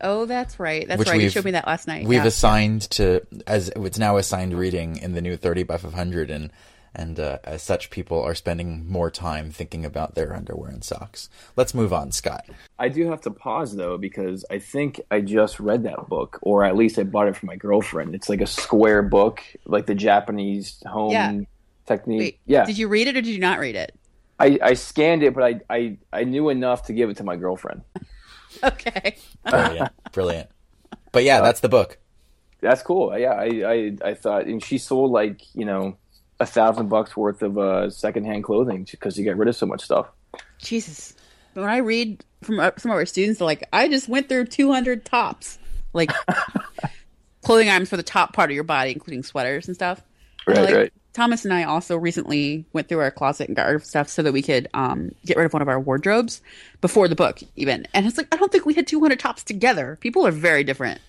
Oh, 0.00 0.26
that's 0.26 0.60
right. 0.60 0.86
That's 0.86 1.08
right. 1.08 1.20
You 1.20 1.30
showed 1.30 1.44
me 1.44 1.52
that 1.52 1.66
last 1.66 1.86
night. 1.86 2.06
We've 2.06 2.18
yeah. 2.18 2.26
assigned 2.26 2.82
to 2.92 3.26
as 3.46 3.70
it's 3.74 3.98
now 3.98 4.18
assigned 4.18 4.56
reading 4.56 4.98
in 4.98 5.14
the 5.14 5.20
new 5.20 5.36
thirty 5.36 5.62
by 5.62 5.78
five 5.78 5.94
hundred, 5.94 6.30
and 6.30 6.50
and 6.96 7.20
uh, 7.20 7.38
as 7.44 7.62
such, 7.62 7.90
people 7.90 8.20
are 8.20 8.34
spending 8.34 8.90
more 8.90 9.10
time 9.10 9.50
thinking 9.50 9.84
about 9.84 10.14
their 10.16 10.34
underwear 10.34 10.70
and 10.70 10.82
socks. 10.82 11.28
Let's 11.54 11.74
move 11.74 11.92
on, 11.92 12.10
Scott. 12.10 12.46
I 12.78 12.88
do 12.88 13.08
have 13.10 13.20
to 13.22 13.30
pause 13.30 13.76
though 13.76 13.98
because 13.98 14.44
I 14.50 14.58
think 14.58 15.00
I 15.10 15.20
just 15.20 15.60
read 15.60 15.84
that 15.84 16.08
book, 16.08 16.38
or 16.42 16.64
at 16.64 16.76
least 16.76 16.98
I 16.98 17.04
bought 17.04 17.28
it 17.28 17.36
for 17.36 17.46
my 17.46 17.56
girlfriend. 17.56 18.14
It's 18.14 18.28
like 18.28 18.40
a 18.40 18.46
square 18.46 19.02
book, 19.02 19.42
like 19.66 19.86
the 19.86 19.94
Japanese 19.94 20.82
home. 20.86 21.12
Yeah 21.12 21.40
technique. 21.86 22.18
Wait, 22.18 22.40
yeah. 22.46 22.64
Did 22.64 22.78
you 22.78 22.88
read 22.88 23.06
it 23.06 23.16
or 23.16 23.22
did 23.22 23.32
you 23.32 23.38
not 23.38 23.58
read 23.58 23.76
it? 23.76 23.94
I, 24.38 24.58
I 24.62 24.74
scanned 24.74 25.22
it, 25.22 25.34
but 25.34 25.42
I, 25.42 25.60
I, 25.70 25.96
I 26.12 26.24
knew 26.24 26.50
enough 26.50 26.84
to 26.84 26.92
give 26.92 27.08
it 27.08 27.16
to 27.18 27.24
my 27.24 27.36
girlfriend. 27.36 27.82
okay. 28.64 29.16
brilliant, 29.48 29.92
brilliant. 30.12 30.50
But 31.12 31.24
yeah, 31.24 31.38
uh, 31.38 31.42
that's 31.42 31.60
the 31.60 31.70
book. 31.70 31.98
That's 32.60 32.82
cool. 32.82 33.16
Yeah, 33.18 33.32
I, 33.32 33.46
I, 33.46 33.96
I 34.10 34.14
thought, 34.14 34.46
and 34.46 34.62
she 34.62 34.78
sold 34.78 35.10
like 35.10 35.42
you 35.54 35.64
know 35.64 35.96
a 36.40 36.46
thousand 36.46 36.88
bucks 36.88 37.16
worth 37.16 37.42
of 37.42 37.58
uh, 37.58 37.90
secondhand 37.90 38.44
clothing 38.44 38.86
because 38.90 39.18
you 39.18 39.24
get 39.24 39.36
rid 39.36 39.48
of 39.48 39.56
so 39.56 39.66
much 39.66 39.82
stuff. 39.82 40.06
Jesus. 40.58 41.14
when 41.54 41.68
I 41.68 41.78
read 41.78 42.24
from 42.42 42.60
uh, 42.60 42.72
some 42.76 42.90
of 42.90 42.96
our 42.96 43.06
students, 43.06 43.40
like, 43.40 43.68
I 43.72 43.88
just 43.88 44.08
went 44.08 44.28
through 44.28 44.46
200 44.46 45.04
tops, 45.04 45.58
like 45.92 46.10
clothing 47.42 47.68
items 47.68 47.88
for 47.88 47.96
the 47.96 48.02
top 48.02 48.32
part 48.32 48.50
of 48.50 48.54
your 48.54 48.64
body, 48.64 48.92
including 48.92 49.22
sweaters 49.22 49.66
and 49.66 49.74
stuff. 49.74 50.02
Right, 50.46 50.58
like, 50.58 50.74
right. 50.74 50.92
Thomas 51.16 51.46
and 51.46 51.54
I 51.54 51.64
also 51.64 51.96
recently 51.96 52.66
went 52.74 52.88
through 52.88 53.00
our 53.00 53.10
closet 53.10 53.48
and 53.48 53.56
got 53.56 53.66
rid 53.66 53.76
of 53.76 53.84
stuff 53.84 54.08
so 54.08 54.22
that 54.22 54.32
we 54.32 54.42
could 54.42 54.68
um, 54.74 55.12
get 55.24 55.38
rid 55.38 55.46
of 55.46 55.52
one 55.54 55.62
of 55.62 55.68
our 55.68 55.80
wardrobes 55.80 56.42
before 56.82 57.08
the 57.08 57.16
book, 57.16 57.40
even. 57.56 57.88
And 57.94 58.06
it's 58.06 58.18
like, 58.18 58.28
I 58.32 58.36
don't 58.36 58.52
think 58.52 58.66
we 58.66 58.74
had 58.74 58.86
200 58.86 59.18
tops 59.18 59.42
together. 59.42 59.96
People 60.02 60.26
are 60.26 60.30
very 60.30 60.62
different. 60.62 61.00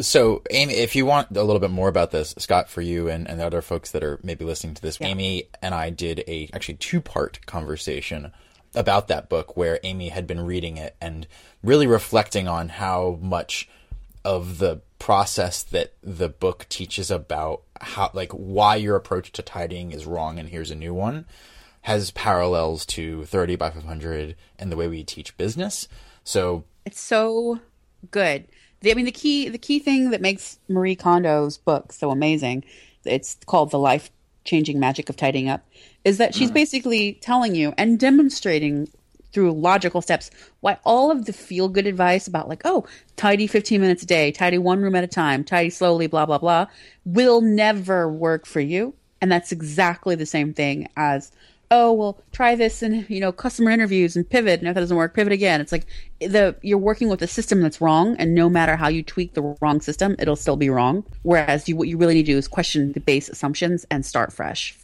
So, 0.00 0.42
Amy, 0.50 0.74
if 0.74 0.96
you 0.96 1.04
want 1.04 1.36
a 1.36 1.42
little 1.42 1.60
bit 1.60 1.70
more 1.70 1.88
about 1.88 2.10
this, 2.10 2.34
Scott, 2.38 2.70
for 2.70 2.80
you 2.80 3.08
and, 3.08 3.28
and 3.28 3.38
the 3.38 3.46
other 3.46 3.60
folks 3.60 3.90
that 3.90 4.02
are 4.02 4.18
maybe 4.22 4.44
listening 4.44 4.74
to 4.74 4.82
this, 4.82 4.98
Amy 5.00 5.48
and 5.60 5.74
I 5.74 5.90
did 5.90 6.24
a 6.26 6.48
actually 6.54 6.76
two 6.76 7.00
part 7.00 7.44
conversation 7.46 8.32
about 8.74 9.08
that 9.08 9.28
book 9.28 9.56
where 9.56 9.78
Amy 9.82 10.08
had 10.08 10.26
been 10.26 10.40
reading 10.40 10.78
it 10.78 10.96
and 11.00 11.26
really 11.62 11.86
reflecting 11.86 12.48
on 12.48 12.70
how 12.70 13.18
much 13.20 13.68
of 14.24 14.58
the 14.58 14.80
process 14.98 15.62
that 15.62 15.92
the 16.02 16.28
book 16.28 16.64
teaches 16.68 17.10
about 17.10 17.62
how 17.80 18.10
like 18.14 18.32
why 18.32 18.76
your 18.76 18.96
approach 18.96 19.32
to 19.32 19.42
tidying 19.42 19.90
is 19.90 20.06
wrong 20.06 20.38
and 20.38 20.48
here's 20.48 20.70
a 20.70 20.76
new 20.76 20.94
one 20.94 21.26
has 21.82 22.12
parallels 22.12 22.86
to 22.86 23.24
30 23.24 23.56
by 23.56 23.70
500 23.70 24.36
and 24.58 24.70
the 24.70 24.76
way 24.76 24.88
we 24.88 25.02
teach 25.02 25.36
business. 25.36 25.88
So, 26.24 26.64
It's 26.86 27.00
so 27.00 27.58
good. 28.10 28.46
The, 28.82 28.90
I 28.90 28.94
mean, 28.94 29.04
the 29.04 29.12
key 29.12 29.48
the 29.48 29.58
key 29.58 29.78
thing 29.78 30.10
that 30.10 30.20
makes 30.20 30.58
Marie 30.68 30.96
Kondo's 30.96 31.58
book 31.58 31.92
so 31.92 32.10
amazing, 32.10 32.64
it's 33.04 33.36
called 33.46 33.70
the 33.70 33.78
life 33.78 34.10
changing 34.44 34.80
magic 34.80 35.08
of 35.08 35.16
tidying 35.16 35.48
up, 35.48 35.64
is 36.04 36.18
that 36.18 36.34
she's 36.34 36.50
hmm. 36.50 36.54
basically 36.54 37.14
telling 37.14 37.54
you 37.54 37.72
and 37.78 37.98
demonstrating 37.98 38.88
through 39.32 39.52
logical 39.52 40.02
steps 40.02 40.30
why 40.60 40.78
all 40.84 41.10
of 41.10 41.24
the 41.24 41.32
feel 41.32 41.66
good 41.66 41.86
advice 41.86 42.26
about 42.26 42.50
like 42.50 42.60
oh 42.66 42.86
tidy 43.16 43.46
15 43.46 43.80
minutes 43.80 44.02
a 44.02 44.06
day 44.06 44.30
tidy 44.30 44.58
one 44.58 44.82
room 44.82 44.94
at 44.94 45.02
a 45.02 45.06
time 45.06 45.42
tidy 45.42 45.70
slowly 45.70 46.06
blah 46.06 46.26
blah 46.26 46.36
blah 46.36 46.66
will 47.04 47.40
never 47.40 48.08
work 48.08 48.46
for 48.46 48.60
you. 48.60 48.94
And 49.20 49.30
that's 49.30 49.52
exactly 49.52 50.14
the 50.14 50.26
same 50.26 50.52
thing 50.52 50.88
as 50.96 51.30
oh 51.72 51.90
well 51.90 52.20
try 52.32 52.54
this 52.54 52.82
and 52.82 53.08
you 53.08 53.18
know 53.18 53.32
customer 53.32 53.70
interviews 53.70 54.14
and 54.14 54.28
pivot. 54.28 54.60
And 54.60 54.68
if 54.68 54.74
that 54.74 54.80
doesn't 54.80 54.96
work 54.96 55.14
pivot 55.14 55.32
again. 55.32 55.60
It's 55.60 55.72
like 55.72 55.86
the 56.20 56.54
you're 56.62 56.78
working 56.78 57.08
with 57.08 57.22
a 57.22 57.26
system 57.26 57.62
that's 57.62 57.80
wrong 57.80 58.14
and 58.18 58.34
no 58.34 58.48
matter 58.48 58.76
how 58.76 58.88
you 58.88 59.02
tweak 59.02 59.34
the 59.34 59.56
wrong 59.60 59.80
system 59.80 60.14
it'll 60.18 60.36
still 60.36 60.56
be 60.56 60.70
wrong. 60.70 61.04
Whereas 61.22 61.68
you 61.68 61.74
what 61.74 61.88
you 61.88 61.96
really 61.96 62.14
need 62.14 62.26
to 62.26 62.32
do 62.32 62.38
is 62.38 62.46
question 62.46 62.92
the 62.92 63.00
base 63.00 63.28
assumptions 63.28 63.84
and 63.90 64.06
start 64.06 64.32
fresh. 64.32 64.78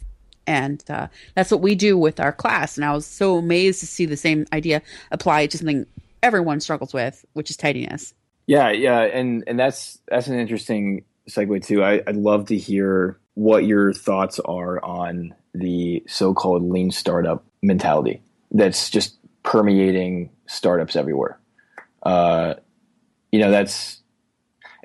And 0.47 0.83
uh, 0.89 1.07
that's 1.35 1.51
what 1.51 1.61
we 1.61 1.75
do 1.75 1.95
with 1.95 2.19
our 2.19 2.33
class. 2.33 2.75
And 2.75 2.83
i 2.83 2.91
was 2.91 3.05
so 3.05 3.37
amazed 3.37 3.79
to 3.81 3.87
see 3.87 4.05
the 4.05 4.17
same 4.17 4.47
idea 4.51 4.81
applied 5.11 5.51
to 5.51 5.59
something 5.59 5.85
everyone 6.23 6.59
struggles 6.59 6.93
with 6.93 7.23
which 7.33 7.51
is 7.51 7.55
tidiness. 7.57 8.13
Yeah, 8.47 8.71
yeah, 8.71 9.01
and 9.01 9.43
and 9.45 9.59
that's 9.59 9.99
that's 10.07 10.27
an 10.27 10.39
interesting 10.39 11.05
segue 11.29 11.63
too. 11.63 11.83
I, 11.83 12.01
I'd 12.07 12.15
love 12.15 12.47
to 12.47 12.57
hear 12.57 13.19
what 13.35 13.63
your 13.63 13.93
thoughts 13.93 14.39
are 14.39 14.83
on 14.83 15.35
the 15.53 16.03
so-called 16.07 16.63
lean 16.63 16.91
startup 16.91 17.43
mentality 17.61 18.21
that's 18.51 18.89
just 18.89 19.17
permeating 19.43 20.29
startups 20.47 20.95
everywhere. 20.95 21.39
Uh, 22.03 22.55
you 23.31 23.39
know, 23.39 23.51
that's 23.51 24.01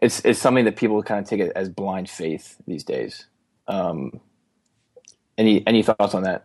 it's 0.03 0.25
it's 0.25 0.39
something 0.39 0.65
that 0.65 0.77
people 0.77 1.03
kind 1.03 1.21
of 1.21 1.29
take 1.29 1.41
it 1.41 1.53
as 1.55 1.69
blind 1.69 2.11
faith 2.11 2.57
these 2.67 2.85
days. 2.85 3.27
Um, 3.69 4.21
any 5.39 5.67
any 5.67 5.83
thoughts 5.83 6.15
on 6.15 6.25
that? 6.25 6.45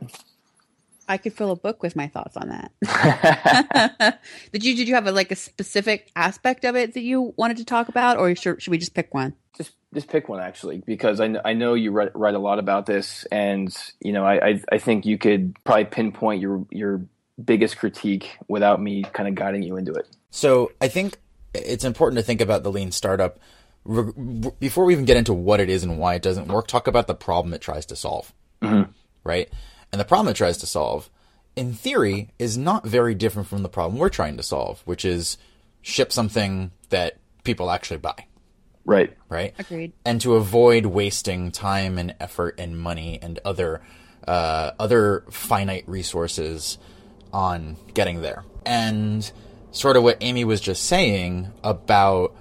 i 1.09 1.17
could 1.17 1.33
fill 1.33 1.51
a 1.51 1.55
book 1.55 1.81
with 1.81 1.95
my 1.95 2.07
thoughts 2.07 2.37
on 2.37 2.49
that 2.49 4.19
did 4.53 4.63
you 4.63 4.75
did 4.75 4.87
you 4.87 4.93
have 4.93 5.07
a, 5.07 5.11
like 5.11 5.31
a 5.31 5.35
specific 5.35 6.11
aspect 6.15 6.63
of 6.63 6.75
it 6.75 6.93
that 6.93 7.01
you 7.01 7.33
wanted 7.35 7.57
to 7.57 7.65
talk 7.65 7.89
about 7.89 8.17
or 8.17 8.33
should, 8.35 8.61
should 8.61 8.71
we 8.71 8.77
just 8.77 8.93
pick 8.93 9.13
one 9.13 9.33
just 9.57 9.73
just 9.93 10.07
pick 10.07 10.29
one 10.29 10.39
actually 10.39 10.83
because 10.85 11.19
I, 11.19 11.35
I 11.43 11.53
know 11.53 11.73
you 11.73 11.91
write, 11.91 12.15
write 12.15 12.35
a 12.35 12.39
lot 12.39 12.59
about 12.59 12.85
this 12.85 13.25
and 13.31 13.75
you 13.99 14.11
know 14.11 14.25
I, 14.25 14.49
I 14.49 14.61
I 14.73 14.77
think 14.77 15.05
you 15.05 15.17
could 15.17 15.55
probably 15.63 15.85
pinpoint 15.85 16.41
your 16.41 16.65
your 16.71 17.01
biggest 17.43 17.77
critique 17.77 18.37
without 18.47 18.81
me 18.81 19.03
kind 19.03 19.27
of 19.27 19.35
guiding 19.35 19.63
you 19.63 19.77
into 19.77 19.93
it. 19.93 20.07
So 20.29 20.71
I 20.81 20.87
think 20.87 21.17
it's 21.53 21.83
important 21.83 22.17
to 22.17 22.23
think 22.23 22.41
about 22.41 22.63
the 22.63 22.71
lean 22.71 22.91
startup 22.91 23.39
re- 23.83 24.11
re- 24.15 24.51
before 24.59 24.85
we 24.85 24.93
even 24.93 25.05
get 25.05 25.17
into 25.17 25.33
what 25.33 25.59
it 25.59 25.69
is 25.69 25.83
and 25.83 25.97
why 25.97 26.15
it 26.15 26.21
doesn't 26.21 26.47
work. 26.47 26.67
Talk 26.67 26.87
about 26.87 27.07
the 27.07 27.15
problem 27.15 27.53
it 27.53 27.61
tries 27.61 27.85
to 27.87 27.95
solve, 27.95 28.33
mm-hmm. 28.61 28.91
right? 29.23 29.49
And 29.91 29.99
the 29.99 30.05
problem 30.05 30.29
it 30.29 30.35
tries 30.35 30.57
to 30.59 30.67
solve, 30.67 31.09
in 31.55 31.73
theory, 31.73 32.29
is 32.37 32.57
not 32.57 32.85
very 32.85 33.15
different 33.15 33.47
from 33.47 33.63
the 33.63 33.69
problem 33.69 33.97
we're 33.97 34.09
trying 34.09 34.37
to 34.37 34.43
solve, 34.43 34.81
which 34.85 35.03
is 35.03 35.37
ship 35.81 36.11
something 36.11 36.71
that 36.89 37.17
people 37.43 37.71
actually 37.71 37.97
buy, 37.97 38.25
Right. 38.89 39.15
right? 39.29 39.53
Agreed. 39.59 39.93
And 40.03 40.19
to 40.21 40.35
avoid 40.35 40.87
wasting 40.87 41.51
time 41.51 41.97
and 41.97 42.15
effort 42.19 42.55
and 42.57 42.77
money 42.77 43.19
and 43.21 43.39
other 43.45 43.81
uh, 44.27 44.71
other 44.77 45.23
finite 45.29 45.87
resources 45.87 46.77
on 47.31 47.77
getting 47.93 48.21
there. 48.21 48.43
And 48.65 49.31
sort 49.71 49.97
of 49.97 50.03
what 50.03 50.17
Amy 50.21 50.43
was 50.43 50.61
just 50.61 50.85
saying 50.85 51.51
about 51.63 52.35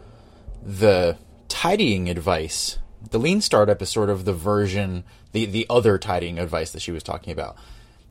the 0.63 1.17
tidying 1.49 2.09
advice. 2.09 2.79
The 3.11 3.19
lean 3.19 3.41
startup 3.41 3.81
is 3.81 3.89
sort 3.91 4.11
of 4.11 4.25
the 4.25 4.33
version, 4.33 5.05
the, 5.33 5.47
the 5.47 5.67
other 5.71 5.99
tidying 5.99 6.39
advice 6.39 6.73
that 6.73 6.83
she 6.83 6.93
was 6.93 7.03
talking 7.03 7.33
about. 7.33 7.57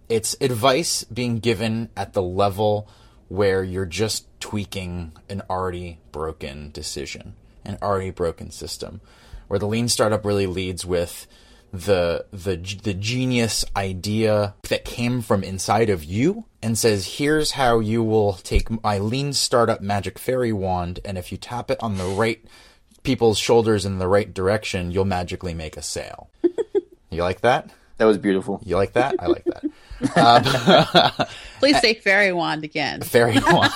It's 0.10 0.36
advice 0.40 1.04
being 1.04 1.40
given 1.40 1.90
at 1.98 2.14
the 2.14 2.22
level 2.22 2.90
where 3.28 3.64
you're 3.64 3.86
just 3.86 4.26
tweaking 4.40 5.12
an 5.30 5.42
already 5.50 6.00
broken 6.12 6.72
decision, 6.72 7.36
an 7.68 7.78
already 7.82 8.10
broken 8.12 8.50
system. 8.52 9.02
Where 9.48 9.60
the 9.60 9.68
lean 9.68 9.88
startup 9.88 10.26
really 10.26 10.48
leads 10.48 10.86
with 10.86 11.28
the 11.74 12.26
the 12.32 12.56
the 12.84 12.94
genius 12.94 13.66
idea 13.76 14.56
that 14.70 14.86
came 14.86 15.22
from 15.22 15.44
inside 15.44 15.90
of 15.90 16.04
you 16.04 16.46
and 16.64 16.78
says 16.78 17.18
here's 17.18 17.52
how 17.52 17.80
you 17.80 18.02
will 18.02 18.34
take 18.34 18.82
my 18.84 18.98
lean 18.98 19.34
startup 19.34 19.82
magic 19.82 20.18
fairy 20.18 20.54
wand 20.54 21.02
and 21.04 21.18
if 21.18 21.30
you 21.30 21.38
tap 21.38 21.70
it 21.70 21.78
on 21.84 21.98
the 21.98 22.06
right 22.06 22.42
people's 23.04 23.38
shoulders 23.38 23.86
in 23.86 24.00
the 24.00 24.08
right 24.08 24.34
direction 24.34 24.92
you'll 24.92 25.04
magically 25.04 25.54
make 25.54 25.76
a 25.76 25.82
sale 25.82 26.30
you 27.12 27.22
like 27.22 27.42
that 27.42 27.70
That 27.98 28.06
was 28.06 28.18
beautiful. 28.18 28.62
you 28.66 28.78
like 28.78 28.94
that 28.94 29.16
i 29.20 29.26
like 29.28 29.44
that 29.46 29.66
um, 31.20 31.28
Please 31.60 31.80
say 31.82 31.96
fairy 31.96 32.32
wand 32.32 32.64
again. 32.64 33.02
fairy 33.02 33.40
wand. 33.46 33.74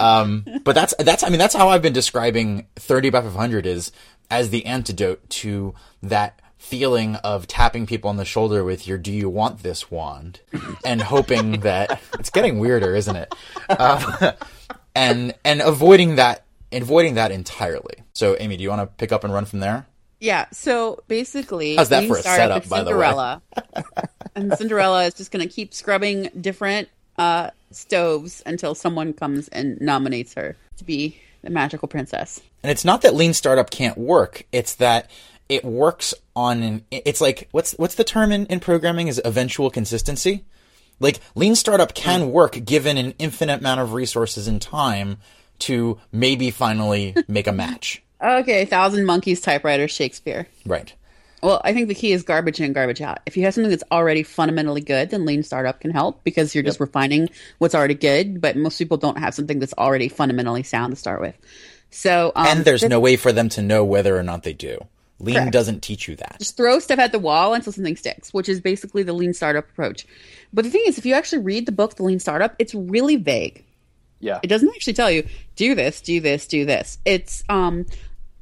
Um, 0.00 0.44
but 0.64 0.74
that's 0.74 0.94
that's 0.98 1.22
I 1.22 1.28
mean 1.28 1.38
that's 1.38 1.54
how 1.54 1.68
I've 1.68 1.82
been 1.82 1.92
describing 1.92 2.66
30 2.76 3.10
by 3.10 3.20
500 3.22 3.66
is 3.66 3.92
as 4.30 4.50
the 4.50 4.66
antidote 4.66 5.28
to 5.30 5.74
that 6.02 6.40
feeling 6.58 7.16
of 7.16 7.46
tapping 7.46 7.86
people 7.86 8.10
on 8.10 8.16
the 8.16 8.24
shoulder 8.24 8.62
with 8.64 8.86
your 8.86 8.98
"Do 8.98 9.12
you 9.12 9.28
want 9.28 9.62
this 9.62 9.90
wand?" 9.90 10.40
and 10.84 11.00
hoping 11.00 11.60
that 11.60 12.00
it's 12.18 12.30
getting 12.30 12.58
weirder, 12.58 12.94
isn't 12.94 13.16
it? 13.16 13.34
Um, 13.70 14.32
and 14.94 15.34
and 15.44 15.60
avoiding 15.60 16.16
that 16.16 16.44
avoiding 16.72 17.14
that 17.14 17.30
entirely. 17.30 18.02
So, 18.12 18.36
Amy, 18.38 18.56
do 18.56 18.62
you 18.62 18.70
want 18.70 18.82
to 18.82 18.86
pick 18.86 19.12
up 19.12 19.24
and 19.24 19.32
run 19.32 19.44
from 19.44 19.60
there? 19.60 19.86
Yeah. 20.20 20.46
So 20.52 21.02
basically, 21.08 21.76
How's 21.76 21.88
that 21.90 22.06
for 22.06 22.18
a 22.18 22.22
setup, 22.22 22.68
by 22.68 22.82
the 22.82 22.96
way? 22.96 23.38
And 24.34 24.56
Cinderella 24.56 25.04
is 25.04 25.14
just 25.14 25.32
going 25.32 25.46
to 25.46 25.52
keep 25.52 25.74
scrubbing 25.74 26.30
different 26.40 26.88
uh, 27.16 27.50
stoves 27.70 28.42
until 28.46 28.74
someone 28.74 29.12
comes 29.12 29.48
and 29.48 29.80
nominates 29.80 30.34
her 30.34 30.56
to 30.76 30.84
be 30.84 31.18
the 31.42 31.50
magical 31.50 31.88
princess. 31.88 32.40
And 32.62 32.70
it's 32.70 32.84
not 32.84 33.02
that 33.02 33.14
lean 33.14 33.34
startup 33.34 33.70
can't 33.70 33.96
work. 33.96 34.44
It's 34.52 34.74
that 34.76 35.10
it 35.48 35.64
works 35.64 36.14
on 36.34 36.62
an. 36.62 36.84
It's 36.90 37.20
like 37.20 37.48
what's 37.52 37.72
what's 37.72 37.94
the 37.94 38.04
term 38.04 38.32
in, 38.32 38.46
in 38.46 38.60
programming 38.60 39.08
is 39.08 39.20
eventual 39.24 39.70
consistency. 39.70 40.44
Like 41.00 41.20
lean 41.34 41.54
startup 41.54 41.94
can 41.94 42.22
mm. 42.22 42.30
work 42.30 42.64
given 42.64 42.98
an 42.98 43.14
infinite 43.18 43.60
amount 43.60 43.80
of 43.80 43.92
resources 43.92 44.48
and 44.48 44.60
time 44.60 45.18
to 45.60 45.98
maybe 46.12 46.50
finally 46.50 47.14
make 47.28 47.46
a 47.46 47.52
match. 47.52 48.02
Okay, 48.20 48.64
Thousand 48.64 49.06
Monkeys 49.06 49.40
typewriter 49.40 49.86
Shakespeare. 49.86 50.48
Right. 50.66 50.92
Well, 51.42 51.60
I 51.64 51.72
think 51.72 51.88
the 51.88 51.94
key 51.94 52.12
is 52.12 52.22
garbage 52.22 52.60
in, 52.60 52.72
garbage 52.72 53.00
out. 53.00 53.20
If 53.26 53.36
you 53.36 53.44
have 53.44 53.54
something 53.54 53.70
that's 53.70 53.84
already 53.92 54.22
fundamentally 54.22 54.80
good, 54.80 55.10
then 55.10 55.24
lean 55.24 55.42
startup 55.42 55.80
can 55.80 55.90
help 55.90 56.24
because 56.24 56.54
you're 56.54 56.64
just 56.64 56.80
refining 56.80 57.28
what's 57.58 57.74
already 57.74 57.94
good. 57.94 58.40
But 58.40 58.56
most 58.56 58.78
people 58.78 58.96
don't 58.96 59.18
have 59.18 59.34
something 59.34 59.58
that's 59.58 59.74
already 59.78 60.08
fundamentally 60.08 60.62
sound 60.64 60.92
to 60.92 60.96
start 60.96 61.20
with. 61.20 61.36
So, 61.90 62.32
um, 62.34 62.46
And 62.46 62.64
there's 62.64 62.82
no 62.82 63.00
way 63.00 63.16
for 63.16 63.32
them 63.32 63.48
to 63.50 63.62
know 63.62 63.84
whether 63.84 64.16
or 64.16 64.22
not 64.22 64.42
they 64.42 64.52
do. 64.52 64.78
Lean 65.20 65.34
Correct. 65.36 65.52
doesn't 65.52 65.82
teach 65.82 66.06
you 66.06 66.14
that. 66.16 66.36
just 66.38 66.56
throw 66.56 66.78
stuff 66.78 66.98
at 66.98 67.10
the 67.10 67.18
wall 67.18 67.54
until 67.54 67.72
something 67.72 67.96
sticks, 67.96 68.32
which 68.32 68.48
is 68.48 68.60
basically 68.60 69.02
the 69.02 69.12
lean 69.12 69.34
startup 69.34 69.68
approach. 69.68 70.06
But 70.52 70.64
the 70.64 70.70
thing 70.70 70.84
is, 70.86 70.96
if 70.96 71.04
you 71.04 71.14
actually 71.14 71.42
read 71.42 71.66
the 71.66 71.72
book, 71.72 71.96
The 71.96 72.04
Lean 72.04 72.20
Startup, 72.20 72.54
it's 72.58 72.74
really 72.74 73.16
vague. 73.16 73.64
Yeah. 74.20 74.38
It 74.42 74.46
doesn't 74.46 74.68
actually 74.68 74.92
tell 74.94 75.10
you 75.10 75.26
do 75.56 75.74
this, 75.74 76.00
do 76.00 76.20
this, 76.20 76.46
do 76.46 76.64
this. 76.64 76.98
It's 77.04 77.42
um 77.48 77.86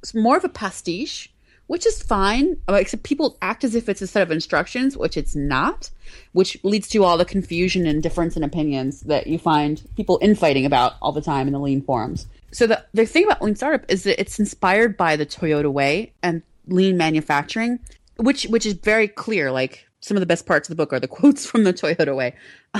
it's 0.02 0.14
more 0.14 0.36
of 0.36 0.44
a 0.44 0.48
pastiche 0.48 1.32
which 1.66 1.86
is 1.86 2.02
fine. 2.02 2.56
Uh, 2.68 2.74
Except 2.74 3.02
people 3.02 3.36
act 3.42 3.64
as 3.64 3.74
if 3.74 3.88
it's 3.88 4.02
a 4.02 4.06
set 4.06 4.22
of 4.22 4.30
instructions, 4.30 4.96
which 4.96 5.16
it's 5.16 5.34
not, 5.34 5.90
which 6.32 6.58
leads 6.62 6.88
to 6.88 7.04
all 7.04 7.18
the 7.18 7.24
confusion 7.24 7.86
and 7.86 8.02
difference 8.02 8.36
in 8.36 8.42
opinions 8.42 9.00
that 9.02 9.26
you 9.26 9.38
find 9.38 9.82
people 9.96 10.18
infighting 10.22 10.66
about 10.66 10.94
all 11.02 11.12
the 11.12 11.20
time 11.20 11.46
in 11.46 11.52
the 11.52 11.58
lean 11.60 11.82
forums. 11.82 12.26
So 12.52 12.66
the 12.66 12.84
the 12.94 13.06
thing 13.06 13.24
about 13.24 13.42
lean 13.42 13.56
startup 13.56 13.84
is 13.90 14.04
that 14.04 14.20
it's 14.20 14.38
inspired 14.38 14.96
by 14.96 15.16
the 15.16 15.26
Toyota 15.26 15.70
way 15.72 16.12
and 16.22 16.42
lean 16.68 16.96
manufacturing, 16.96 17.80
which 18.16 18.44
which 18.44 18.66
is 18.66 18.74
very 18.74 19.08
clear. 19.08 19.50
Like 19.50 19.86
some 20.00 20.16
of 20.16 20.20
the 20.20 20.26
best 20.26 20.46
parts 20.46 20.68
of 20.68 20.76
the 20.76 20.82
book 20.82 20.92
are 20.92 21.00
the 21.00 21.08
quotes 21.16 21.46
from 21.46 21.64
the 21.64 21.74
Toyota 21.74 22.14
way. 22.14 22.34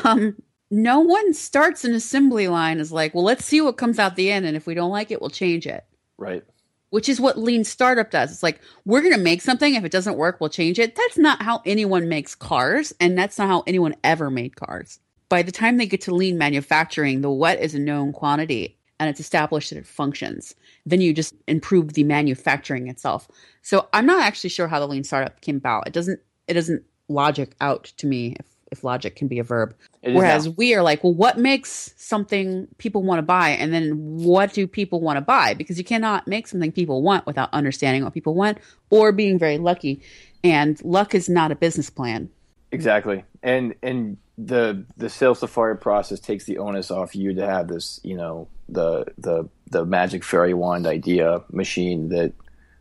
Um, 0.05 0.41
no 0.71 1.01
one 1.01 1.33
starts 1.33 1.85
an 1.85 1.95
assembly 1.95 2.49
line 2.49 2.81
as 2.81 2.91
like, 2.91 3.15
well, 3.15 3.23
let's 3.23 3.45
see 3.45 3.61
what 3.61 3.77
comes 3.77 4.01
out 4.01 4.17
the 4.17 4.33
end, 4.33 4.47
and 4.47 4.57
if 4.57 4.67
we 4.67 4.75
don't 4.75 4.91
like 4.91 5.13
it, 5.13 5.21
we'll 5.21 5.31
change 5.31 5.65
it 5.65 5.85
Right. 6.19 6.45
Which 6.91 7.09
is 7.09 7.21
what 7.21 7.39
lean 7.39 7.65
startup 7.65 8.11
does. 8.11 8.31
It's 8.33 8.43
like 8.43 8.61
we're 8.85 9.03
going 9.03 9.15
to 9.15 9.21
make 9.21 9.43
something 9.43 9.75
if 9.75 9.85
it 9.85 9.93
doesn't 9.93 10.17
work, 10.17 10.41
we'll 10.41 10.51
change 10.51 10.79
it. 10.79 10.95
That's 10.95 11.19
not 11.19 11.43
how 11.43 11.63
anyone 11.67 12.09
makes 12.09 12.35
cars 12.35 12.93
and 13.01 13.19
that's 13.19 13.39
not 13.39 13.49
how 13.49 13.65
anyone 13.67 13.95
ever 14.05 14.31
made 14.31 14.57
cars. 14.57 14.99
By 15.29 15.43
the 15.43 15.53
time 15.53 15.77
they 15.77 15.87
get 15.87 16.03
to 16.03 16.15
lean 16.15 16.39
manufacturing, 16.39 17.21
the 17.21 17.31
what 17.31 17.59
is 17.59 17.75
a 17.75 17.79
known 17.79 18.13
quantity 18.13 18.77
and 18.99 19.11
it's 19.11 19.21
established 19.21 19.71
that 19.71 19.79
it 19.79 19.87
functions. 19.87 20.55
Then 20.85 21.01
you 21.01 21.13
just 21.13 21.35
improve 21.47 21.93
the 21.93 22.05
manufacturing 22.05 22.89
itself. 22.89 23.29
So 23.63 23.89
I'm 23.93 24.07
not 24.07 24.23
actually 24.23 24.51
sure 24.51 24.69
how 24.69 24.81
the 24.81 24.89
lean 24.89 25.05
startup 25.05 25.41
came 25.41 25.57
about. 25.57 25.87
It 25.87 25.93
doesn't 25.93 26.21
it 26.47 26.55
doesn't 26.55 26.85
logic 27.09 27.55
out 27.61 27.85
to 27.97 28.07
me 28.07 28.37
if 28.39 28.47
if 28.71 28.85
logic 28.85 29.17
can 29.17 29.29
be 29.29 29.39
a 29.39 29.45
verb. 29.45 29.75
Whereas 30.03 30.47
now. 30.47 30.55
we 30.57 30.75
are 30.75 30.83
like, 30.83 31.03
well, 31.03 31.15
what 31.15 31.39
makes 31.39 31.93
something 31.97 32.69
people 32.79 33.03
want 33.03 33.19
to 33.19 33.23
buy? 33.23 33.51
And 33.51 33.73
then 33.73 33.93
what 33.93 34.53
do 34.53 34.67
people 34.67 35.01
want 35.01 35.17
to 35.17 35.21
buy? 35.21 35.55
Because 35.55 35.79
you 35.79 35.85
cannot 35.85 36.27
make 36.27 36.47
something 36.47 36.73
people 36.73 37.03
want 37.03 37.27
without 37.27 37.53
understanding 37.53 38.05
what 38.05 38.15
people 38.15 38.35
want 38.35 38.59
or 38.91 39.13
being 39.13 39.39
very 39.39 39.59
lucky. 39.59 40.03
And 40.45 40.83
luck 40.85 41.15
is 41.15 41.29
not 41.29 41.51
a 41.51 41.57
business 41.57 41.91
plan. 41.91 42.31
Exactly, 42.73 43.25
and 43.43 43.75
and 43.83 44.19
the 44.37 44.85
the 44.97 45.09
sales 45.09 45.39
safari 45.39 45.77
process 45.77 46.21
takes 46.21 46.45
the 46.45 46.59
onus 46.59 46.91
off 46.91 47.15
you 47.15 47.33
to 47.35 47.47
have 47.47 47.69
this, 47.69 48.01
you 48.03 48.17
know, 48.17 48.49
the 48.69 49.07
the 49.19 49.49
the 49.71 49.85
magic 49.85 50.25
fairy 50.25 50.53
wand 50.53 50.87
idea 50.87 51.43
machine 51.51 52.09
that 52.11 52.33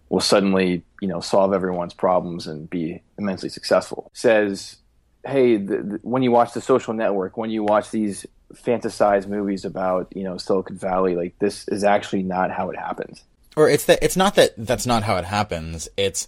will 0.09 0.19
suddenly, 0.19 0.83
you 1.01 1.07
know, 1.07 1.19
solve 1.19 1.53
everyone's 1.53 1.93
problems 1.93 2.47
and 2.47 2.69
be 2.69 3.01
immensely 3.17 3.49
successful. 3.49 4.09
Says, 4.13 4.77
hey, 5.25 5.57
the, 5.57 5.77
the, 5.77 5.99
when 6.03 6.23
you 6.23 6.31
watch 6.31 6.53
The 6.53 6.61
Social 6.61 6.93
Network, 6.93 7.37
when 7.37 7.49
you 7.49 7.63
watch 7.63 7.91
these 7.91 8.25
fantasized 8.53 9.27
movies 9.27 9.65
about, 9.65 10.07
you 10.15 10.23
know, 10.23 10.37
Silicon 10.37 10.77
Valley, 10.77 11.15
like 11.15 11.37
this 11.39 11.67
is 11.67 11.83
actually 11.83 12.23
not 12.23 12.51
how 12.51 12.69
it 12.69 12.77
happens. 12.77 13.23
or 13.55 13.69
it's 13.69 13.85
that 13.85 13.99
it's 14.01 14.15
not 14.17 14.35
that 14.35 14.53
that's 14.57 14.85
not 14.85 15.03
how 15.03 15.17
it 15.17 15.25
happens. 15.25 15.87
It's 15.97 16.27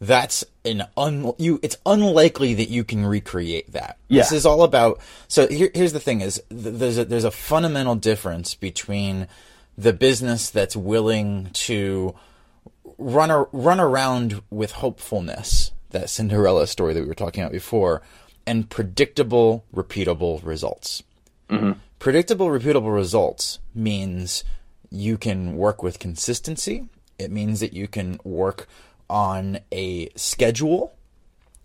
that's 0.00 0.44
an 0.64 0.84
un 0.96 1.32
you. 1.38 1.58
It's 1.62 1.76
unlikely 1.84 2.54
that 2.54 2.68
you 2.68 2.84
can 2.84 3.04
recreate 3.04 3.72
that. 3.72 3.98
Yeah. 4.08 4.22
This 4.22 4.32
is 4.32 4.46
all 4.46 4.62
about. 4.62 5.00
So 5.26 5.48
here, 5.48 5.70
here's 5.74 5.92
the 5.92 6.00
thing: 6.00 6.20
is 6.20 6.40
th- 6.50 6.76
there's 6.76 6.98
a, 6.98 7.04
there's 7.04 7.24
a 7.24 7.30
fundamental 7.32 7.96
difference 7.96 8.54
between 8.54 9.26
the 9.76 9.92
business 9.92 10.50
that's 10.50 10.76
willing 10.76 11.50
to 11.52 12.14
run 12.96 13.30
ar- 13.30 13.48
run 13.52 13.80
around 13.80 14.40
with 14.50 14.72
hopefulness, 14.72 15.72
that 15.90 16.10
Cinderella 16.10 16.66
story 16.66 16.94
that 16.94 17.00
we 17.00 17.06
were 17.08 17.14
talking 17.14 17.42
about 17.42 17.52
before, 17.52 18.02
and 18.48 18.70
predictable, 18.70 19.64
repeatable 19.74 20.44
results. 20.44 21.02
Mm-hmm. 21.50 21.72
Predictable, 21.98 22.46
repeatable 22.46 22.94
results 22.94 23.58
means 23.74 24.42
you 24.90 25.18
can 25.18 25.54
work 25.56 25.82
with 25.82 25.98
consistency. 25.98 26.88
It 27.18 27.30
means 27.30 27.60
that 27.60 27.74
you 27.74 27.88
can 27.88 28.18
work 28.24 28.66
on 29.10 29.58
a 29.70 30.08
schedule. 30.16 30.94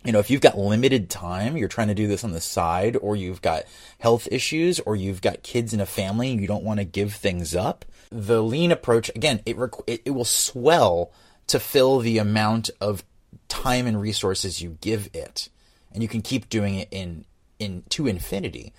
You 0.04 0.12
know, 0.12 0.18
if 0.18 0.28
you've 0.28 0.42
got 0.42 0.58
limited 0.58 1.08
time, 1.08 1.56
you're 1.56 1.68
trying 1.68 1.88
to 1.88 1.94
do 1.94 2.06
this 2.06 2.22
on 2.22 2.32
the 2.32 2.40
side, 2.40 2.96
or 3.00 3.16
you've 3.16 3.40
got 3.40 3.62
health 3.98 4.28
issues, 4.30 4.78
or 4.80 4.94
you've 4.94 5.22
got 5.22 5.42
kids 5.42 5.72
in 5.72 5.80
a 5.80 5.86
family, 5.86 6.32
you 6.32 6.46
don't 6.46 6.64
want 6.64 6.80
to 6.80 6.84
give 6.84 7.14
things 7.14 7.54
up. 7.54 7.86
The 8.10 8.42
lean 8.42 8.70
approach, 8.70 9.08
again, 9.14 9.40
it, 9.46 9.56
requ- 9.56 9.84
it, 9.86 10.02
it 10.04 10.10
will 10.10 10.26
swell 10.26 11.12
to 11.46 11.58
fill 11.58 12.00
the 12.00 12.18
amount 12.18 12.68
of 12.80 13.02
time 13.48 13.86
and 13.86 13.98
resources 13.98 14.60
you 14.60 14.76
give 14.82 15.08
it, 15.14 15.48
and 15.94 16.02
you 16.02 16.08
can 16.08 16.20
keep 16.20 16.48
doing 16.48 16.74
it 16.74 16.88
in 16.90 17.24
in 17.58 17.84
to 17.90 18.06
infinity. 18.06 18.72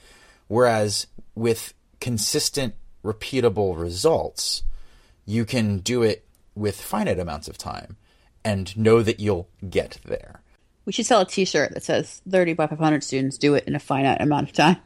Whereas 0.47 1.07
with 1.34 1.74
consistent, 1.99 2.76
repeatable 3.03 3.80
results, 3.80 4.63
you 5.26 5.45
can 5.45 5.80
do 5.80 6.03
it 6.03 6.28
with 6.53 6.80
finite 6.80 7.20
amounts 7.20 7.47
of 7.47 7.57
time 7.57 7.97
and 8.43 8.78
know 8.78 9.01
that 9.01 9.20
you'll 9.20 9.49
get 9.68 9.97
there. 10.05 10.41
We 10.86 10.91
should 10.91 11.07
sell 11.07 11.22
a 11.22 11.26
t 11.26 11.45
shirt 11.45 11.74
that 11.74 11.84
says 11.84 12.22
30 12.30 12.53
by 12.53 12.68
500 12.68 13.03
students 13.03 13.39
do 13.39 13.55
it 13.55 13.63
in 13.66 13.76
a 13.76 13.80
finite 13.80 14.22
amount 14.22 14.49
of 14.49 14.55
time. 14.55 14.78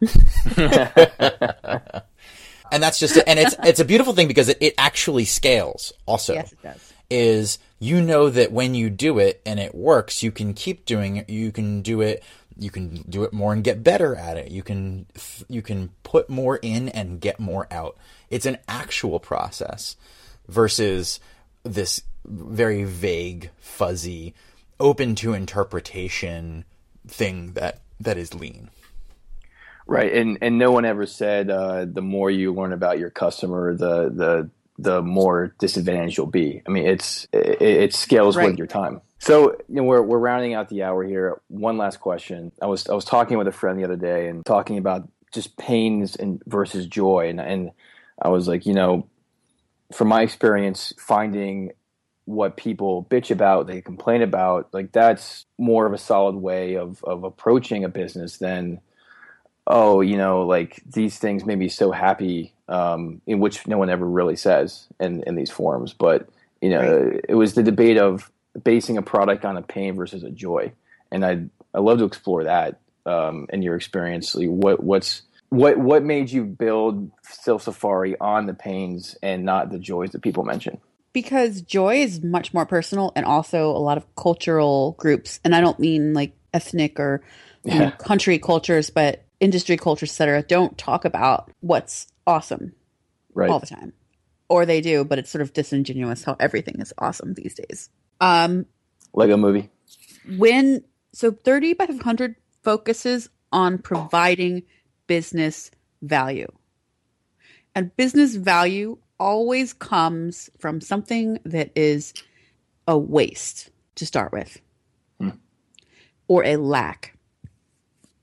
And 2.72 2.84
that's 2.84 3.00
just 3.00 3.18
and 3.26 3.40
it's 3.40 3.56
it's 3.64 3.80
a 3.80 3.86
beautiful 3.86 4.14
thing 4.14 4.28
because 4.28 4.50
it, 4.50 4.58
it 4.62 4.74
actually 4.78 5.26
scales 5.26 5.94
also. 6.06 6.34
yes, 6.34 6.52
it 6.52 6.62
does. 6.62 6.89
Is 7.10 7.60
you 7.80 8.02
know 8.02 8.30
that 8.30 8.52
when 8.52 8.76
you 8.76 8.90
do 8.90 9.20
it 9.20 9.42
and 9.46 9.60
it 9.60 9.74
works, 9.74 10.22
you 10.22 10.32
can 10.32 10.54
keep 10.54 10.86
doing 10.86 11.18
it. 11.18 11.30
You 11.30 11.52
can 11.52 11.82
do 11.82 12.02
it. 12.02 12.24
You 12.58 12.70
can 12.70 13.04
do 13.10 13.24
it 13.24 13.32
more 13.32 13.54
and 13.54 13.64
get 13.64 13.84
better 13.84 14.16
at 14.16 14.38
it. 14.38 14.52
You 14.52 14.64
can 14.64 15.06
you 15.48 15.62
can 15.62 15.90
put 16.04 16.30
more 16.30 16.58
in 16.58 16.90
and 16.90 17.22
get 17.22 17.40
more 17.40 17.68
out. 17.72 17.98
It's 18.30 18.46
an 18.46 18.58
actual 18.68 19.20
process 19.20 19.96
versus 20.48 21.20
this 21.64 22.02
very 22.26 22.84
vague, 22.84 23.50
fuzzy, 23.60 24.34
open 24.80 25.16
to 25.16 25.34
interpretation 25.34 26.66
thing 27.08 27.54
that 27.54 27.82
that 28.00 28.18
is 28.18 28.34
lean. 28.34 28.70
Right, 29.88 30.14
and 30.14 30.38
and 30.42 30.60
no 30.60 30.72
one 30.72 30.86
ever 30.86 31.06
said 31.08 31.50
uh, 31.50 31.86
the 31.86 32.02
more 32.02 32.30
you 32.30 32.54
learn 32.54 32.74
about 32.74 33.00
your 33.00 33.10
customer, 33.10 33.74
the 33.74 34.10
the 34.10 34.50
the 34.82 35.02
more 35.02 35.54
disadvantaged 35.60 36.18
you'll 36.18 36.26
be. 36.28 36.62
I 36.66 36.72
mean, 36.72 36.88
it's 36.88 37.28
it, 37.34 37.62
it 37.62 37.94
scales 37.94 38.38
Right. 38.38 38.50
with 38.50 38.58
your 38.58 38.68
time. 38.68 39.02
So 39.20 39.52
you 39.68 39.76
know, 39.76 39.84
we're 39.84 40.02
we're 40.02 40.18
rounding 40.20 40.54
out 40.54 40.70
the 40.70 40.84
hour 40.84 41.04
here. 41.04 41.42
One 41.50 41.78
last 41.78 41.98
question. 42.00 42.52
I 42.62 42.68
was 42.68 42.88
I 42.88 42.94
was 42.94 43.04
talking 43.06 43.38
with 43.38 43.48
a 43.48 43.52
friend 43.52 43.78
the 43.78 43.84
other 43.84 43.98
day 43.98 44.28
and 44.30 44.46
talking 44.46 44.78
about 44.78 45.08
just 45.34 45.58
pains 45.58 46.16
and 46.16 46.42
versus 46.48 46.88
joy, 46.88 47.28
and 47.30 47.42
and 47.42 47.72
I 48.22 48.30
was 48.30 48.48
like, 48.48 48.66
you 48.66 48.74
know, 48.74 49.08
from 49.94 50.08
my 50.08 50.22
experience, 50.22 50.94
finding 50.98 51.72
what 52.26 52.56
people 52.58 53.06
bitch 53.10 53.32
about, 53.32 53.68
they 53.68 53.82
complain 53.82 54.22
about, 54.22 54.72
like 54.72 54.92
that's 54.92 55.46
more 55.58 55.86
of 55.88 55.94
a 55.94 55.98
solid 55.98 56.36
way 56.36 56.76
of 56.78 57.04
of 57.04 57.24
approaching 57.26 57.84
a 57.84 57.90
business 57.90 58.38
than 58.38 58.80
oh, 59.70 60.02
you 60.02 60.18
know, 60.18 60.42
like 60.42 60.82
these 60.92 61.18
things 61.18 61.46
made 61.46 61.60
me 61.60 61.70
so 61.70 61.92
happy, 61.92 62.54
um, 62.68 63.22
in 63.28 63.40
which 63.40 63.68
no 63.68 63.78
one 63.78 63.90
ever 63.90 64.06
really 64.06 64.36
says 64.36 64.88
in, 65.00 65.24
in 65.24 65.36
these 65.36 65.52
forums. 65.52 65.94
But, 65.94 66.28
you 66.62 66.70
know, 66.72 67.20
it 67.28 67.36
was 67.36 67.54
the 67.54 67.64
debate 67.64 67.98
of 67.98 68.32
basing 68.62 68.98
a 68.98 69.02
product 69.02 69.46
on 69.46 69.56
a 69.58 69.62
pain 69.62 69.96
versus 69.96 70.24
a 70.24 70.32
joy. 70.32 70.74
And 71.12 71.26
I 71.26 71.46
I 71.74 71.80
love 71.80 72.00
to 72.00 72.06
explore 72.06 72.46
that 72.46 72.80
um, 73.06 73.46
in 73.54 73.62
your 73.62 73.76
experience. 73.76 74.36
Like 74.36 74.50
what 74.50 74.84
what's 74.84 75.22
what 75.50 75.78
what 75.78 76.04
made 76.04 76.32
you 76.32 76.44
build 76.44 77.12
Sales 77.22 77.64
Safari 77.64 78.18
on 78.20 78.48
the 78.48 78.54
pains 78.54 79.16
and 79.22 79.46
not 79.46 79.70
the 79.70 79.80
joys 79.80 80.12
that 80.12 80.22
people 80.22 80.44
mention? 80.44 80.80
because 81.12 81.62
joy 81.62 81.96
is 81.96 82.24
much 82.24 82.54
more 82.54 82.66
personal 82.66 83.12
and 83.16 83.26
also 83.26 83.72
a 83.72 83.80
lot 83.80 83.98
of 83.98 84.16
cultural 84.16 84.96
groups 85.00 85.40
and 85.44 85.56
i 85.56 85.62
don't 85.62 85.80
mean 85.80 86.14
like 86.14 86.34
ethnic 86.54 87.00
or 87.00 87.22
you 87.64 87.78
know, 87.78 87.92
country 87.92 88.40
cultures 88.40 88.90
but 88.90 89.24
industry 89.40 89.78
cultures 89.78 90.10
etc 90.12 90.44
don't 90.44 90.78
talk 90.78 91.06
about 91.06 91.52
what's 91.62 92.08
awesome 92.28 92.74
Right. 93.34 93.50
all 93.50 93.60
the 93.60 93.68
time. 93.68 93.94
Or 94.50 94.66
they 94.66 94.82
do 94.82 95.04
but 95.06 95.20
it's 95.20 95.30
sort 95.30 95.42
of 95.42 95.54
disingenuous 95.54 96.24
how 96.24 96.36
everything 96.40 96.82
is 96.82 96.94
awesome 96.98 97.34
these 97.36 97.54
days. 97.56 97.90
Um 98.20 98.66
Lego 99.14 99.38
movie. 99.38 99.70
when 100.38 100.84
so 101.14 101.32
30 101.32 101.74
by 101.74 101.86
500 101.88 102.36
focuses 102.64 103.30
on 103.52 103.78
providing 103.80 104.64
business 105.08 105.72
value. 106.02 106.48
And 107.76 107.96
business 107.96 108.36
value 108.36 108.98
always 109.20 109.74
comes 109.74 110.50
from 110.60 110.82
something 110.82 111.40
that 111.46 111.72
is 111.76 112.14
a 112.88 112.98
waste 112.98 113.70
to 113.96 114.06
start 114.06 114.32
with 114.32 114.60
or 116.28 116.44
a 116.46 116.58
lack. 116.58 117.16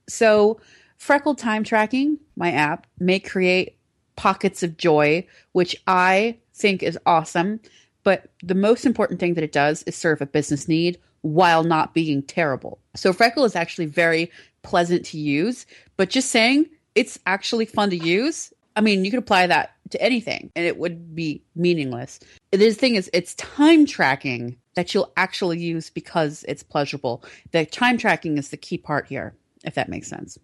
So 0.07 0.59
freckle 0.97 1.35
time 1.35 1.63
tracking 1.63 2.17
my 2.35 2.51
app 2.51 2.87
may 2.99 3.19
create 3.19 3.77
pockets 4.15 4.63
of 4.63 4.77
joy 4.77 5.25
which 5.51 5.75
i 5.87 6.35
think 6.53 6.81
is 6.81 6.97
awesome 7.05 7.59
but 8.07 8.29
the 8.41 8.55
most 8.55 8.85
important 8.85 9.19
thing 9.19 9.33
that 9.33 9.43
it 9.43 9.51
does 9.51 9.83
is 9.83 9.93
serve 9.93 10.21
a 10.21 10.25
business 10.25 10.69
need 10.69 10.97
while 11.23 11.63
not 11.63 11.93
being 11.93 12.23
terrible. 12.23 12.79
So 12.95 13.11
Freckle 13.11 13.43
is 13.43 13.53
actually 13.53 13.87
very 13.87 14.31
pleasant 14.61 15.05
to 15.07 15.17
use, 15.17 15.65
but 15.97 16.09
just 16.09 16.31
saying 16.31 16.67
it's 16.95 17.19
actually 17.25 17.65
fun 17.65 17.89
to 17.89 17.97
use. 17.97 18.53
I 18.77 18.81
mean, 18.81 19.03
you 19.03 19.11
could 19.11 19.19
apply 19.19 19.47
that 19.47 19.75
to 19.89 20.01
anything 20.01 20.51
and 20.55 20.65
it 20.65 20.77
would 20.77 21.15
be 21.15 21.43
meaningless. 21.55 22.19
the 22.51 22.71
thing 22.71 22.95
is, 22.95 23.09
it's 23.11 23.35
time 23.35 23.85
tracking 23.85 24.57
that 24.75 24.93
you'll 24.93 25.11
actually 25.17 25.59
use 25.59 25.89
because 25.89 26.45
it's 26.47 26.63
pleasurable. 26.63 27.23
The 27.51 27.65
time 27.65 27.97
tracking 27.97 28.37
is 28.37 28.49
the 28.49 28.57
key 28.57 28.77
part 28.77 29.07
here, 29.07 29.35
if 29.65 29.75
that 29.75 29.89
makes 29.89 30.07
sense. 30.07 30.37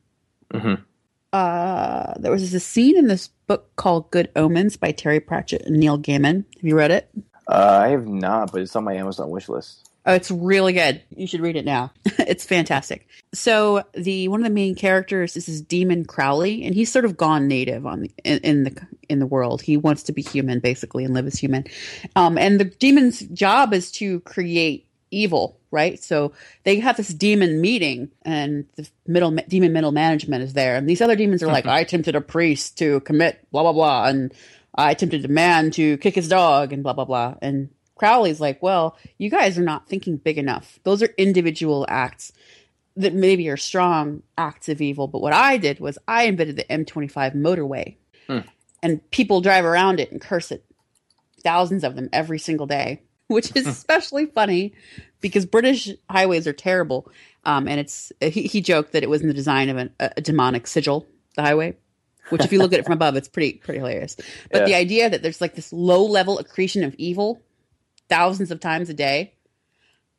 Mhm. 0.53 0.83
Uh, 1.31 2.13
there 2.19 2.31
was 2.31 2.53
a 2.53 2.59
scene 2.59 2.95
in 2.95 3.07
this 3.07 3.29
book 3.47 3.75
called 3.75 4.11
Good 4.11 4.29
Omens 4.35 4.77
by 4.77 4.91
Terry 4.91 5.19
Pratchett 5.19 5.65
and 5.65 5.77
Neil 5.77 5.97
Gaiman. 5.97 6.45
Have 6.55 6.63
you 6.63 6.75
read 6.75 6.91
it? 6.91 7.09
Uh, 7.47 7.79
I 7.81 7.87
have 7.89 8.07
not, 8.07 8.51
but 8.51 8.61
it's 8.61 8.75
on 8.75 8.83
my 8.83 8.93
Amazon 8.93 9.29
wish 9.31 9.49
list. 9.49 9.89
Oh, 10.05 10.13
it's 10.13 10.29
really 10.29 10.73
good. 10.73 11.01
You 11.15 11.27
should 11.27 11.39
read 11.39 11.55
it 11.55 11.65
now. 11.65 11.91
it's 12.05 12.45
fantastic. 12.45 13.07
So 13.33 13.83
the 13.93 14.27
one 14.27 14.41
of 14.41 14.43
the 14.43 14.53
main 14.53 14.75
characters 14.75 15.37
is 15.37 15.45
this 15.45 15.61
demon 15.61 16.05
Crowley, 16.05 16.65
and 16.65 16.75
he's 16.75 16.91
sort 16.91 17.05
of 17.05 17.15
gone 17.15 17.47
native 17.47 17.85
on 17.85 18.01
the, 18.01 18.11
in, 18.23 18.39
in 18.39 18.63
the 18.65 18.87
in 19.07 19.19
the 19.19 19.25
world. 19.25 19.61
He 19.61 19.77
wants 19.77 20.03
to 20.03 20.11
be 20.11 20.21
human 20.21 20.59
basically 20.59 21.05
and 21.05 21.13
live 21.13 21.25
as 21.25 21.39
human. 21.39 21.65
Um, 22.15 22.37
and 22.37 22.59
the 22.59 22.65
demon's 22.65 23.21
job 23.21 23.73
is 23.73 23.91
to 23.93 24.19
create 24.21 24.87
evil, 25.13 25.59
right? 25.71 26.01
So 26.03 26.33
they 26.63 26.79
have 26.79 26.97
this 26.97 27.09
demon 27.09 27.61
meeting, 27.61 28.11
and 28.23 28.65
the 28.75 28.89
middle 29.07 29.31
demon 29.31 29.73
middle 29.73 29.91
management 29.91 30.43
is 30.43 30.53
there, 30.53 30.75
and 30.75 30.89
these 30.89 31.01
other 31.01 31.15
demons 31.15 31.43
are 31.43 31.47
like, 31.47 31.65
"I 31.79 31.83
tempted 31.83 32.15
a 32.15 32.21
priest 32.21 32.77
to 32.79 32.99
commit 33.01 33.45
blah 33.51 33.63
blah 33.63 33.73
blah," 33.73 34.07
and 34.07 34.33
I 34.75 34.93
tempted 34.93 35.23
a 35.25 35.29
man 35.29 35.71
to 35.71 35.97
kick 35.97 36.15
his 36.15 36.27
dog, 36.27 36.73
and 36.73 36.83
blah 36.83 36.93
blah 36.93 37.05
blah, 37.05 37.35
and 37.41 37.69
Crowley's 37.95 38.41
like, 38.41 38.61
well, 38.61 38.97
you 39.17 39.29
guys 39.29 39.57
are 39.57 39.63
not 39.63 39.87
thinking 39.87 40.17
big 40.17 40.37
enough. 40.37 40.79
Those 40.83 41.01
are 41.01 41.13
individual 41.17 41.85
acts 41.87 42.33
that 42.95 43.13
maybe 43.13 43.49
are 43.49 43.57
strong 43.57 44.23
acts 44.37 44.69
of 44.69 44.81
evil. 44.81 45.07
But 45.07 45.21
what 45.21 45.33
I 45.33 45.57
did 45.57 45.79
was 45.79 45.97
I 46.07 46.23
invented 46.23 46.57
the 46.57 46.65
M25 46.65 47.35
motorway. 47.35 47.95
Hmm. 48.27 48.39
And 48.81 49.09
people 49.11 49.41
drive 49.41 49.65
around 49.65 49.99
it 49.99 50.11
and 50.11 50.19
curse 50.19 50.51
it. 50.51 50.65
Thousands 51.43 51.83
of 51.83 51.95
them 51.95 52.09
every 52.11 52.39
single 52.39 52.67
day, 52.67 53.01
which 53.37 53.55
is 53.55 53.67
especially 53.67 54.25
funny 54.27 54.73
because 55.21 55.45
British 55.45 55.89
highways 56.09 56.47
are 56.47 56.53
terrible. 56.53 57.11
Um, 57.45 57.67
and 57.67 57.79
it's 57.79 58.11
he, 58.21 58.43
he 58.43 58.61
joked 58.61 58.93
that 58.93 59.03
it 59.03 59.09
was 59.09 59.21
in 59.21 59.27
the 59.27 59.33
design 59.33 59.69
of 59.69 59.77
an, 59.77 59.93
a 59.99 60.21
demonic 60.21 60.67
sigil, 60.67 61.05
the 61.35 61.41
highway 61.41 61.75
which 62.29 62.45
if 62.45 62.53
you 62.53 62.59
look 62.59 62.71
at 62.71 62.79
it 62.79 62.85
from 62.85 62.93
above, 62.93 63.17
it's 63.17 63.27
pretty 63.27 63.53
pretty 63.53 63.79
hilarious. 63.79 64.15
But 64.49 64.59
Yeah. 64.61 64.65
the 64.65 64.75
idea 64.75 65.09
that 65.09 65.21
there's 65.21 65.41
like 65.41 65.55
this 65.55 65.73
low 65.73 66.05
level 66.05 66.39
accretion 66.39 66.83
of 66.85 66.95
evil 66.97 67.41
thousands 68.07 68.49
of 68.49 68.61
times 68.61 68.89
a 68.89 68.93
day, 68.93 69.33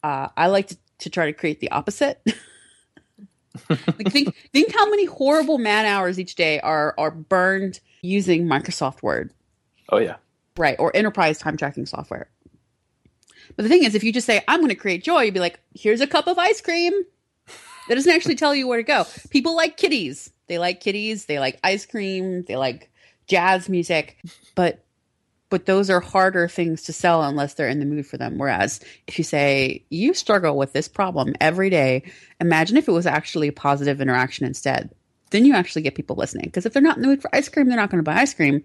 uh, 0.03 0.29
I 0.37 0.49
like 0.49 0.69
to, 0.69 0.77
to 0.99 1.11
try 1.11 1.27
to 1.27 1.33
create 1.33 1.61
the 1.61 1.71
opposite. 1.71 2.21
like 3.71 4.11
think 4.12 4.35
think 4.53 4.75
how 4.75 4.89
many 4.91 5.07
horrible 5.07 5.59
man 5.59 5.87
hours 5.87 6.19
each 6.21 6.35
day 6.35 6.61
are 6.61 6.95
are 6.99 7.11
burned 7.11 7.81
using 8.03 8.47
Microsoft 8.47 9.03
Word, 9.03 9.33
Oh 9.89 9.99
yeah. 9.99 10.17
right, 10.59 10.77
or 10.79 10.95
enterprise 10.95 11.39
time 11.39 11.57
tracking 11.57 11.87
software. 11.87 12.29
But 13.57 13.64
the 13.64 13.68
thing 13.68 13.84
is, 13.84 13.95
if 13.95 14.05
you 14.05 14.12
just 14.12 14.26
say, 14.26 14.42
I'm 14.49 14.61
going 14.61 14.70
to 14.70 14.74
create 14.74 15.05
joy, 15.05 15.22
you'd 15.22 15.34
be 15.34 15.40
like, 15.40 15.61
here's 15.74 16.01
a 16.01 16.07
cup 16.07 16.26
of 16.26 16.38
ice 16.38 16.61
cream. 16.61 16.92
That 17.88 17.97
doesn't 17.97 18.12
actually 18.12 18.36
tell 18.36 18.55
you 18.55 18.66
where 18.66 18.78
to 18.78 18.82
go. 18.82 19.05
People 19.30 19.55
like 19.55 19.76
kitties. 19.76 20.32
They 20.47 20.59
like 20.59 20.80
kitties. 20.80 21.26
They 21.26 21.38
like 21.38 21.59
ice 21.62 21.86
cream. 21.86 22.42
They 22.45 22.57
like 22.57 22.90
jazz 23.26 23.68
music. 23.68 24.18
But 24.55 24.80
but 25.51 25.66
those 25.66 25.88
are 25.88 26.01
harder 26.01 26.49
things 26.49 26.82
to 26.82 26.92
sell 26.92 27.22
unless 27.22 27.55
they're 27.55 27.68
in 27.68 27.78
the 27.78 27.86
mood 27.86 28.07
for 28.07 28.16
them. 28.16 28.38
Whereas 28.38 28.80
if 29.07 29.18
you 29.18 29.24
say 29.24 29.84
you 29.88 30.12
struggle 30.12 30.57
with 30.57 30.72
this 30.72 30.88
problem 30.88 31.34
every 31.40 31.70
day, 31.70 32.11
imagine 32.40 32.76
if 32.76 32.88
it 32.88 32.92
was 32.92 33.07
actually 33.07 33.49
a 33.49 33.53
positive 33.53 34.01
interaction 34.01 34.47
instead. 34.47 34.90
Then 35.30 35.45
you 35.45 35.55
actually 35.55 35.82
get 35.82 35.95
people 35.95 36.16
listening. 36.16 36.47
Because 36.47 36.66
if 36.66 36.72
they're 36.72 36.82
not 36.82 36.97
in 36.97 37.03
the 37.03 37.09
mood 37.09 37.22
for 37.22 37.32
ice 37.32 37.49
cream, 37.49 37.68
they're 37.68 37.76
not 37.76 37.90
going 37.90 38.03
to 38.03 38.11
buy 38.11 38.20
ice 38.20 38.34
cream. 38.34 38.64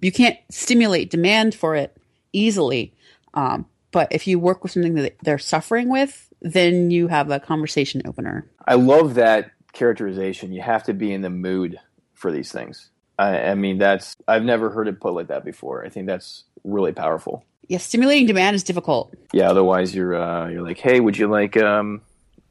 You 0.00 0.10
can't 0.10 0.36
stimulate 0.50 1.10
demand 1.10 1.54
for 1.54 1.76
it 1.76 1.96
easily. 2.32 2.92
Um, 3.34 3.66
but 3.96 4.12
if 4.12 4.26
you 4.26 4.38
work 4.38 4.62
with 4.62 4.72
something 4.72 4.92
that 4.96 5.16
they're 5.22 5.38
suffering 5.38 5.88
with, 5.88 6.28
then 6.42 6.90
you 6.90 7.08
have 7.08 7.30
a 7.30 7.40
conversation 7.40 8.02
opener. 8.04 8.46
I 8.68 8.74
love 8.74 9.14
that 9.14 9.52
characterization. 9.72 10.52
You 10.52 10.60
have 10.60 10.82
to 10.82 10.92
be 10.92 11.14
in 11.14 11.22
the 11.22 11.30
mood 11.30 11.78
for 12.12 12.30
these 12.30 12.52
things. 12.52 12.90
I, 13.18 13.38
I 13.38 13.54
mean, 13.54 13.78
that's 13.78 14.14
I've 14.28 14.42
never 14.42 14.68
heard 14.68 14.86
it 14.86 15.00
put 15.00 15.14
like 15.14 15.28
that 15.28 15.46
before. 15.46 15.82
I 15.82 15.88
think 15.88 16.06
that's 16.06 16.44
really 16.62 16.92
powerful. 16.92 17.46
Yeah, 17.68 17.78
stimulating 17.78 18.26
demand 18.26 18.54
is 18.54 18.64
difficult. 18.64 19.14
Yeah. 19.32 19.48
Otherwise, 19.48 19.94
you're 19.94 20.14
uh, 20.14 20.50
you're 20.50 20.60
like, 20.60 20.76
hey, 20.76 21.00
would 21.00 21.16
you 21.16 21.28
like 21.28 21.56
um, 21.56 22.02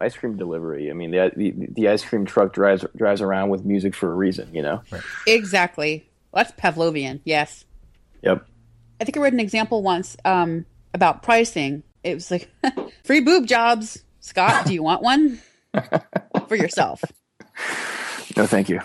ice 0.01 0.17
cream 0.17 0.37
delivery? 0.37 0.89
I 0.89 0.93
mean, 0.93 1.11
the, 1.11 1.31
the 1.35 1.53
the 1.69 1.89
ice 1.89 2.03
cream 2.03 2.25
truck 2.25 2.53
drives 2.53 2.83
drives 2.97 3.21
around 3.21 3.49
with 3.49 3.63
music 3.63 3.93
for 3.93 4.11
a 4.11 4.15
reason. 4.15 4.49
You 4.51 4.63
know. 4.63 4.81
Exactly. 5.27 6.09
Well, 6.31 6.43
that's 6.43 6.59
Pavlovian. 6.59 7.19
Yes. 7.23 7.65
Yep. 8.23 8.47
I 8.99 9.03
think 9.03 9.15
I 9.15 9.19
read 9.19 9.33
an 9.33 9.39
example 9.39 9.83
once 9.83 10.17
um, 10.25 10.65
about 10.95 11.21
pricing. 11.21 11.83
It 12.03 12.15
was 12.15 12.31
like 12.31 12.49
free 13.03 13.19
boob 13.19 13.45
jobs. 13.45 14.01
Scott, 14.21 14.65
do 14.65 14.73
you 14.73 14.81
want 14.81 15.03
one 15.03 15.39
for 16.47 16.55
yourself? 16.55 17.03
No, 18.35 18.47
thank 18.47 18.69
you. 18.69 18.79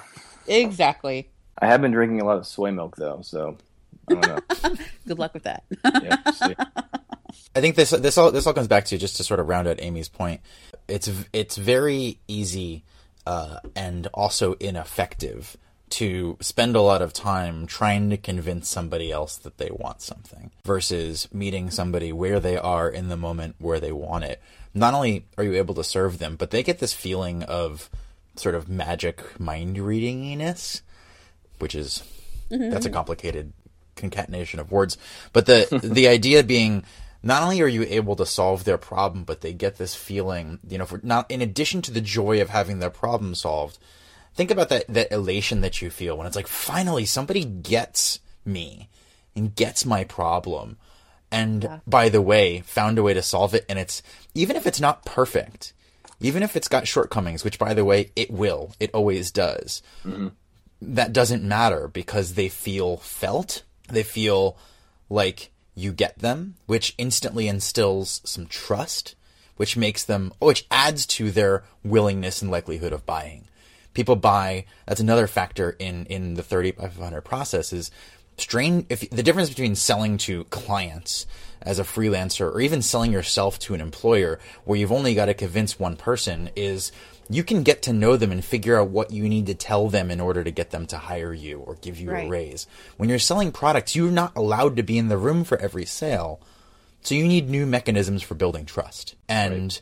Exactly. 0.46 1.30
I 1.58 1.66
have 1.66 1.80
been 1.80 1.92
drinking 1.92 2.20
a 2.20 2.24
lot 2.24 2.36
of 2.36 2.46
soy 2.46 2.72
milk 2.72 2.96
though, 2.96 3.20
so 3.22 3.56
I 4.11 4.14
don't 4.14 4.26
know. 4.26 4.76
Good 5.06 5.18
luck 5.18 5.32
with 5.32 5.44
that. 5.44 5.64
yeah, 5.84 6.30
see. 6.32 6.54
I 7.54 7.61
think 7.61 7.76
this 7.76 7.90
this 7.90 8.18
all 8.18 8.30
this 8.32 8.46
all 8.46 8.52
comes 8.54 8.68
back 8.68 8.84
to 8.86 8.98
just 8.98 9.16
to 9.16 9.24
sort 9.24 9.40
of 9.40 9.48
round 9.48 9.68
out 9.68 9.80
Amy's 9.80 10.08
point. 10.08 10.40
It's 10.88 11.08
it's 11.32 11.56
very 11.56 12.18
easy 12.26 12.84
uh, 13.26 13.61
and 13.76 14.08
also 14.08 14.54
ineffective 14.54 15.56
to 15.91 16.36
spend 16.41 16.76
a 16.76 16.80
lot 16.80 17.03
of 17.03 17.12
time 17.12 17.66
trying 17.66 18.11
to 18.11 18.16
convince 18.16 18.68
somebody 18.68 19.11
else 19.11 19.36
that 19.36 19.59
they 19.59 19.70
want 19.70 20.01
something 20.01 20.51
versus 20.64 21.28
meeting 21.32 21.70
somebody 21.70 22.12
where 22.12 22.41
they 22.41 22.57
are 22.57 22.88
in 22.88 23.09
the 23.09 23.16
moment 23.16 23.57
where 23.59 23.80
they 23.80 23.93
want 23.93 24.24
it. 24.24 24.41
Not 24.72 24.95
only 24.95 25.26
are 25.36 25.45
you 25.45 25.55
able 25.55 25.74
to 25.74 25.84
serve 25.84 26.18
them, 26.18 26.36
but 26.36 26.53
they 26.53 26.62
get 26.62 26.78
this 26.78 26.95
feeling 26.95 27.43
of 27.43 27.91
sort 28.36 28.55
of 28.55 28.68
magic 28.68 29.38
mind 29.41 29.76
readinginess, 29.76 30.82
which 31.59 31.74
is 31.74 32.05
mm-hmm. 32.51 32.70
that's 32.70 32.86
a 32.86 32.91
complicated 32.91 33.53
concatenation 33.97 34.61
of 34.61 34.70
words. 34.70 34.97
But 35.32 35.47
the 35.47 35.80
the 35.82 36.07
idea 36.07 36.45
being 36.45 36.84
not 37.22 37.43
only 37.43 37.61
are 37.61 37.68
you 37.68 37.82
able 37.82 38.16
to 38.16 38.26
solve 38.26 38.64
their 38.64 38.78
problem, 38.78 39.24
but 39.24 39.41
they 39.41 39.53
get 39.53 39.76
this 39.76 39.95
feeling, 39.95 40.61
you 40.66 40.78
know, 40.78 40.86
for 40.86 41.01
not 41.03 41.30
in 41.30 41.43
addition 41.43 41.82
to 41.82 41.91
the 41.91 42.01
joy 42.01 42.41
of 42.41 42.49
having 42.49 42.78
their 42.78 42.91
problem 42.91 43.34
solved, 43.34 43.78
think 44.34 44.50
about 44.50 44.68
that 44.68 44.86
that 44.88 45.12
elation 45.12 45.60
that 45.60 45.82
you 45.82 45.90
feel 45.90 46.16
when 46.16 46.26
it's 46.26 46.36
like 46.36 46.46
finally 46.46 47.04
somebody 47.04 47.44
gets 47.44 48.20
me 48.44 48.88
and 49.34 49.54
gets 49.54 49.84
my 49.84 50.04
problem. 50.04 50.76
And 51.32 51.80
by 51.86 52.08
the 52.08 52.22
way, 52.22 52.60
found 52.60 52.98
a 52.98 53.02
way 53.02 53.14
to 53.14 53.22
solve 53.22 53.54
it 53.54 53.64
and 53.68 53.78
it's 53.78 54.02
even 54.34 54.56
if 54.56 54.66
it's 54.66 54.80
not 54.80 55.04
perfect, 55.04 55.72
even 56.20 56.42
if 56.42 56.56
it's 56.56 56.68
got 56.68 56.88
shortcomings, 56.88 57.44
which 57.44 57.58
by 57.58 57.74
the 57.74 57.84
way, 57.84 58.10
it 58.16 58.30
will, 58.30 58.74
it 58.80 58.90
always 58.92 59.30
does 59.30 59.82
mm-hmm. 60.04 60.28
that 60.82 61.12
doesn't 61.12 61.42
matter 61.42 61.88
because 61.88 62.34
they 62.34 62.48
feel 62.48 62.96
felt. 62.98 63.62
They 63.88 64.02
feel 64.02 64.56
like 65.08 65.50
you 65.74 65.92
get 65.92 66.18
them, 66.18 66.54
which 66.66 66.94
instantly 66.98 67.48
instills 67.48 68.20
some 68.24 68.46
trust, 68.46 69.14
which 69.56 69.76
makes 69.76 70.04
them, 70.04 70.32
oh, 70.40 70.48
which 70.48 70.66
adds 70.70 71.06
to 71.06 71.30
their 71.30 71.64
willingness 71.84 72.42
and 72.42 72.50
likelihood 72.50 72.92
of 72.92 73.06
buying. 73.06 73.46
People 73.95 74.16
buy. 74.16 74.66
That's 74.86 75.01
another 75.01 75.26
factor 75.26 75.70
in 75.78 76.07
in 76.07 76.34
the 76.34 76.43
thirty 76.43 76.70
by 76.72 76.84
five 76.84 76.97
hundred 77.03 77.22
process 77.22 77.72
is 77.72 77.91
strain. 78.36 78.86
If 78.88 79.09
the 79.11 79.22
difference 79.22 79.49
between 79.49 79.74
selling 79.74 80.16
to 80.18 80.45
clients 80.45 81.26
as 81.62 81.78
a 81.78 81.84
freelancer 81.84 82.51
or 82.55 82.61
even 82.61 82.80
selling 82.82 83.12
yourself 83.12 83.59
to 83.61 83.74
an 83.74 83.80
employer 83.80 84.38
where 84.64 84.78
you've 84.78 84.93
only 84.93 85.14
got 85.14 85.26
to 85.26 85.34
convince 85.34 85.78
one 85.78 85.97
person 85.97 86.51
is 86.57 86.91
you 87.28 87.45
can 87.45 87.62
get 87.62 87.82
to 87.82 87.93
know 87.93 88.16
them 88.16 88.32
and 88.32 88.45
figure 88.45 88.80
out 88.80 88.88
what 88.88 89.11
you 89.12 89.28
need 89.28 89.47
to 89.47 89.55
tell 89.55 89.88
them 89.88 90.11
in 90.11 90.20
order 90.20 90.43
to 90.43 90.51
get 90.51 90.70
them 90.70 90.86
to 90.86 90.97
hire 90.97 91.32
you 91.34 91.59
or 91.59 91.74
give 91.76 92.01
you 92.01 92.11
Right. 92.11 92.26
a 92.26 92.30
raise. 92.30 92.66
When 92.97 93.09
you're 93.09 93.18
selling 93.20 93.53
products, 93.53 93.95
you're 93.95 94.11
not 94.11 94.34
allowed 94.36 94.76
to 94.76 94.82
be 94.82 94.97
in 94.99 95.09
the 95.09 95.18
room 95.18 95.45
for 95.45 95.59
every 95.59 95.84
sale. 95.84 96.41
So 97.03 97.14
you 97.14 97.28
need 97.28 97.49
new 97.49 97.66
mechanisms 97.66 98.22
for 98.22 98.34
building 98.34 98.64
trust 98.66 99.14
and 99.28 99.80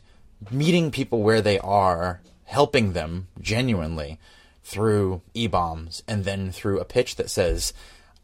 meeting 0.51 0.91
people 0.91 1.21
where 1.23 1.41
they 1.41 1.59
are, 1.59 2.21
helping 2.49 2.93
them 2.93 3.27
genuinely 3.39 4.17
through 4.63 5.21
e-bombs 5.35 6.01
and 6.07 6.25
then 6.25 6.51
through 6.51 6.79
a 6.79 6.85
pitch 6.85 7.15
that 7.15 7.29
says, 7.29 7.73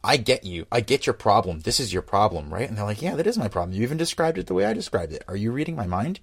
I 0.02 0.16
get 0.16 0.42
you. 0.42 0.66
I 0.70 0.80
get 0.80 1.06
your 1.06 1.14
problem. 1.14 1.60
This 1.60 1.78
is 1.78 1.92
your 1.92 2.02
problem, 2.02 2.52
right? 2.52 2.68
And 2.68 2.76
they're 2.76 2.84
like, 2.84 3.00
yeah, 3.00 3.14
that 3.14 3.26
is 3.28 3.38
my 3.38 3.46
problem. 3.46 3.76
You 3.76 3.84
even 3.84 3.96
described 3.96 4.36
it 4.36 4.48
the 4.48 4.54
way 4.54 4.64
I 4.64 4.72
described 4.72 5.12
it. 5.12 5.22
Are 5.28 5.36
you 5.36 5.52
reading 5.52 5.76
my 5.76 5.86
mind? 5.86 6.18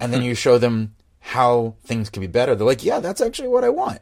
And 0.00 0.12
then 0.12 0.20
hmm. 0.20 0.26
you 0.26 0.34
show 0.34 0.58
them 0.58 0.96
how 1.20 1.76
things 1.84 2.10
can 2.10 2.22
be 2.22 2.26
better. 2.26 2.56
They're 2.56 2.66
like, 2.66 2.84
yeah, 2.84 2.98
that's 2.98 3.20
actually 3.20 3.48
what 3.48 3.62
I 3.62 3.68
want. 3.68 4.00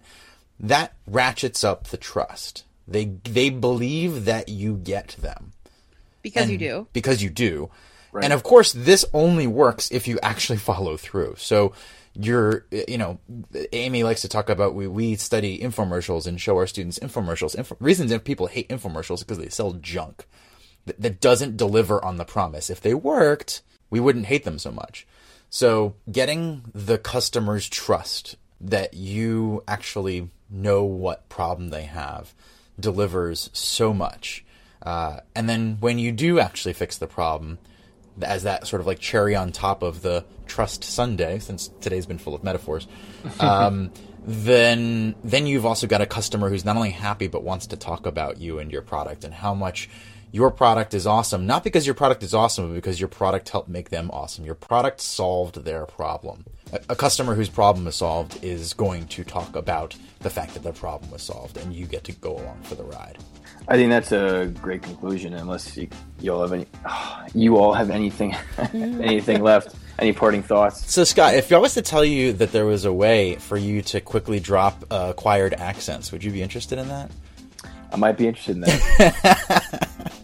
That 0.58 0.94
ratchets 1.06 1.62
up 1.62 1.88
the 1.88 1.98
trust. 1.98 2.64
They 2.88 3.04
they 3.24 3.50
believe 3.50 4.24
that 4.24 4.48
you 4.48 4.76
get 4.76 5.16
them 5.18 5.52
Because 6.22 6.48
you 6.48 6.56
do. 6.56 6.86
Because 6.94 7.22
you 7.22 7.28
do. 7.28 7.70
And 8.14 8.32
of 8.32 8.42
course, 8.42 8.72
this 8.72 9.04
only 9.12 9.46
works 9.46 9.90
if 9.90 10.08
you 10.08 10.18
actually 10.22 10.58
follow 10.70 10.96
through. 10.96 11.34
So 11.36 11.74
you're, 12.18 12.66
you 12.70 12.98
know, 12.98 13.18
Amy 13.72 14.02
likes 14.02 14.22
to 14.22 14.28
talk 14.28 14.48
about 14.48 14.74
we, 14.74 14.86
we 14.86 15.16
study 15.16 15.58
infomercials 15.58 16.26
and 16.26 16.40
show 16.40 16.56
our 16.56 16.66
students 16.66 16.98
infomercials. 16.98 17.56
Info, 17.56 17.76
reasons 17.80 18.10
if 18.10 18.24
people 18.24 18.46
hate 18.46 18.68
infomercials 18.68 19.20
because 19.20 19.38
they 19.38 19.48
sell 19.48 19.72
junk. 19.72 20.26
that, 20.86 21.00
that 21.00 21.20
doesn't 21.20 21.56
deliver 21.56 22.02
on 22.04 22.16
the 22.16 22.24
promise. 22.24 22.70
If 22.70 22.80
they 22.80 22.94
worked, 22.94 23.62
we 23.90 24.00
wouldn't 24.00 24.26
hate 24.26 24.44
them 24.44 24.58
so 24.58 24.70
much. 24.70 25.06
So 25.50 25.94
getting 26.10 26.62
the 26.74 26.98
customer's 26.98 27.68
trust 27.68 28.36
that 28.60 28.94
you 28.94 29.62
actually 29.68 30.30
know 30.48 30.84
what 30.84 31.28
problem 31.28 31.68
they 31.68 31.84
have 31.84 32.34
delivers 32.80 33.50
so 33.52 33.92
much. 33.92 34.44
Uh, 34.82 35.20
and 35.34 35.48
then 35.48 35.76
when 35.80 35.98
you 35.98 36.12
do 36.12 36.38
actually 36.38 36.72
fix 36.72 36.96
the 36.96 37.06
problem, 37.06 37.58
as 38.22 38.44
that 38.44 38.66
sort 38.66 38.80
of 38.80 38.86
like 38.86 38.98
cherry 38.98 39.34
on 39.34 39.52
top 39.52 39.82
of 39.82 40.02
the 40.02 40.24
trust 40.46 40.84
sundae, 40.84 41.38
since 41.38 41.68
today's 41.80 42.06
been 42.06 42.18
full 42.18 42.34
of 42.34 42.44
metaphors, 42.44 42.86
um, 43.40 43.90
then 44.26 45.14
then 45.24 45.46
you've 45.46 45.66
also 45.66 45.86
got 45.86 46.00
a 46.00 46.06
customer 46.06 46.48
who's 46.48 46.64
not 46.64 46.76
only 46.76 46.90
happy 46.90 47.28
but 47.28 47.42
wants 47.42 47.68
to 47.68 47.76
talk 47.76 48.06
about 48.06 48.38
you 48.38 48.58
and 48.58 48.72
your 48.72 48.82
product 48.82 49.24
and 49.24 49.32
how 49.32 49.54
much 49.54 49.88
your 50.32 50.50
product 50.50 50.92
is 50.92 51.06
awesome. 51.06 51.46
Not 51.46 51.64
because 51.64 51.86
your 51.86 51.94
product 51.94 52.22
is 52.22 52.34
awesome, 52.34 52.68
but 52.68 52.74
because 52.74 53.00
your 53.00 53.08
product 53.08 53.48
helped 53.48 53.68
make 53.68 53.90
them 53.90 54.10
awesome. 54.12 54.44
Your 54.44 54.54
product 54.54 55.00
solved 55.00 55.64
their 55.64 55.86
problem. 55.86 56.44
A, 56.72 56.80
a 56.90 56.96
customer 56.96 57.34
whose 57.34 57.48
problem 57.48 57.86
is 57.86 57.94
solved 57.94 58.42
is 58.44 58.74
going 58.74 59.06
to 59.08 59.24
talk 59.24 59.56
about 59.56 59.96
the 60.20 60.30
fact 60.30 60.54
that 60.54 60.62
their 60.62 60.72
problem 60.72 61.10
was 61.10 61.22
solved, 61.22 61.56
and 61.56 61.72
you 61.72 61.86
get 61.86 62.04
to 62.04 62.12
go 62.12 62.36
along 62.36 62.60
for 62.64 62.74
the 62.74 62.84
ride. 62.84 63.18
I 63.68 63.76
think 63.76 63.90
that's 63.90 64.12
a 64.12 64.52
great 64.62 64.82
conclusion. 64.82 65.34
Unless 65.34 65.76
you, 65.76 65.88
you 66.20 66.32
all 66.32 66.42
have 66.42 66.52
any, 66.52 66.66
you 67.34 67.56
all 67.56 67.72
have 67.72 67.90
anything, 67.90 68.34
anything 68.72 69.42
left. 69.42 69.74
Any 69.98 70.12
parting 70.12 70.42
thoughts? 70.42 70.92
So, 70.92 71.04
Scott, 71.04 71.34
if 71.34 71.50
I 71.50 71.56
was 71.56 71.72
to 71.72 71.80
tell 71.80 72.04
you 72.04 72.34
that 72.34 72.52
there 72.52 72.66
was 72.66 72.84
a 72.84 72.92
way 72.92 73.36
for 73.36 73.56
you 73.56 73.80
to 73.82 74.00
quickly 74.02 74.38
drop 74.38 74.84
uh, 74.90 75.06
acquired 75.08 75.54
accents, 75.54 76.12
would 76.12 76.22
you 76.22 76.30
be 76.30 76.42
interested 76.42 76.78
in 76.78 76.88
that? 76.88 77.10
I 77.90 77.96
might 77.96 78.18
be 78.18 78.28
interested 78.28 78.56
in 78.56 78.60
that. 78.60 79.88